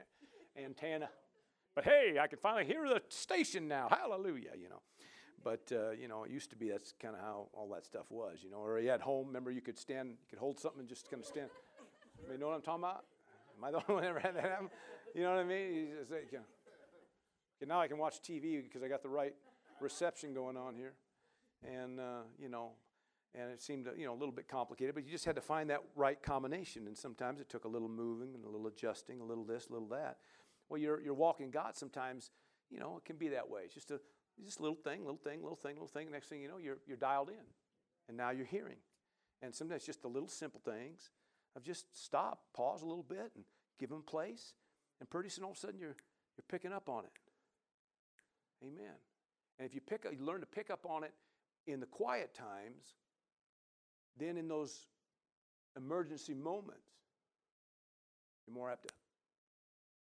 antenna. 0.55 1.09
But 1.75 1.85
hey, 1.85 2.17
I 2.21 2.27
can 2.27 2.37
finally 2.39 2.65
hear 2.65 2.87
the 2.87 3.01
station 3.09 3.67
now. 3.67 3.87
Hallelujah, 3.89 4.51
you 4.59 4.69
know. 4.69 4.81
But 5.43 5.71
uh, 5.71 5.91
you 5.91 6.07
know, 6.07 6.23
it 6.23 6.31
used 6.31 6.49
to 6.51 6.55
be 6.55 6.69
that's 6.69 6.93
kind 7.01 7.15
of 7.15 7.21
how 7.21 7.47
all 7.53 7.69
that 7.73 7.85
stuff 7.85 8.05
was, 8.09 8.39
you 8.43 8.49
know. 8.49 8.57
Or 8.57 8.79
had 8.81 9.01
home, 9.01 9.27
remember 9.27 9.51
you 9.51 9.61
could 9.61 9.77
stand, 9.77 10.09
you 10.09 10.27
could 10.29 10.39
hold 10.39 10.59
something 10.59 10.79
and 10.79 10.89
just 10.89 11.09
kind 11.09 11.21
of 11.21 11.27
stand. 11.27 11.49
You 12.31 12.37
know 12.37 12.47
what 12.47 12.55
I'm 12.55 12.61
talking 12.61 12.83
about? 12.83 13.05
Am 13.57 13.63
I 13.63 13.71
the 13.71 13.77
only 13.89 13.93
one 13.93 14.03
that 14.03 14.09
ever 14.09 14.19
had 14.19 14.35
that 14.35 14.43
happen? 14.43 14.69
You 15.13 15.23
know 15.23 15.31
what 15.31 15.39
I 15.39 15.43
mean? 15.43 15.73
You 15.73 15.87
just, 15.99 16.11
you 16.11 16.37
know. 16.37 16.45
okay, 17.61 17.67
now 17.67 17.81
I 17.81 17.87
can 17.87 17.97
watch 17.97 18.21
TV 18.21 18.63
because 18.63 18.83
I 18.83 18.87
got 18.87 19.03
the 19.03 19.09
right 19.09 19.33
reception 19.79 20.33
going 20.33 20.57
on 20.57 20.75
here, 20.75 20.93
and 21.63 21.99
uh, 21.99 22.21
you 22.39 22.49
know, 22.49 22.71
and 23.35 23.51
it 23.51 23.61
seemed 23.61 23.87
you 23.97 24.05
know 24.05 24.13
a 24.13 24.19
little 24.19 24.31
bit 24.31 24.47
complicated, 24.47 24.95
but 24.95 25.05
you 25.05 25.11
just 25.11 25.25
had 25.25 25.35
to 25.35 25.41
find 25.41 25.69
that 25.69 25.81
right 25.95 26.21
combination, 26.21 26.87
and 26.87 26.97
sometimes 26.97 27.41
it 27.41 27.49
took 27.49 27.65
a 27.65 27.67
little 27.67 27.89
moving 27.89 28.33
and 28.33 28.45
a 28.45 28.49
little 28.49 28.67
adjusting, 28.67 29.19
a 29.19 29.23
little 29.23 29.43
this, 29.43 29.67
a 29.67 29.73
little 29.73 29.89
that. 29.89 30.17
Well, 30.69 30.79
you're 30.79 31.01
you're 31.01 31.13
walking 31.13 31.51
God. 31.51 31.75
Sometimes 31.75 32.31
you 32.71 32.79
know 32.79 32.97
it 32.97 33.05
can 33.05 33.17
be 33.17 33.29
that 33.29 33.49
way. 33.49 33.61
It's 33.65 33.73
just 33.73 33.91
a 33.91 33.99
just 34.43 34.59
little 34.59 34.75
thing, 34.75 35.01
little 35.01 35.17
thing, 35.17 35.41
little 35.41 35.55
thing, 35.55 35.75
little 35.75 35.87
thing. 35.87 36.11
Next 36.11 36.27
thing 36.27 36.41
you 36.41 36.47
know, 36.47 36.57
you're, 36.57 36.79
you're 36.87 36.97
dialed 36.97 37.29
in. 37.29 37.45
And 38.07 38.17
now 38.17 38.31
you're 38.31 38.45
hearing. 38.45 38.77
And 39.41 39.53
sometimes 39.53 39.85
just 39.85 40.01
the 40.01 40.07
little 40.07 40.29
simple 40.29 40.61
things 40.63 41.09
of 41.55 41.63
just 41.63 41.85
stop, 42.03 42.39
pause 42.53 42.81
a 42.81 42.85
little 42.85 43.03
bit, 43.03 43.31
and 43.35 43.43
give 43.79 43.89
them 43.89 44.01
place. 44.01 44.53
And 44.99 45.09
pretty 45.09 45.29
soon, 45.29 45.43
all 45.43 45.51
of 45.51 45.57
a 45.57 45.59
sudden, 45.59 45.79
you're, 45.79 45.95
you're 46.37 46.45
picking 46.49 46.73
up 46.73 46.89
on 46.89 47.03
it. 47.05 47.11
Amen. 48.63 48.95
And 49.59 49.67
if 49.67 49.75
you, 49.75 49.81
pick, 49.81 50.05
you 50.05 50.25
learn 50.25 50.39
to 50.39 50.45
pick 50.45 50.69
up 50.69 50.85
on 50.85 51.03
it 51.03 51.13
in 51.67 51.79
the 51.79 51.85
quiet 51.85 52.33
times, 52.33 52.95
then 54.17 54.37
in 54.37 54.47
those 54.47 54.87
emergency 55.77 56.33
moments, 56.33 56.87
you're 58.47 58.55
more 58.55 58.71
apt 58.71 58.87
to 58.87 58.93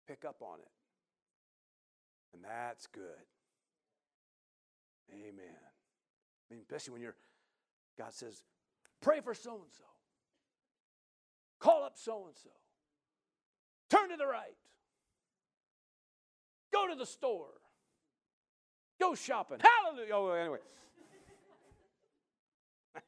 pick 0.07 0.25
up 0.25 0.37
on 0.43 0.59
it. 0.61 0.69
And 2.35 2.45
that's 2.45 2.87
good. 2.87 3.03
Amen. 5.13 5.45
I 6.51 6.55
mean, 6.55 6.61
especially 6.61 6.93
when 6.93 7.03
you're, 7.03 7.17
God 7.99 8.13
says, 8.13 8.43
pray 9.01 9.21
for 9.21 9.35
so 9.35 9.53
and 9.63 9.73
so, 9.77 9.85
call 11.59 11.85
up 11.85 11.97
so 11.97 12.27
and 12.27 12.37
so, 12.37 12.51
turn 13.91 14.11
to 14.11 14.17
the 14.17 14.27
right, 14.27 14.57
go 16.73 16.89
to 16.89 16.95
the 16.95 17.07
store, 17.07 17.51
go 19.01 19.15
shopping. 19.15 19.59
Hallelujah. 19.61 20.13
Oh, 20.15 20.31
anyway. 20.31 20.59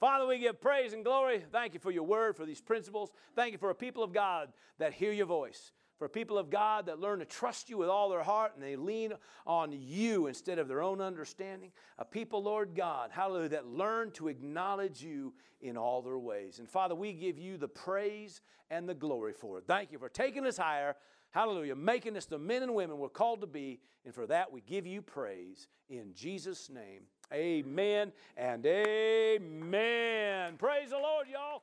Father, 0.00 0.26
we 0.26 0.38
give 0.38 0.60
praise 0.60 0.92
and 0.94 1.04
glory. 1.04 1.44
Thank 1.52 1.74
you 1.74 1.80
for 1.80 1.90
your 1.90 2.02
word, 2.04 2.36
for 2.36 2.44
these 2.46 2.60
principles. 2.60 3.10
Thank 3.36 3.52
you 3.52 3.58
for 3.58 3.70
a 3.70 3.74
people 3.74 4.02
of 4.02 4.12
God 4.12 4.52
that 4.78 4.92
hear 4.92 5.12
your 5.12 5.26
voice 5.26 5.72
for 6.02 6.08
people 6.08 6.36
of 6.36 6.50
God 6.50 6.86
that 6.86 6.98
learn 6.98 7.20
to 7.20 7.24
trust 7.24 7.70
you 7.70 7.78
with 7.78 7.88
all 7.88 8.10
their 8.10 8.24
heart 8.24 8.54
and 8.56 8.64
they 8.64 8.74
lean 8.74 9.12
on 9.46 9.70
you 9.70 10.26
instead 10.26 10.58
of 10.58 10.66
their 10.66 10.82
own 10.82 11.00
understanding. 11.00 11.70
A 11.96 12.04
people, 12.04 12.42
Lord 12.42 12.74
God, 12.74 13.12
hallelujah, 13.12 13.50
that 13.50 13.68
learn 13.68 14.10
to 14.14 14.26
acknowledge 14.26 15.00
you 15.00 15.32
in 15.60 15.76
all 15.76 16.02
their 16.02 16.18
ways. 16.18 16.58
And 16.58 16.68
Father, 16.68 16.96
we 16.96 17.12
give 17.12 17.38
you 17.38 17.56
the 17.56 17.68
praise 17.68 18.40
and 18.68 18.88
the 18.88 18.94
glory 18.94 19.32
for 19.32 19.58
it. 19.58 19.64
Thank 19.68 19.92
you 19.92 19.98
for 20.00 20.08
taking 20.08 20.44
us 20.44 20.56
higher. 20.56 20.96
Hallelujah, 21.30 21.76
making 21.76 22.16
us 22.16 22.24
the 22.24 22.36
men 22.36 22.64
and 22.64 22.74
women 22.74 22.98
we're 22.98 23.08
called 23.08 23.40
to 23.42 23.46
be. 23.46 23.78
And 24.04 24.12
for 24.12 24.26
that, 24.26 24.50
we 24.50 24.60
give 24.60 24.88
you 24.88 25.02
praise 25.02 25.68
in 25.88 26.14
Jesus' 26.14 26.68
name. 26.68 27.02
Amen 27.32 28.10
and 28.36 28.66
amen. 28.66 30.56
Praise 30.56 30.90
the 30.90 30.98
Lord, 30.98 31.28
y'all. 31.30 31.62